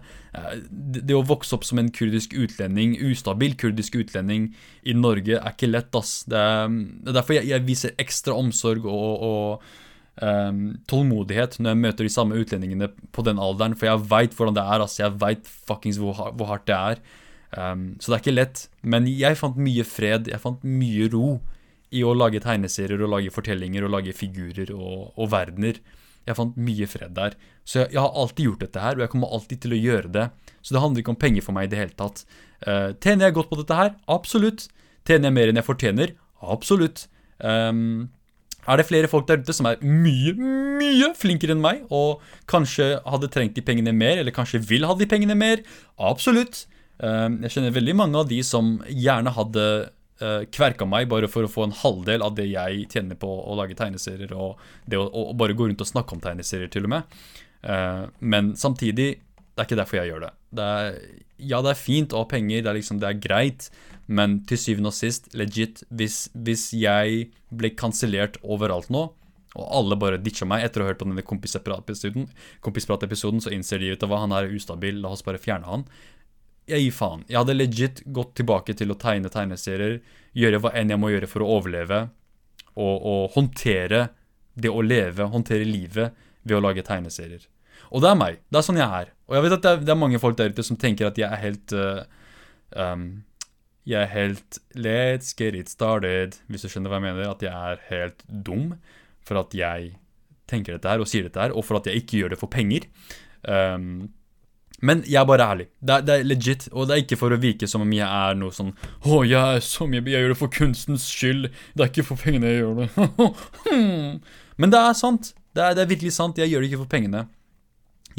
Det, 0.72 1.04
det 1.04 1.18
å 1.18 1.26
vokse 1.28 1.52
opp 1.58 1.68
som 1.68 1.82
en 1.82 1.92
kurdisk 1.92 2.32
utlending, 2.40 2.96
ustabil 3.12 3.58
kurdisk 3.60 3.98
utlending 4.00 4.54
i 4.88 4.96
Norge, 4.96 5.36
er 5.36 5.52
ikke 5.52 5.72
lett, 5.72 5.92
ass. 6.00 6.22
Det 6.32 6.40
er, 6.40 6.72
er 7.04 7.18
derfor 7.20 7.38
jeg, 7.42 7.50
jeg, 7.52 7.66
viser 7.68 7.98
ekstra 8.00 8.38
omsorg 8.40 8.88
og, 8.88 9.26
og 9.28 10.24
um, 10.24 10.62
tålmodighet 10.88 11.60
når 11.60 11.74
jeg 11.74 11.82
møter 11.82 12.08
de 12.08 12.14
samme 12.16 12.40
utlendingene 12.40 12.88
på 13.12 13.28
den 13.28 13.42
alderen, 13.42 13.76
for 13.76 13.92
jeg 13.92 14.08
veit 14.16 14.40
hvordan 14.40 14.56
det 14.56 14.64
er. 14.64 14.88
ass. 14.88 14.96
Jeg 15.04 15.20
veit 15.20 15.44
fuckings 15.68 16.00
hvor, 16.00 16.24
hvor 16.32 16.54
hardt 16.54 16.70
det 16.72 16.80
er. 16.80 17.04
Um, 17.54 17.94
så 18.02 18.12
det 18.12 18.18
er 18.18 18.24
ikke 18.24 18.36
lett. 18.38 18.64
Men 18.82 19.10
jeg 19.10 19.40
fant 19.40 19.60
mye 19.62 19.86
fred, 19.88 20.30
jeg 20.32 20.42
fant 20.42 20.64
mye 20.66 21.10
ro 21.14 21.36
i 21.94 22.02
å 22.06 22.16
lage 22.18 22.42
tegneserier 22.42 23.04
og 23.06 23.12
lage 23.14 23.34
fortellinger 23.34 23.86
og 23.86 23.94
lage 23.94 24.16
figurer 24.18 24.72
og, 24.74 25.12
og 25.14 25.30
verdener. 25.34 25.80
Jeg 26.24 26.40
fant 26.40 26.56
mye 26.58 26.88
fred 26.90 27.14
der. 27.18 27.36
Så 27.68 27.84
jeg, 27.84 27.94
jeg, 27.94 28.02
har 28.02 28.18
alltid 28.18 28.48
gjort 28.48 28.66
dette 28.66 28.84
her, 28.84 28.98
og 28.98 29.06
jeg 29.06 29.12
kommer 29.14 29.36
alltid 29.36 29.64
til 29.66 29.76
å 29.76 29.82
gjøre 29.82 30.14
det. 30.16 30.26
Så 30.64 30.76
det 30.76 30.82
handler 30.84 31.04
ikke 31.04 31.14
om 31.14 31.20
penger 31.20 31.46
for 31.46 31.56
meg 31.56 31.68
i 31.68 31.74
det 31.74 31.82
hele 31.82 31.98
tatt. 32.00 32.24
Uh, 32.64 32.96
tjener 33.04 33.28
jeg 33.28 33.38
godt 33.38 33.52
på 33.52 33.60
dette 33.60 33.78
her? 33.78 33.96
Absolutt. 34.12 34.68
Tjener 35.08 35.30
jeg 35.30 35.38
mer 35.38 35.52
enn 35.52 35.60
jeg 35.60 35.68
fortjener? 35.68 36.16
Absolutt. 36.54 37.08
Um, 37.44 38.10
er 38.64 38.80
det 38.80 38.88
flere 38.88 39.10
folk 39.12 39.28
der 39.28 39.42
ute 39.44 39.54
som 39.56 39.68
er 39.68 39.82
mye, 39.84 40.32
mye 40.80 41.10
flinkere 41.20 41.56
enn 41.56 41.64
meg, 41.64 41.84
og 41.92 42.24
kanskje 42.50 42.96
hadde 43.04 43.30
trengt 43.32 43.58
de 43.58 43.66
pengene 43.66 43.92
mer, 43.96 44.22
eller 44.22 44.36
kanskje 44.36 44.64
vil 44.64 44.88
ha 44.88 44.96
de 44.96 45.08
pengene 45.10 45.36
mer? 45.36 45.66
Absolutt. 46.00 46.64
Jeg 47.02 47.52
kjenner 47.52 47.74
veldig 47.74 47.96
mange 47.98 48.20
av 48.22 48.28
de 48.30 48.38
som 48.46 48.76
gjerne 48.88 49.34
hadde 49.34 49.64
kverka 50.54 50.86
meg 50.88 51.10
bare 51.12 51.28
for 51.28 51.44
å 51.44 51.50
få 51.52 51.66
en 51.66 51.74
halvdel 51.76 52.22
av 52.24 52.36
det 52.38 52.46
jeg 52.52 52.86
tjener 52.94 53.18
på 53.20 53.28
å 53.28 53.58
lage 53.60 53.76
tegneserier, 53.76 54.32
og 54.38 54.62
det 54.88 55.02
å, 55.02 55.24
bare 55.36 55.58
gå 55.58 55.68
rundt 55.68 55.82
og 55.84 55.90
snakke 55.90 56.16
om 56.16 56.22
tegneserier, 56.24 56.70
til 56.72 56.86
og 56.88 56.94
med. 56.94 57.18
Men 58.22 58.54
samtidig, 58.56 59.10
det 59.18 59.60
er 59.60 59.68
ikke 59.68 59.80
derfor 59.82 60.00
jeg 60.00 60.14
gjør 60.14 60.24
det. 60.28 60.32
det 60.56 60.70
er, 60.78 61.02
ja, 61.44 61.60
det 61.66 61.74
er 61.74 61.82
fint 61.82 62.14
å 62.14 62.24
ha 62.24 62.30
penger, 62.30 62.62
det 62.62 62.72
er, 62.72 62.78
liksom, 62.78 63.02
det 63.02 63.10
er 63.10 63.20
greit, 63.26 63.68
men 64.06 64.46
til 64.48 64.60
syvende 64.60 64.92
og 64.94 64.98
sist, 64.98 65.30
legit, 65.38 65.84
hvis, 65.90 66.30
hvis 66.34 66.74
jeg 66.76 67.28
ble 67.54 67.70
kansellert 67.80 68.38
overalt 68.44 68.90
nå, 68.94 69.08
og 69.54 69.68
alle 69.78 69.96
bare 70.02 70.22
ditcha 70.22 70.46
meg 70.50 70.64
etter 70.66 70.82
å 70.82 70.86
ha 70.86 70.92
hørt 70.92 71.02
på 71.04 71.06
denne 71.06 71.28
kompisprat-episoden, 71.28 73.42
så 73.44 73.54
innser 73.54 73.84
de 73.84 73.92
ut 73.94 74.06
av 74.06 74.10
hva 74.10 74.24
han 74.24 74.34
er 74.34 74.50
ustabil, 74.50 74.96
la 75.04 75.10
oss 75.14 75.26
bare 75.26 75.42
fjerne 75.42 75.70
han. 75.70 75.84
Jeg 76.70 76.86
gir 76.86 76.96
faen. 76.96 77.24
Jeg 77.28 77.42
hadde 77.42 77.56
legit 77.58 78.04
gått 78.16 78.36
tilbake 78.40 78.76
til 78.80 78.94
å 78.94 79.00
tegne 79.00 79.32
tegneserier, 79.32 79.98
gjøre 80.38 80.62
hva 80.64 80.72
enn 80.80 80.94
jeg 80.94 81.02
må 81.02 81.12
gjøre 81.12 81.30
for 81.30 81.44
å 81.44 81.50
overleve, 81.58 82.06
og, 82.74 82.96
og 83.04 83.34
håndtere 83.36 84.08
det 84.56 84.72
å 84.72 84.84
leve, 84.86 85.28
håndtere 85.34 85.68
livet, 85.68 86.14
ved 86.44 86.58
å 86.58 86.64
lage 86.64 86.86
tegneserier. 86.86 87.46
Og 87.94 88.04
det 88.04 88.10
er 88.10 88.18
meg. 88.20 88.40
Det 88.50 88.60
er 88.60 88.66
sånn 88.66 88.80
jeg 88.80 89.02
er. 89.02 89.12
Og 89.30 89.38
jeg 89.38 89.46
vet 89.46 89.56
at 89.58 89.66
det 89.66 89.72
er, 89.72 89.84
det 89.88 89.94
er 89.94 90.00
mange 90.00 90.22
folk 90.22 90.40
der 90.40 90.54
ute 90.54 90.66
som 90.66 90.80
tenker 90.80 91.10
at 91.10 91.20
jeg 91.20 91.28
er 91.30 91.42
helt 91.42 91.76
uh, 91.78 92.04
um, 92.76 93.24
Jeg 93.88 94.00
er 94.02 94.12
helt 94.12 94.60
Let's 94.76 95.34
get 95.38 95.56
it 95.56 95.72
started, 95.72 96.40
hvis 96.48 96.66
du 96.66 96.72
skjønner 96.72 96.92
hva 96.92 97.00
jeg 97.00 97.08
mener. 97.10 97.30
At 97.32 97.46
jeg 97.46 97.54
er 97.54 97.84
helt 97.90 98.26
dum 98.28 98.74
for 99.24 99.40
at 99.44 99.56
jeg 99.56 99.94
tenker 100.50 100.76
dette 100.76 100.90
her 100.90 101.04
og 101.04 101.08
sier 101.10 101.28
dette 101.28 101.40
her, 101.40 101.54
og 101.56 101.66
for 101.66 101.80
at 101.80 101.88
jeg 101.88 102.04
ikke 102.04 102.20
gjør 102.22 102.34
det 102.34 102.42
for 102.42 102.52
penger. 102.52 102.88
Um, 103.44 104.12
men 104.84 105.04
jeg 105.08 105.22
er 105.22 105.28
bare 105.28 105.46
ærlig. 105.48 105.68
Det 105.80 105.96
er, 105.96 106.02
det 106.04 106.16
er, 106.16 106.26
legit, 106.28 106.66
og 106.74 106.90
det 106.90 106.96
er 106.96 107.04
ikke 107.06 107.18
for 107.22 107.32
å 107.32 107.40
virke 107.40 107.70
som 107.72 107.86
om 107.86 107.94
jeg 107.96 108.04
er 108.04 108.36
noe 108.36 108.52
sånn 108.52 108.74
Å, 108.76 109.22
jeg 109.24 109.40
er 109.40 109.64
så 109.64 109.88
mye 109.88 110.04
Jeg 110.04 110.26
gjør 110.26 110.34
det 110.34 110.40
for 110.42 110.52
kunstens 110.52 111.06
skyld. 111.08 111.48
Det 111.72 111.86
er 111.86 111.92
ikke 111.92 112.06
for 112.10 112.20
pengene 112.20 112.52
jeg 112.52 112.60
gjør 112.60 112.82
det. 112.82 112.90
Men 114.60 114.74
det 114.74 114.82
er 114.82 114.98
sant. 115.00 115.32
Det 115.56 115.64
er, 115.64 115.78
det 115.78 115.86
er, 115.86 115.90
virkelig 115.94 116.12
sant. 116.18 116.42
Jeg 116.42 116.52
gjør 116.52 116.66
det 116.66 116.72
ikke 116.72 116.82
for 116.82 116.92
pengene. 116.92 117.24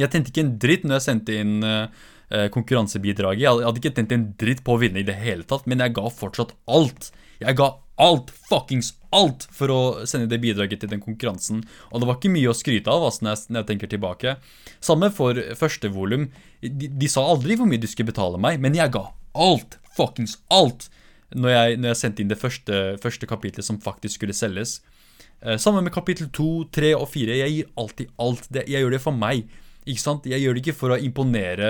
Jeg 0.01 0.11
tjente 0.11 0.33
ikke 0.33 0.45
en 0.47 0.55
dritt 0.65 0.89
når 0.89 0.97
jeg 0.97 1.07
sendte 1.11 1.37
inn 1.43 1.55
uh, 1.69 2.49
konkurransebidraget. 2.55 3.45
Jeg 3.45 3.69
hadde 3.69 3.83
ikke 3.83 3.95
tent 4.01 4.17
en 4.17 4.27
dritt 4.41 4.65
på 4.65 4.75
å 4.75 4.81
vinne 4.81 5.05
i 5.05 5.07
det 5.07 5.19
hele 5.21 5.45
tatt, 5.47 5.69
men 5.71 5.85
jeg 5.85 5.95
ga 6.01 6.09
fortsatt 6.11 6.57
alt. 6.65 7.13
Jeg 7.41 7.59
ga 7.59 7.71
alt, 8.03 8.33
fuckings 8.49 8.93
alt, 9.15 9.47
for 9.55 9.71
å 9.71 9.81
sende 10.11 10.27
det 10.31 10.41
bidraget 10.43 10.83
til 10.83 10.91
den 10.91 11.03
konkurransen. 11.03 11.63
Og 11.93 12.03
det 12.03 12.09
var 12.09 12.19
ikke 12.19 12.33
mye 12.35 12.51
å 12.51 12.57
skryte 12.57 12.91
av 12.91 13.07
altså, 13.07 13.25
når, 13.25 13.37
jeg, 13.37 13.53
når 13.53 13.63
jeg 13.63 13.69
tenker 13.71 13.93
tilbake. 13.93 14.35
Samme 14.85 15.11
for 15.15 15.39
første 15.59 15.91
volum. 15.95 16.29
De, 16.61 16.89
de, 16.91 17.11
sa 17.11 17.23
aldri 17.23 17.59
hvor 17.59 17.71
mye 17.71 17.83
de 17.83 17.91
skulle 17.91 18.11
betale 18.11 18.41
meg, 18.43 18.59
men 18.63 18.77
jeg 18.79 18.95
ga 18.95 19.07
alt, 19.35 19.79
fuckings 19.95 20.39
alt, 20.55 20.89
når 21.35 21.55
jeg, 21.55 21.79
når 21.83 21.93
jeg 21.93 22.01
sendte 22.01 22.23
inn 22.23 22.31
det 22.31 22.41
første, 22.41 22.83
første 23.03 23.29
kapitlet 23.31 23.67
som 23.67 23.81
faktisk 23.83 24.21
skulle 24.21 24.37
selges. 24.37 24.79
Samme 25.45 25.61
sammen 25.61 25.85
med 25.85 25.93
kapittel 25.93 26.31
2, 26.33 26.51
3 26.73 26.95
og 26.97 27.09
4. 27.13 27.35
Jeg 27.43 27.53
gir 27.53 27.73
alltid 27.77 28.13
alt. 28.23 28.47
Jeg 28.55 28.81
gjør 28.81 28.95
det 28.95 29.01
for 29.03 29.17
meg. 29.19 29.45
Ikke 29.85 30.01
sant? 30.01 30.25
Jeg 30.31 30.41
gjør 30.41 30.57
det 30.57 30.63
ikke 30.65 30.79
for 30.79 30.95
å 30.95 31.01
imponere 31.05 31.69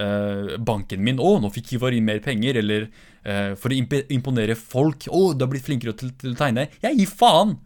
uh, 0.00 0.56
banken 0.62 1.02
min. 1.04 1.20
'Å, 1.20 1.40
nå 1.42 1.50
fikk 1.52 1.74
Ivar 1.76 1.96
inn 1.96 2.06
mer 2.06 2.22
penger.' 2.24 2.60
Eller 2.62 2.88
uh, 2.88 3.52
for 3.58 3.72
å 3.72 3.76
imponere 4.12 4.56
folk. 4.58 5.08
'Å, 5.08 5.22
du 5.34 5.44
har 5.44 5.52
blitt 5.52 5.66
flinkere 5.66 5.96
til, 5.98 6.14
til, 6.18 6.36
å 6.36 6.40
tegne.' 6.40 6.68
Jeg 6.84 6.98
gir 7.00 7.12
faen! 7.12 7.58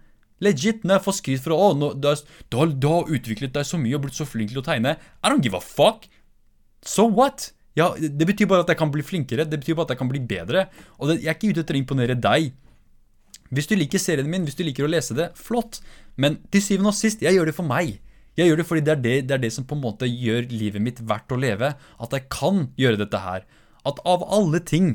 Legit, 0.45 0.83
når 0.85 0.99
jeg 0.99 1.05
får 1.07 1.15
skryt 1.17 1.45
for 1.47 1.57
å, 1.57 1.71
nå, 1.73 1.95
du, 1.97 2.11
har, 2.11 2.69
du, 2.69 2.87
har, 2.93 3.07
utviklet 3.09 3.55
deg 3.55 3.65
så 3.65 3.79
mye 3.81 3.97
og 3.97 4.03
blitt 4.05 4.19
så 4.19 4.27
flink 4.29 4.51
til 4.53 4.61
å 4.61 4.67
tegne. 4.67 4.99
I 5.25 5.31
don't 5.33 5.41
give 5.41 5.57
a 5.57 5.63
fuck. 5.65 6.05
So 6.85 7.07
what? 7.09 7.55
Ja, 7.77 7.95
Det 7.97 8.29
betyr 8.29 8.49
bare 8.49 8.65
at 8.65 8.73
jeg 8.73 8.81
kan 8.81 8.93
bli 8.93 9.05
flinkere. 9.05 9.49
Det 9.49 9.63
betyr 9.63 9.79
bare 9.79 9.89
at 9.89 9.95
jeg 9.97 10.03
kan 10.03 10.13
bli 10.13 10.21
bedre. 10.21 10.67
Og 11.01 11.09
det, 11.09 11.23
jeg 11.23 11.33
er 11.33 11.39
ikke 11.39 11.55
ute 11.55 11.65
etter 11.65 11.79
å 11.79 11.81
imponere 11.81 12.19
deg. 12.21 12.53
Hvis 13.49 13.69
du 13.71 13.77
liker 13.79 14.03
serien 14.03 14.29
min, 14.29 14.45
hvis 14.45 14.59
du 14.59 14.65
liker 14.67 14.85
å 14.85 14.91
lese 14.91 15.17
det, 15.17 15.31
flott. 15.41 15.81
Men 16.21 16.41
til 16.53 16.65
syvende 16.65 16.93
og 16.93 16.99
sist, 16.99 17.25
jeg 17.25 17.37
gjør 17.37 17.51
det 17.51 17.57
for 17.57 17.69
meg. 17.69 17.97
Jeg 18.37 18.51
gjør 18.51 18.61
det 18.61 18.67
fordi 18.69 18.85
det 18.85 18.93
er 18.93 19.03
det, 19.03 19.17
det 19.29 19.37
er 19.37 19.43
det, 19.47 19.53
som 19.55 19.67
på 19.69 19.77
en 19.79 19.85
måte 19.85 20.09
gjør 20.09 20.51
livet 20.53 20.83
mitt 20.85 21.01
verdt 21.09 21.33
å 21.33 21.41
leve. 21.41 21.73
At 22.03 22.13
jeg 22.13 22.29
kan 22.33 22.67
gjøre 22.77 23.01
dette 23.01 23.21
her. 23.25 23.47
At 23.89 24.01
av 24.05 24.25
alle 24.33 24.61
ting, 24.61 24.91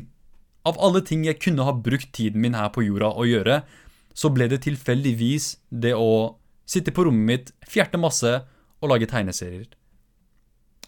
av 0.67 0.77
alle 0.83 1.01
ting 1.05 1.25
jeg 1.25 1.41
kunne 1.41 1.65
ha 1.65 1.73
brukt 1.73 2.11
tiden 2.13 2.43
min 2.43 2.57
her 2.57 2.69
på 2.73 2.85
jorda 2.85 3.13
å 3.17 3.25
gjøre, 3.25 3.61
så 4.13 4.29
ble 4.33 4.49
det 4.51 4.61
tilfeldigvis 4.67 5.55
det 5.83 5.95
å 5.97 6.37
sitte 6.69 6.93
på 6.93 7.07
rommet 7.07 7.27
mitt, 7.27 7.53
fjerte 7.67 7.99
masse 7.99 8.33
og 8.81 8.91
lage 8.91 9.09
tegneserier. 9.09 9.69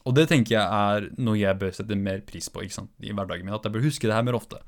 Og 0.04 0.16
det 0.18 0.28
tenker 0.30 0.58
jeg 0.58 0.64
er 0.64 1.10
noe 1.24 1.40
jeg 1.40 1.60
bør 1.60 1.74
sette 1.76 1.98
mer 1.98 2.22
pris 2.28 2.50
på 2.52 2.64
i 2.66 2.70
hverdagen 3.16 3.48
min. 3.48 3.56
At 3.56 3.66
jeg 3.66 3.74
bør 3.74 3.88
huske 3.88 4.10
det 4.10 4.16
her 4.18 4.26
mer 4.28 4.38
ofte. 4.38 4.60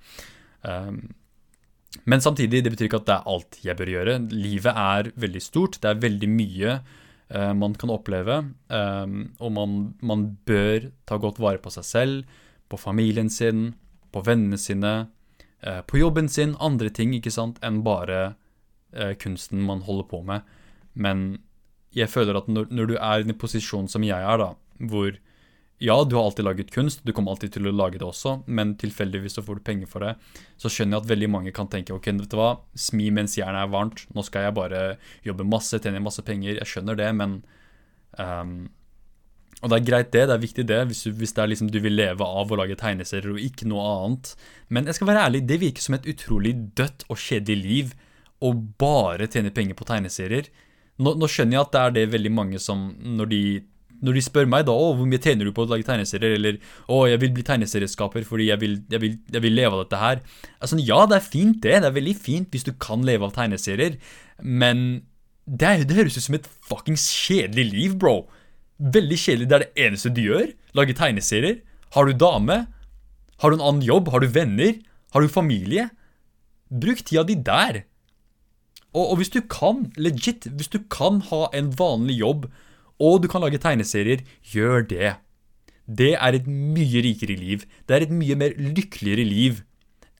Um, 0.63 1.11
men 2.07 2.23
samtidig, 2.23 2.63
det 2.63 2.71
betyr 2.73 2.89
ikke 2.89 3.01
at 3.03 3.09
det 3.09 3.15
er 3.17 3.33
alt 3.33 3.57
jeg 3.63 3.77
bør 3.79 3.91
gjøre. 3.91 4.19
Livet 4.31 4.79
er 4.79 5.11
veldig 5.19 5.43
stort. 5.43 5.79
Det 5.83 5.91
er 5.91 6.01
veldig 6.03 6.29
mye 6.31 6.77
man 7.29 7.73
kan 7.73 7.89
oppleve. 7.89 8.35
Um, 8.69 9.33
og 9.41 9.49
man, 9.55 9.71
man, 10.05 10.25
bør 10.45 10.91
ta 11.09 11.17
godt 11.17 11.39
vare 11.41 11.57
på 11.57 11.71
seg 11.73 11.85
selv, 11.87 12.35
på 12.69 12.77
familien 12.77 13.31
sin, 13.33 13.71
på 14.13 14.21
vennene 14.27 14.59
sine, 14.61 14.91
uh, 15.65 15.81
på 15.89 15.97
jobben 16.03 16.29
sin, 16.29 16.53
andre 16.61 16.91
ting 16.93 17.15
ikke 17.17 17.33
sant, 17.33 17.57
enn 17.65 17.81
bare 17.85 18.35
kunsten 19.19 19.59
man 19.65 19.81
holder 19.83 20.05
på 20.07 20.21
med. 20.23 20.45
Men 20.95 21.23
jeg 21.95 22.11
føler 22.11 22.37
at 22.39 22.47
når, 22.51 22.69
når, 22.71 22.87
du 22.87 22.95
er 22.95 23.23
i 23.23 23.25
en 23.27 23.37
posisjon 23.39 23.89
som 23.91 24.05
jeg 24.07 24.19
er, 24.19 24.39
da, 24.39 24.53
hvor 24.91 25.17
ja, 25.77 26.03
du 26.03 26.15
har 26.15 26.23
alltid 26.23 26.45
laget 26.45 26.71
kunst, 26.71 27.01
du 27.03 27.11
kommer 27.11 27.33
alltid 27.33 27.57
til 27.57 27.67
å 27.67 27.73
lage 27.75 27.99
det 27.99 28.07
også, 28.07 28.37
men 28.47 28.77
tilfeldigvis 28.79 29.35
så 29.35 29.43
får 29.43 29.59
du 29.59 29.65
penger 29.67 29.89
for 29.91 30.05
det, 30.05 30.13
så 30.61 30.71
skjønner 30.71 30.95
jeg 30.95 31.03
at 31.03 31.09
veldig 31.09 31.29
mange 31.33 31.51
kan 31.55 31.67
tenke 31.71 31.91
ok, 31.95 32.07
vet 32.21 32.31
du 32.31 32.37
hva, 32.39 32.53
smi 32.79 33.09
mens 33.11 33.35
jernet 33.35 33.65
er 33.65 33.73
varmt, 33.73 34.05
nå 34.15 34.23
skal 34.23 34.47
jeg 34.47 34.55
bare 34.55 34.85
jobbe 35.27 35.47
masse, 35.51 35.81
tjene 35.83 36.03
masse 36.03 36.23
penger, 36.23 36.55
jeg 36.55 36.71
skjønner 36.71 36.99
det, 36.99 37.11
men 37.19 37.41
um, 38.15 38.57
Og 39.63 39.71
det 39.71 39.77
er 39.77 39.85
greit, 39.87 40.09
det, 40.13 40.23
det 40.29 40.35
er 40.35 40.41
viktig, 40.45 40.65
det, 40.71 40.79
hvis, 40.87 41.03
du, 41.03 41.11
hvis 41.19 41.35
det 41.35 41.43
er 41.43 41.51
liksom 41.51 41.69
du 41.71 41.79
vil 41.83 41.95
leve 41.95 42.23
av 42.23 42.51
å 42.51 42.57
lage 42.59 42.75
tegneserier 42.79 43.35
og 43.35 43.39
ikke 43.43 43.67
noe 43.67 43.83
annet. 43.87 44.33
Men 44.67 44.85
jeg 44.85 44.97
skal 44.97 45.07
være 45.07 45.27
ærlig, 45.27 45.45
det 45.47 45.61
virker 45.61 45.81
som 45.81 45.95
et 45.95 46.07
utrolig 46.11 46.51
dødt 46.75 47.05
og 47.07 47.19
kjedelig 47.19 47.61
liv 47.63 47.93
å 48.43 48.51
bare 48.53 49.27
tjene 49.31 49.53
penger 49.55 49.79
på 49.79 49.87
tegneserier. 49.87 50.51
Nå, 50.99 51.15
nå 51.15 51.27
skjønner 51.31 51.57
jeg 51.57 51.63
at 51.63 51.71
det 51.71 51.81
er 51.81 51.95
det 51.95 52.11
veldig 52.13 52.33
mange 52.35 52.59
som, 52.61 52.91
når 52.99 53.31
de 53.31 53.41
når 54.03 54.17
de 54.17 54.23
spør 54.25 54.47
meg 54.49 54.65
da, 54.67 54.73
å, 54.75 54.93
hvor 54.97 55.07
mye 55.09 55.21
tjener 55.21 55.47
du 55.47 55.53
på 55.55 55.63
å 55.65 55.69
lage 55.69 55.87
tegneserier, 55.87 56.35
eller 56.37 56.59
å, 56.91 57.05
jeg 57.09 57.21
vil 57.23 57.33
bli 57.35 57.45
tegneserieskaper 57.47 58.27
fordi 58.27 58.49
jeg 58.49 58.61
vil, 58.61 58.77
jeg, 58.91 59.01
vil, 59.03 59.17
jeg 59.31 59.43
vil, 59.45 59.55
leve 59.55 59.77
av 59.77 59.83
dette 59.85 60.01
her 60.01 60.21
Altså, 60.59 60.79
Ja, 60.81 61.01
det 61.09 61.19
er 61.19 61.27
fint, 61.27 61.59
det. 61.63 61.79
Det 61.83 61.89
er 61.89 61.97
veldig 61.99 62.15
fint 62.17 62.55
hvis 62.55 62.67
du 62.67 62.73
kan 62.81 63.05
leve 63.07 63.27
av 63.27 63.35
tegneserier, 63.37 63.99
men 64.41 65.05
det, 65.45 65.67
er, 65.67 65.85
det 65.85 65.97
høres 65.97 66.17
ut 66.17 66.25
som 66.25 66.37
et 66.39 66.49
fuckings 66.65 67.07
kjedelig 67.13 67.67
liv, 67.71 67.97
bro. 68.01 68.15
Veldig 68.81 69.17
kjedelig. 69.21 69.49
Det 69.49 69.57
er 69.57 69.65
det 69.65 69.85
eneste 69.87 70.11
du 70.11 70.23
gjør. 70.25 70.47
Lage 70.75 70.95
tegneserier. 70.97 71.59
Har 71.95 72.09
du 72.09 72.17
dame? 72.17 72.65
Har 73.43 73.51
du 73.51 73.59
en 73.59 73.67
annen 73.67 73.85
jobb? 73.85 74.09
Har 74.11 74.23
du 74.23 74.31
venner? 74.33 74.79
Har 75.13 75.23
du 75.23 75.31
familie? 75.31 75.89
Bruk 76.73 77.05
tida 77.05 77.23
di 77.27 77.37
der. 77.37 77.85
Og, 78.95 79.11
og 79.11 79.19
hvis 79.19 79.31
du 79.31 79.41
kan, 79.51 79.89
legit, 79.99 80.47
hvis 80.49 80.71
du 80.71 80.79
kan 80.91 81.21
ha 81.29 81.45
en 81.55 81.71
vanlig 81.77 82.17
jobb 82.19 82.47
og 83.01 83.21
du 83.23 83.29
kan 83.31 83.43
lage 83.43 83.59
tegneserier, 83.61 84.23
gjør 84.51 84.85
det. 84.89 85.15
Det 85.85 86.15
er 86.15 86.37
et 86.37 86.47
mye 86.49 87.03
rikere 87.05 87.37
liv. 87.37 87.65
Det 87.85 87.95
er 87.95 88.05
et 88.05 88.13
mye 88.13 88.37
mer 88.39 88.55
lykkeligere 88.57 89.25
liv 89.27 89.63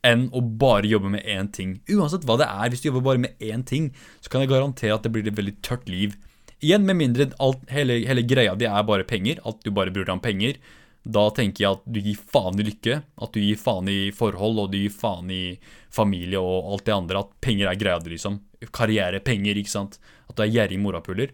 enn 0.06 0.28
å 0.38 0.42
bare 0.62 0.90
jobbe 0.90 1.10
med 1.16 1.26
én 1.26 1.50
ting. 1.50 1.80
Uansett 1.90 2.28
hva 2.28 2.38
det 2.38 2.46
er, 2.46 2.70
hvis 2.70 2.84
du 2.84 2.92
jobber 2.92 3.08
bare 3.08 3.24
med 3.26 3.42
én 3.42 3.66
ting, 3.66 3.90
så 4.22 4.30
kan 4.30 4.44
jeg 4.44 4.52
garantere 4.54 4.94
at 4.94 5.06
det 5.06 5.12
blir 5.16 5.26
et 5.26 5.38
veldig 5.38 5.58
tørt 5.66 5.90
liv. 5.90 6.14
Igjen, 6.62 6.86
med 6.86 7.00
mindre 7.00 7.32
alt, 7.42 7.64
hele, 7.74 8.00
hele, 8.08 8.24
greia 8.26 8.56
di 8.58 8.68
er 8.70 8.86
bare 8.88 9.08
penger, 9.08 9.42
at 9.46 9.64
du 9.66 9.72
bare 9.76 9.94
bryr 9.94 10.06
deg 10.06 10.16
om 10.16 10.24
penger. 10.24 10.60
Da 11.06 11.28
tenker 11.38 11.64
jeg 11.64 11.78
at 11.78 11.90
du 11.90 12.00
gir 12.02 12.22
faen 12.34 12.62
i 12.62 12.66
lykke, 12.66 13.00
at 13.22 13.34
du 13.34 13.42
gir 13.42 13.60
faen 13.62 13.90
i 13.92 14.00
forhold, 14.16 14.62
og 14.62 14.72
du 14.74 14.80
gir 14.80 14.94
faen 14.94 15.30
i 15.34 15.58
familie 15.94 16.42
og 16.42 16.72
alt 16.74 16.86
det 16.88 16.96
andre. 16.96 17.26
At 17.26 17.36
penger 17.46 17.70
er 17.70 17.82
greia 17.82 18.00
di, 18.02 18.14
liksom. 18.16 18.40
Karriere, 18.74 19.22
penger, 19.26 19.58
ikke 19.62 19.74
sant. 19.74 20.00
At 20.30 20.38
du 20.38 20.46
er 20.46 20.54
gjerrig 20.54 20.80
morapuler. 20.82 21.34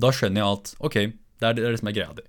Da 0.00 0.12
skjønner 0.14 0.42
jeg 0.42 0.58
at 0.58 0.74
ok, 0.88 0.98
det 1.38 1.48
er 1.48 1.56
det, 1.58 1.78
som 1.80 1.90
er 1.90 1.96
greia 1.96 2.16
di. 2.16 2.26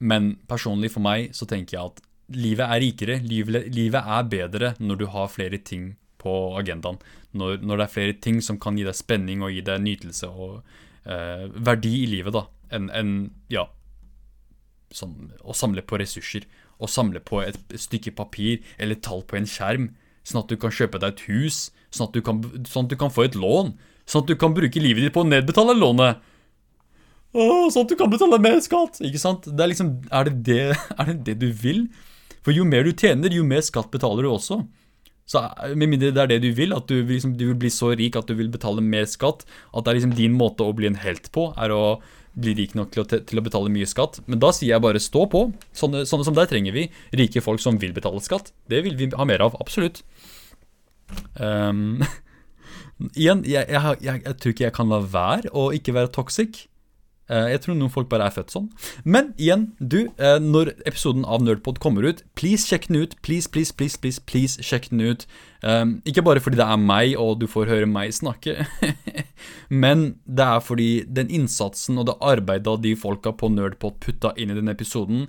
Men 0.00 0.34
personlig 0.48 0.92
for 0.94 1.04
meg 1.04 1.34
så 1.36 1.48
tenker 1.48 1.76
jeg 1.76 1.92
at 1.92 2.04
livet 2.32 2.66
er 2.66 2.82
rikere. 2.84 3.18
Livet, 3.24 3.68
livet 3.74 4.12
er 4.18 4.30
bedre 4.30 4.74
når 4.80 5.02
du 5.02 5.08
har 5.12 5.32
flere 5.32 5.60
ting 5.60 5.94
på 6.20 6.36
agendaen. 6.58 7.00
Når, 7.32 7.60
når, 7.64 7.80
det 7.80 7.86
er 7.86 7.94
flere 7.94 8.16
ting 8.22 8.40
som 8.44 8.58
kan 8.60 8.78
gi 8.78 8.86
deg 8.86 8.96
spenning 8.96 9.44
og 9.44 9.52
gi 9.54 9.64
deg 9.64 9.82
nytelse 9.84 10.28
og 10.30 10.60
eh, 11.04 11.46
verdi 11.56 12.02
i 12.02 12.08
livet, 12.10 12.34
da, 12.36 12.46
enn 12.76 12.88
en, 12.96 13.12
ja, 13.52 13.66
sånn, 14.94 15.30
å 15.40 15.56
samle 15.56 15.84
på 15.86 16.00
ressurser. 16.00 16.46
Å 16.80 16.88
samle 16.88 17.20
på 17.20 17.42
et 17.44 17.58
stykke 17.76 18.14
papir 18.16 18.64
eller 18.80 19.00
tall 19.04 19.22
på 19.28 19.38
en 19.38 19.48
skjerm, 19.48 19.90
sånn 20.24 20.42
at 20.42 20.52
du 20.52 20.56
kan 20.60 20.72
kjøpe 20.74 21.00
deg 21.00 21.14
et 21.14 21.24
hus, 21.28 21.68
sånn 21.92 22.08
at 22.08 22.16
du 22.16 22.24
kan, 22.24 22.42
sånn 22.68 22.88
at 22.88 22.92
du 22.92 22.98
kan 23.00 23.12
få 23.12 23.26
et 23.28 23.38
lån, 23.38 23.74
sånn 24.08 24.24
at 24.24 24.30
du 24.30 24.36
kan 24.40 24.56
bruke 24.56 24.82
livet 24.82 25.06
ditt 25.06 25.14
på 25.16 25.24
å 25.24 25.28
nedbetale 25.28 25.76
lånet. 25.76 26.20
Åh, 27.30 27.68
sånn 27.70 27.86
at 27.86 27.92
du 27.92 27.96
kan 27.98 28.10
betale 28.10 28.40
mer 28.42 28.58
skatt! 28.64 28.98
Ikke 29.06 29.20
sant? 29.22 29.46
Det 29.46 29.62
er 29.64 29.70
liksom, 29.70 29.94
er 30.10 30.28
det 30.28 30.36
det, 30.48 30.62
er 30.98 31.12
det 31.12 31.18
det 31.28 31.38
du 31.42 31.50
vil? 31.54 31.86
For 32.44 32.56
jo 32.56 32.66
mer 32.66 32.86
du 32.86 32.92
tjener, 32.96 33.32
jo 33.34 33.46
mer 33.46 33.62
skatt 33.64 33.90
betaler 33.92 34.26
du 34.26 34.32
også. 34.32 34.62
Så 35.30 35.42
Med 35.78 35.92
mindre 35.92 36.10
det 36.10 36.22
er 36.24 36.30
det 36.32 36.40
du 36.42 36.50
vil, 36.56 36.72
at 36.74 36.88
du, 36.90 37.04
liksom, 37.06 37.36
du 37.38 37.52
vil 37.52 37.58
bli 37.60 37.70
så 37.70 37.92
rik 37.94 38.16
at 38.18 38.26
du 38.26 38.34
vil 38.38 38.50
betale 38.50 38.82
mer 38.82 39.06
skatt, 39.06 39.44
at 39.70 39.84
det 39.84 39.92
er 39.92 40.00
liksom 40.00 40.16
din 40.18 40.34
måte 40.34 40.66
å 40.66 40.74
bli 40.74 40.88
en 40.90 40.98
helt 40.98 41.30
på, 41.34 41.52
er 41.54 41.70
å 41.70 42.00
bli 42.40 42.54
rik 42.58 42.74
nok 42.78 42.90
til 42.94 43.04
å, 43.04 43.06
til 43.06 43.38
å, 43.38 43.44
betale 43.44 43.70
mye 43.70 43.86
skatt. 43.86 44.20
Men 44.30 44.40
da 44.42 44.50
sier 44.54 44.72
jeg 44.72 44.82
bare 44.82 45.02
stå 45.02 45.26
på. 45.30 45.44
Sånne, 45.76 46.02
sånne 46.08 46.26
som 46.26 46.34
deg 46.34 46.50
trenger 46.50 46.74
vi. 46.74 46.88
Rike 47.20 47.42
folk 47.44 47.62
som 47.62 47.78
vil 47.82 47.94
betale 47.94 48.22
skatt. 48.24 48.52
Det 48.70 48.82
vil 48.86 48.96
vi 48.98 49.10
ha 49.14 49.26
mer 49.26 49.42
av. 49.46 49.58
Absolutt. 49.62 50.02
Um, 51.38 52.02
igjen, 53.18 53.42
jeg, 53.46 53.66
jeg, 53.66 53.96
jeg, 54.02 54.22
jeg, 54.24 54.36
tror 54.42 54.54
ikke 54.54 54.66
jeg 54.68 54.76
kan 54.78 54.94
la 54.94 55.02
være 55.02 55.54
å 55.54 55.68
ikke 55.76 55.94
være 55.98 56.14
toxic. 56.14 56.64
Uh, 57.30 57.46
jeg 57.52 57.62
tror 57.62 57.76
noen 57.78 57.92
folk 57.94 58.08
bare 58.10 58.26
er 58.26 58.34
født 58.34 58.50
sånn. 58.50 58.66
Men 59.06 59.30
igjen, 59.38 59.68
du, 59.78 60.00
uh, 60.18 60.38
når 60.42 60.72
episoden 60.88 61.22
av 61.22 61.44
Nerdpod 61.46 61.78
kommer 61.82 62.08
ut, 62.08 62.24
please 62.34 62.66
sjekk 62.66 62.88
den 62.90 63.04
ut. 63.04 63.14
Please, 63.22 63.46
please, 63.46 63.70
please, 63.70 63.94
please, 64.00 64.18
please 64.26 64.66
sjekk 64.66 64.90
den 64.90 65.04
ut. 65.12 65.28
Um, 65.62 65.98
ikke 66.08 66.24
bare 66.26 66.42
fordi 66.42 66.58
det 66.58 66.66
er 66.66 66.80
meg, 66.80 67.14
og 67.20 67.38
du 67.42 67.46
får 67.50 67.70
høre 67.70 67.86
meg 67.86 68.14
snakke, 68.16 68.64
men 69.84 70.06
det 70.24 70.46
er 70.46 70.64
fordi 70.64 70.90
den 71.06 71.30
innsatsen 71.30 72.00
og 72.00 72.08
det 72.08 72.18
arbeidet 72.24 72.80
de 72.82 72.96
folka 72.98 73.34
på 73.36 73.52
Nerdpod 73.52 74.00
putta 74.02 74.34
inn 74.40 74.50
i 74.50 74.58
den 74.58 74.72
episoden 74.72 75.28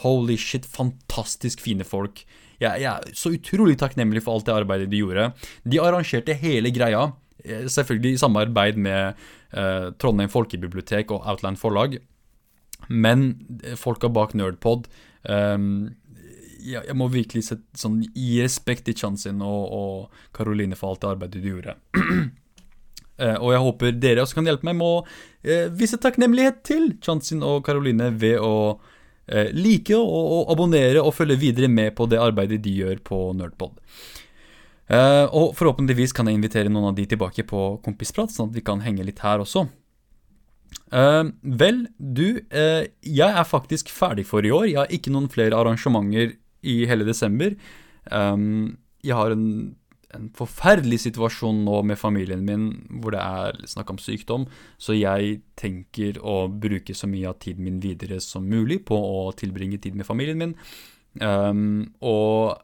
Holy 0.00 0.38
shit, 0.40 0.64
fantastisk 0.64 1.60
fine 1.60 1.84
folk. 1.84 2.22
Jeg, 2.62 2.80
jeg, 2.80 2.88
er 2.88 3.18
så 3.18 3.32
utrolig 3.34 3.76
takknemlig 3.80 4.22
for 4.24 4.38
alt 4.38 4.48
det 4.48 4.54
arbeidet 4.54 4.88
de 4.92 5.02
gjorde. 5.02 5.28
De 5.68 5.80
arrangerte 5.82 6.36
hele 6.38 6.72
greia, 6.74 7.10
eh, 7.44 7.66
selvfølgelig 7.68 8.16
i 8.16 8.22
samarbeid 8.22 8.80
med 8.80 9.00
eh, 9.10 9.30
Trondheim 9.52 10.30
folkebibliotek 10.32 11.10
og 11.12 11.26
Outland 11.28 11.60
forlag. 11.60 11.98
Men 12.88 13.34
folka 13.78 14.08
bak 14.10 14.32
Nerdpod 14.34 14.88
eh, 15.28 15.58
jeg, 16.62 16.96
må 16.98 17.08
virkelig 17.12 17.46
sette, 17.48 17.66
sånn, 17.78 18.00
gi 18.14 18.38
respekt 18.42 18.86
til 18.86 18.96
Chansin 18.98 19.42
og 19.44 20.12
Karoline 20.36 20.78
for 20.78 20.92
alt 20.92 21.02
det 21.02 21.10
arbeidet 21.10 21.42
de 21.42 21.52
gjorde. 21.52 21.76
Uh, 23.18 23.36
og 23.42 23.50
jeg 23.54 23.64
håper 23.66 24.00
dere 24.02 24.24
også 24.24 24.38
kan 24.38 24.48
hjelpe 24.50 24.68
meg 24.68 24.78
med 24.78 24.88
å 24.88 25.02
uh, 25.02 25.68
vise 25.78 26.00
takknemlighet 26.02 26.62
til 26.66 26.90
Chansin 27.04 27.44
og 27.46 27.62
Karoline 27.66 28.12
ved 28.14 28.38
å 28.42 28.54
uh, 28.78 29.48
like 29.56 29.96
og, 29.98 30.08
og, 30.22 30.42
abonnere 30.54 31.02
og 31.02 31.14
følge 31.16 31.40
videre 31.42 31.70
med 31.72 31.96
på 31.98 32.08
det 32.10 32.22
arbeidet 32.22 32.62
de 32.64 32.76
gjør 32.82 33.02
på 33.06 33.24
Nerdpod. 33.38 33.76
Uh, 34.90 35.26
og 35.30 35.52
forhåpentligvis 35.56 36.12
kan 36.16 36.26
jeg 36.28 36.36
invitere 36.36 36.70
noen 36.72 36.90
av 36.90 36.96
de 36.96 37.06
tilbake 37.08 37.44
på 37.48 37.60
Kompisprat, 37.84 38.32
sånn 38.34 38.50
at 38.50 38.56
vi 38.58 38.64
kan 38.66 38.82
henge 38.84 39.06
litt 39.06 39.22
her 39.24 39.42
også. 39.44 39.66
Uh, 40.92 41.30
vel, 41.40 41.86
du, 41.96 42.42
uh, 42.52 42.82
jeg 43.00 43.28
er 43.28 43.48
faktisk 43.48 43.92
ferdig 43.92 44.26
for 44.28 44.44
i 44.44 44.52
år. 44.52 44.66
Jeg 44.68 44.80
har 44.80 44.92
ikke 44.92 45.12
noen 45.14 45.30
flere 45.32 45.56
arrangementer 45.56 46.34
i 46.62 46.82
hele 46.88 47.06
desember. 47.08 47.54
Um, 48.10 48.76
jeg 49.06 49.16
har 49.18 49.34
en, 49.34 49.46
en, 50.14 50.28
forferdelig 50.36 51.00
situasjon 51.06 51.62
nå 51.66 51.78
med 51.86 51.98
familien 52.00 52.42
min 52.46 52.66
hvor 53.02 53.14
det 53.14 53.22
er 53.22 53.62
snakk 53.70 53.94
om 53.94 54.00
sykdom, 54.02 54.48
så 54.82 54.96
jeg 54.98 55.40
tenker 55.58 56.18
å 56.18 56.44
bruke 56.50 56.94
så 56.94 57.08
mye 57.10 57.30
av 57.30 57.38
tiden 57.42 57.66
min 57.66 57.80
videre 57.82 58.20
som 58.22 58.46
mulig 58.50 58.82
på 58.88 58.98
å 58.98 59.30
tilbringe 59.38 59.80
tid 59.82 59.96
med 59.98 60.08
familien 60.08 60.42
min. 60.42 60.58
Um, 61.22 61.92
og 62.00 62.58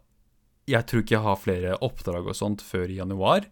jeg 0.68 0.86
tror 0.88 1.04
ikke 1.04 1.16
jeg 1.16 1.24
har 1.24 1.40
flere 1.40 1.78
oppdrag 1.84 2.28
og 2.28 2.36
sånt 2.36 2.64
før 2.64 2.90
i 2.92 2.98
januar. 3.00 3.48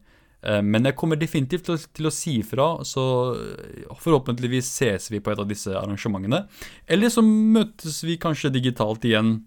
Eh, 0.47 0.62
men 0.62 0.87
jeg 0.89 0.97
kommer 0.99 1.19
definitivt 1.21 1.67
til 1.69 1.77
å, 1.77 1.81
til 1.99 2.11
å 2.11 2.14
si 2.14 2.37
fra, 2.47 2.69
så 2.87 3.05
eh, 3.35 3.87
forhåpentligvis 4.03 4.69
ses 4.69 5.11
vi 5.12 5.23
på 5.23 5.33
et 5.33 5.43
av 5.43 5.49
disse 5.51 5.73
arrangementene. 5.73 6.45
Eller 6.87 7.12
så 7.12 7.25
møtes 7.25 8.03
vi 8.07 8.19
kanskje 8.23 8.53
digitalt 8.55 9.07
igjen. 9.09 9.39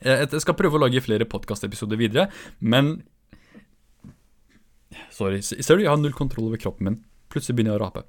Eh, 0.00 0.24
jeg 0.24 0.44
skal 0.44 0.56
prøve 0.58 0.78
å 0.78 0.84
lage 0.86 1.02
flere 1.04 1.28
podkastepisoder 1.28 2.00
videre, 2.00 2.30
men 2.60 2.96
Sorry. 5.10 5.40
Ser 5.42 5.78
du, 5.78 5.84
jeg 5.84 5.90
har 5.90 5.98
null 5.98 6.14
kontroll 6.14 6.48
over 6.48 6.60
kroppen 6.60 6.86
min. 6.86 6.96
Plutselig 7.30 7.56
begynner 7.58 7.74
jeg 7.74 7.80
å 7.80 7.84
rape. 7.84 8.02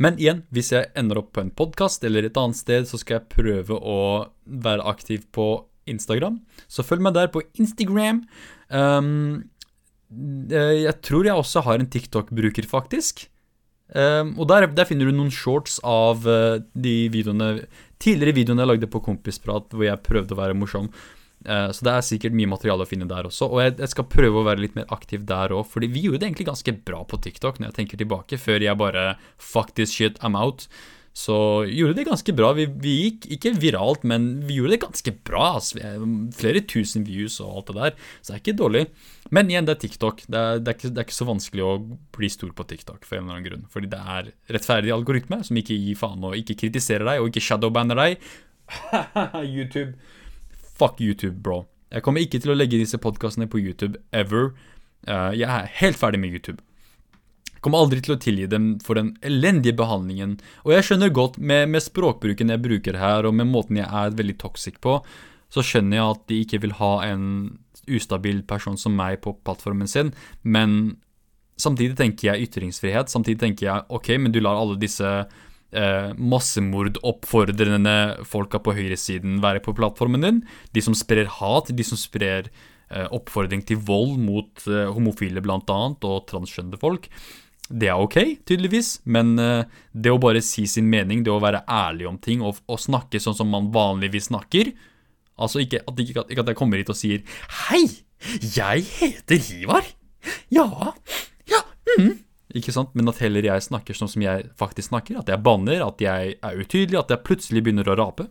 Men 0.00 0.16
igjen, 0.18 0.44
hvis 0.54 0.70
jeg 0.72 0.88
ender 0.98 1.20
opp 1.20 1.32
på 1.36 1.42
en 1.44 1.52
podkast 1.54 2.02
eller 2.06 2.26
et 2.26 2.38
annet 2.40 2.58
sted, 2.58 2.86
så 2.88 2.98
skal 2.98 3.18
jeg 3.18 3.30
prøve 3.34 3.76
å 3.76 3.98
være 4.46 4.86
aktiv 4.88 5.26
på 5.34 5.46
Instagram. 5.88 6.40
Så 6.68 6.84
følg 6.86 7.04
meg 7.04 7.16
der 7.16 7.30
på 7.32 7.42
Instagram. 7.60 8.24
Um, 8.68 9.50
jeg 10.50 10.96
tror 11.06 11.28
jeg 11.28 11.38
også 11.38 11.62
har 11.66 11.78
en 11.78 11.90
TikTok-bruker, 11.90 12.66
faktisk. 12.68 13.28
Um, 13.90 14.36
og 14.38 14.46
der, 14.50 14.68
der, 14.70 14.86
finner 14.86 15.08
du 15.08 15.14
noen 15.16 15.32
shorts 15.34 15.80
av 15.86 16.26
uh, 16.26 16.60
de 16.78 17.08
videoene 17.10 17.64
tidligere 18.00 18.36
videoene 18.36 18.62
jeg 18.62 18.70
lagde 18.70 18.90
på 18.90 19.02
Kompisprat, 19.02 19.72
hvor 19.74 19.86
jeg 19.86 20.04
prøvde 20.06 20.36
å 20.36 20.38
være 20.38 20.58
morsom. 20.58 20.86
Uh, 21.46 21.70
så 21.74 21.86
det 21.86 21.94
er 21.94 22.06
sikkert 22.06 22.36
mye 22.36 22.52
materiale 22.52 22.86
å 22.86 22.90
finne 22.90 23.08
der 23.10 23.26
også. 23.26 23.48
Og 23.50 23.64
jeg, 23.64 23.74
jeg 23.82 23.92
skal 23.94 24.08
prøve 24.12 24.40
å 24.40 24.46
være 24.46 24.62
litt 24.62 24.78
mer 24.78 24.86
aktiv 24.94 25.26
der 25.26 25.56
òg, 25.56 25.66
fordi 25.72 25.90
vi 25.90 26.06
gjorde 26.06 26.22
det 26.22 26.30
egentlig 26.30 26.50
ganske 26.52 26.76
bra 26.86 27.02
på 27.08 27.18
TikTok 27.26 27.58
når 27.58 27.70
jeg 27.70 27.78
tenker 27.80 28.02
tilbake, 28.02 28.38
før 28.38 28.62
jeg 28.66 28.78
bare 28.78 29.04
fuck 29.36 29.74
this 29.78 29.94
shit, 29.96 30.22
I'm 30.22 30.38
out 30.38 30.68
så 31.12 31.66
gjorde 31.66 31.96
det 31.98 32.04
ganske 32.06 32.32
bra. 32.38 32.52
Vi, 32.54 32.66
vi, 32.80 32.92
gikk 33.04 33.26
ikke 33.34 33.52
viralt, 33.58 34.04
men 34.06 34.28
vi 34.46 34.60
gjorde 34.60 34.76
det 34.76 34.82
ganske 34.84 35.12
bra. 35.26 35.48
Flere 36.38 36.62
tusen 36.70 37.04
views 37.06 37.40
og 37.42 37.56
alt 37.58 37.72
det 37.72 37.76
der, 37.80 37.96
så 38.20 38.30
det 38.30 38.36
er 38.36 38.42
ikke 38.44 38.60
dårlig. 38.60 38.84
Men 39.34 39.50
igjen, 39.50 39.66
det 39.66 39.74
er 39.74 39.80
TikTok. 39.82 40.22
Det 40.30 40.38
er, 40.38 40.62
det 40.62 40.70
er, 40.70 40.78
ikke, 40.78 40.92
det 40.94 41.02
er 41.02 41.08
ikke, 41.08 41.18
så 41.18 41.28
vanskelig 41.28 41.66
å 41.66 41.74
bli 42.16 42.30
stor 42.30 42.54
på 42.54 42.68
TikTok 42.72 43.02
for 43.08 43.18
en 43.18 43.26
eller 43.26 43.40
annen 43.40 43.48
grunn. 43.48 43.66
Fordi 43.74 43.90
det 43.90 44.00
er 44.14 44.30
rettferdig 44.54 44.94
algoritme 44.94 45.42
som 45.46 45.58
ikke 45.58 45.80
gir 45.82 45.98
faen 45.98 46.30
og 46.30 46.38
ikke 46.38 46.58
kritiserer 46.62 47.06
deg 47.10 47.24
og 47.24 47.32
ikke 47.32 47.44
shadowbanner 47.48 47.98
deg. 47.98 48.30
YouTube. 49.58 49.98
Fuck 50.78 51.02
YouTube, 51.02 51.40
bro. 51.42 51.64
Jeg 51.90 52.06
kommer 52.06 52.22
ikke 52.22 52.38
til 52.38 52.54
å 52.54 52.58
legge 52.58 52.78
disse 52.78 53.02
podkastene 53.02 53.50
på 53.50 53.58
YouTube 53.58 53.98
ever. 54.14 54.52
Uh, 55.08 55.34
jeg 55.34 55.48
er 55.50 55.72
helt 55.82 55.98
ferdig 55.98 56.22
med 56.22 56.38
YouTube. 56.38 56.62
Kommer 57.60 57.84
aldri 57.84 58.00
til 58.04 58.14
å 58.14 58.20
tilgi 58.20 58.46
dem 58.48 58.70
for 58.84 58.96
den 58.96 59.12
elendige 59.26 59.76
behandlingen. 59.76 60.38
Og 60.64 60.72
jeg 60.74 60.86
skjønner 60.86 61.12
godt, 61.12 61.36
med, 61.38 61.68
med, 61.72 61.84
språkbruken 61.84 62.52
jeg 62.52 62.64
bruker 62.64 62.96
her, 63.00 63.28
og 63.28 63.36
med 63.36 63.50
måten 63.50 63.80
jeg 63.80 63.88
er 63.88 64.16
veldig 64.16 64.38
toxic 64.40 64.80
på, 64.80 64.98
så 65.52 65.64
skjønner 65.66 65.98
jeg 65.98 66.14
at 66.14 66.24
de 66.30 66.40
ikke 66.44 66.62
vil 66.64 66.74
ha 66.78 66.92
en 67.10 67.26
ustabil 67.90 68.42
person 68.48 68.78
som 68.78 68.94
meg 68.96 69.20
på 69.24 69.34
plattformen 69.44 69.88
sin, 69.90 70.12
men 70.42 70.96
samtidig 71.60 71.98
tenker 71.98 72.30
jeg 72.30 72.48
ytringsfrihet. 72.48 73.12
Samtidig 73.12 73.40
tenker 73.42 73.66
jeg 73.66 73.86
ok, 73.92 74.12
men 74.22 74.32
du 74.32 74.40
lar 74.40 74.60
alle 74.60 74.78
disse 74.80 75.10
eh, 75.10 76.08
massemordoppfordrende 76.16 77.96
folka 78.28 78.62
på 78.62 78.76
høyresiden 78.78 79.40
være 79.44 79.64
på 79.64 79.74
plattformen 79.76 80.24
din. 80.24 80.42
De 80.72 80.84
som 80.84 80.96
sprer 80.96 81.28
hat, 81.40 81.72
de 81.76 81.86
som 81.86 82.00
sprer 82.00 82.48
eh, 82.48 83.06
oppfordring 83.06 83.66
til 83.68 83.82
vold 83.86 84.16
mot 84.22 84.66
eh, 84.68 84.88
homofile 84.94 85.44
annet, 85.44 86.08
og 86.08 86.26
transkjønnede 86.30 86.80
folk. 86.80 87.10
Det 87.70 87.86
er 87.86 88.02
ok, 88.02 88.16
tydeligvis, 88.48 88.96
men 89.06 89.36
uh, 89.38 89.62
det 89.94 90.10
å 90.10 90.18
bare 90.18 90.42
si 90.42 90.64
sin 90.66 90.88
mening, 90.90 91.22
det 91.22 91.30
å 91.30 91.42
være 91.42 91.62
ærlig 91.70 92.08
om 92.10 92.16
ting 92.18 92.42
og, 92.42 92.58
og 92.66 92.80
snakke 92.82 93.20
sånn 93.22 93.36
som 93.38 93.52
man 93.52 93.70
vanligvis 93.74 94.26
snakker 94.32 94.72
Altså 95.40 95.62
ikke 95.62 95.80
at, 95.88 96.00
ikke, 96.02 96.24
ikke 96.28 96.42
at, 96.42 96.50
jeg 96.52 96.58
kommer 96.58 96.80
hit 96.80 96.90
og 96.92 96.98
sier 96.98 97.22
'Hei, 97.48 97.86
jeg 98.44 98.84
heter 98.84 99.40
Hivar'. 99.40 99.94
Ja, 100.52 100.92
ja, 101.48 101.62
mm. 101.96 102.18
Ikke 102.58 102.74
sant? 102.74 102.92
Men 102.94 103.08
at 103.08 103.22
heller 103.22 103.46
jeg 103.46 103.64
snakker 103.64 103.96
sånn 103.96 104.10
som 104.10 104.22
jeg 104.22 104.50
faktisk 104.58 104.90
snakker. 104.90 105.20
At 105.22 105.30
jeg 105.30 105.40
banner, 105.40 105.80
at 105.86 106.02
jeg 106.02 106.34
er 106.42 106.60
utydelig, 106.60 106.98
at 106.98 107.14
jeg 107.14 107.24
plutselig 107.24 107.62
begynner 107.64 107.88
å 107.88 107.96
rape. 107.96 108.26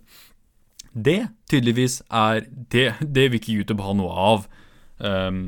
Det 0.94 1.30
tydeligvis 1.50 2.02
er 2.10 2.46
Det, 2.50 2.94
det 3.02 3.30
vil 3.32 3.40
ikke 3.40 3.58
YouTube 3.58 3.84
ha 3.86 3.94
noe 3.94 4.14
av. 4.14 4.48
Um, 5.00 5.42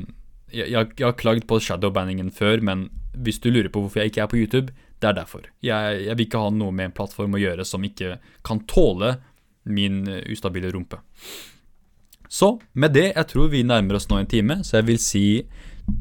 jeg, 0.50 0.70
jeg, 0.72 0.92
jeg, 0.98 1.06
har 1.06 1.18
klagd 1.20 1.46
på 1.46 1.60
shadowbanningen 1.60 2.32
før, 2.32 2.60
men 2.60 2.88
hvis 3.12 3.40
du 3.42 3.50
lurer 3.50 3.70
på 3.72 3.82
hvorfor 3.82 4.02
jeg 4.02 4.12
ikke 4.12 4.24
er 4.24 4.30
på 4.30 4.40
YouTube, 4.40 4.72
det 5.02 5.10
er 5.10 5.16
derfor. 5.18 5.46
Jeg, 5.64 6.02
jeg 6.06 6.16
vil 6.16 6.26
ikke 6.26 6.42
ha 6.44 6.50
noe 6.54 6.74
med 6.74 6.90
en 6.90 6.96
plattform 6.96 7.36
å 7.36 7.42
gjøre 7.42 7.66
som 7.66 7.84
ikke 7.84 8.16
kan 8.46 8.62
tåle 8.70 9.16
min 9.68 10.02
eh, 10.08 10.24
ustabile 10.32 10.70
rumpe. 10.74 11.00
Så 12.32 12.54
med 12.72 12.94
det, 12.96 13.10
jeg 13.12 13.28
tror 13.28 13.50
vi 13.52 13.64
nærmer 13.66 13.98
oss 13.98 14.08
nå 14.08 14.22
en 14.22 14.30
time, 14.30 14.62
så 14.64 14.78
jeg 14.78 14.88
vil 14.88 15.00
si 15.02 15.26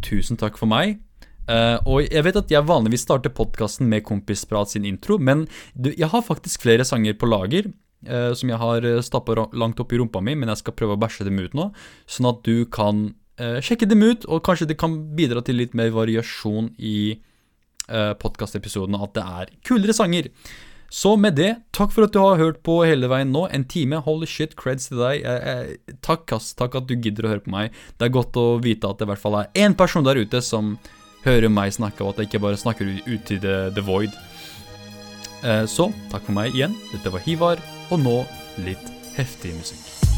tusen 0.05 0.39
takk 0.39 0.59
for 0.61 0.69
meg. 0.71 1.01
Uh, 1.49 1.75
og 1.89 2.05
jeg 2.05 2.23
vet 2.23 2.37
at 2.39 2.51
jeg 2.53 2.63
vanligvis 2.63 3.03
starter 3.03 3.33
podkasten 3.35 3.89
med 3.91 4.05
Kompisprat 4.07 4.71
sin 4.71 4.85
intro, 4.87 5.17
men 5.19 5.43
du, 5.73 5.89
jeg 5.89 6.07
har 6.13 6.23
faktisk 6.23 6.63
flere 6.63 6.85
sanger 6.87 7.17
på 7.19 7.27
lager. 7.27 7.67
Uh, 8.07 8.31
som 8.37 8.49
jeg 8.49 8.57
har 8.57 8.85
stappa 9.05 9.35
langt 9.53 9.81
opp 9.83 9.91
i 9.93 9.99
rumpa 9.99 10.21
mi, 10.23 10.37
men 10.39 10.49
jeg 10.53 10.61
skal 10.61 10.77
prøve 10.77 10.95
å 10.95 11.01
bæsje 11.01 11.27
dem 11.27 11.41
ut 11.41 11.57
nå. 11.57 11.67
Sånn 12.09 12.29
at 12.31 12.39
du 12.47 12.63
kan 12.71 13.09
sjekke 13.63 13.87
dem 13.89 14.03
ut, 14.05 14.27
og 14.29 14.43
kanskje 14.45 14.67
det 14.69 14.79
kan 14.81 14.97
bidra 15.17 15.41
til 15.45 15.57
litt 15.61 15.75
mer 15.77 15.93
variasjon 15.95 16.73
i 16.77 16.97
uh, 17.87 18.11
podkastepisodene, 18.21 18.99
at 19.01 19.15
det 19.17 19.23
er 19.23 19.55
kulere 19.67 19.95
sanger. 19.97 20.29
Så 20.91 21.13
med 21.15 21.37
det, 21.39 21.53
takk 21.71 21.93
for 21.95 22.03
at 22.03 22.11
du 22.11 22.19
har 22.19 22.39
hørt 22.41 22.57
på 22.67 22.81
hele 22.83 23.07
veien 23.07 23.29
nå. 23.31 23.45
En 23.55 23.63
time. 23.63 24.01
Holy 24.03 24.27
shit, 24.27 24.57
creds 24.59 24.89
til 24.89 24.99
deg. 24.99 25.23
Eh, 25.23 25.47
eh, 25.53 25.93
takk, 26.03 26.25
ass. 26.35 26.49
Takk 26.59 26.75
at 26.81 26.89
du 26.89 26.97
gidder 26.97 27.29
å 27.29 27.31
høre 27.31 27.45
på 27.45 27.53
meg. 27.53 27.77
Det 27.95 28.09
er 28.09 28.17
godt 28.17 28.35
å 28.35 28.59
vite 28.59 28.91
at 28.91 28.99
det 28.99 29.07
i 29.07 29.11
hvert 29.13 29.23
fall 29.23 29.39
er 29.39 29.55
én 29.55 29.77
person 29.79 30.03
der 30.03 30.19
ute 30.19 30.43
som 30.43 30.75
hører 31.23 31.47
meg 31.53 31.71
snakke, 31.71 32.03
og 32.03 32.11
at 32.11 32.19
jeg 32.19 32.33
ikke 32.33 32.43
bare 32.43 32.59
snakker 32.59 32.91
ut 33.07 33.31
i 33.31 33.39
the, 33.39 33.57
the 33.71 33.87
void. 33.87 34.11
Eh, 35.47 35.63
så 35.63 35.93
takk 36.11 36.27
for 36.27 36.35
meg 36.35 36.51
igjen. 36.51 36.75
Dette 36.91 37.15
var 37.15 37.23
Hivar, 37.23 37.63
og 37.87 38.03
nå 38.03 38.17
litt 38.67 38.91
heftig 39.15 39.55
musikk. 39.55 40.10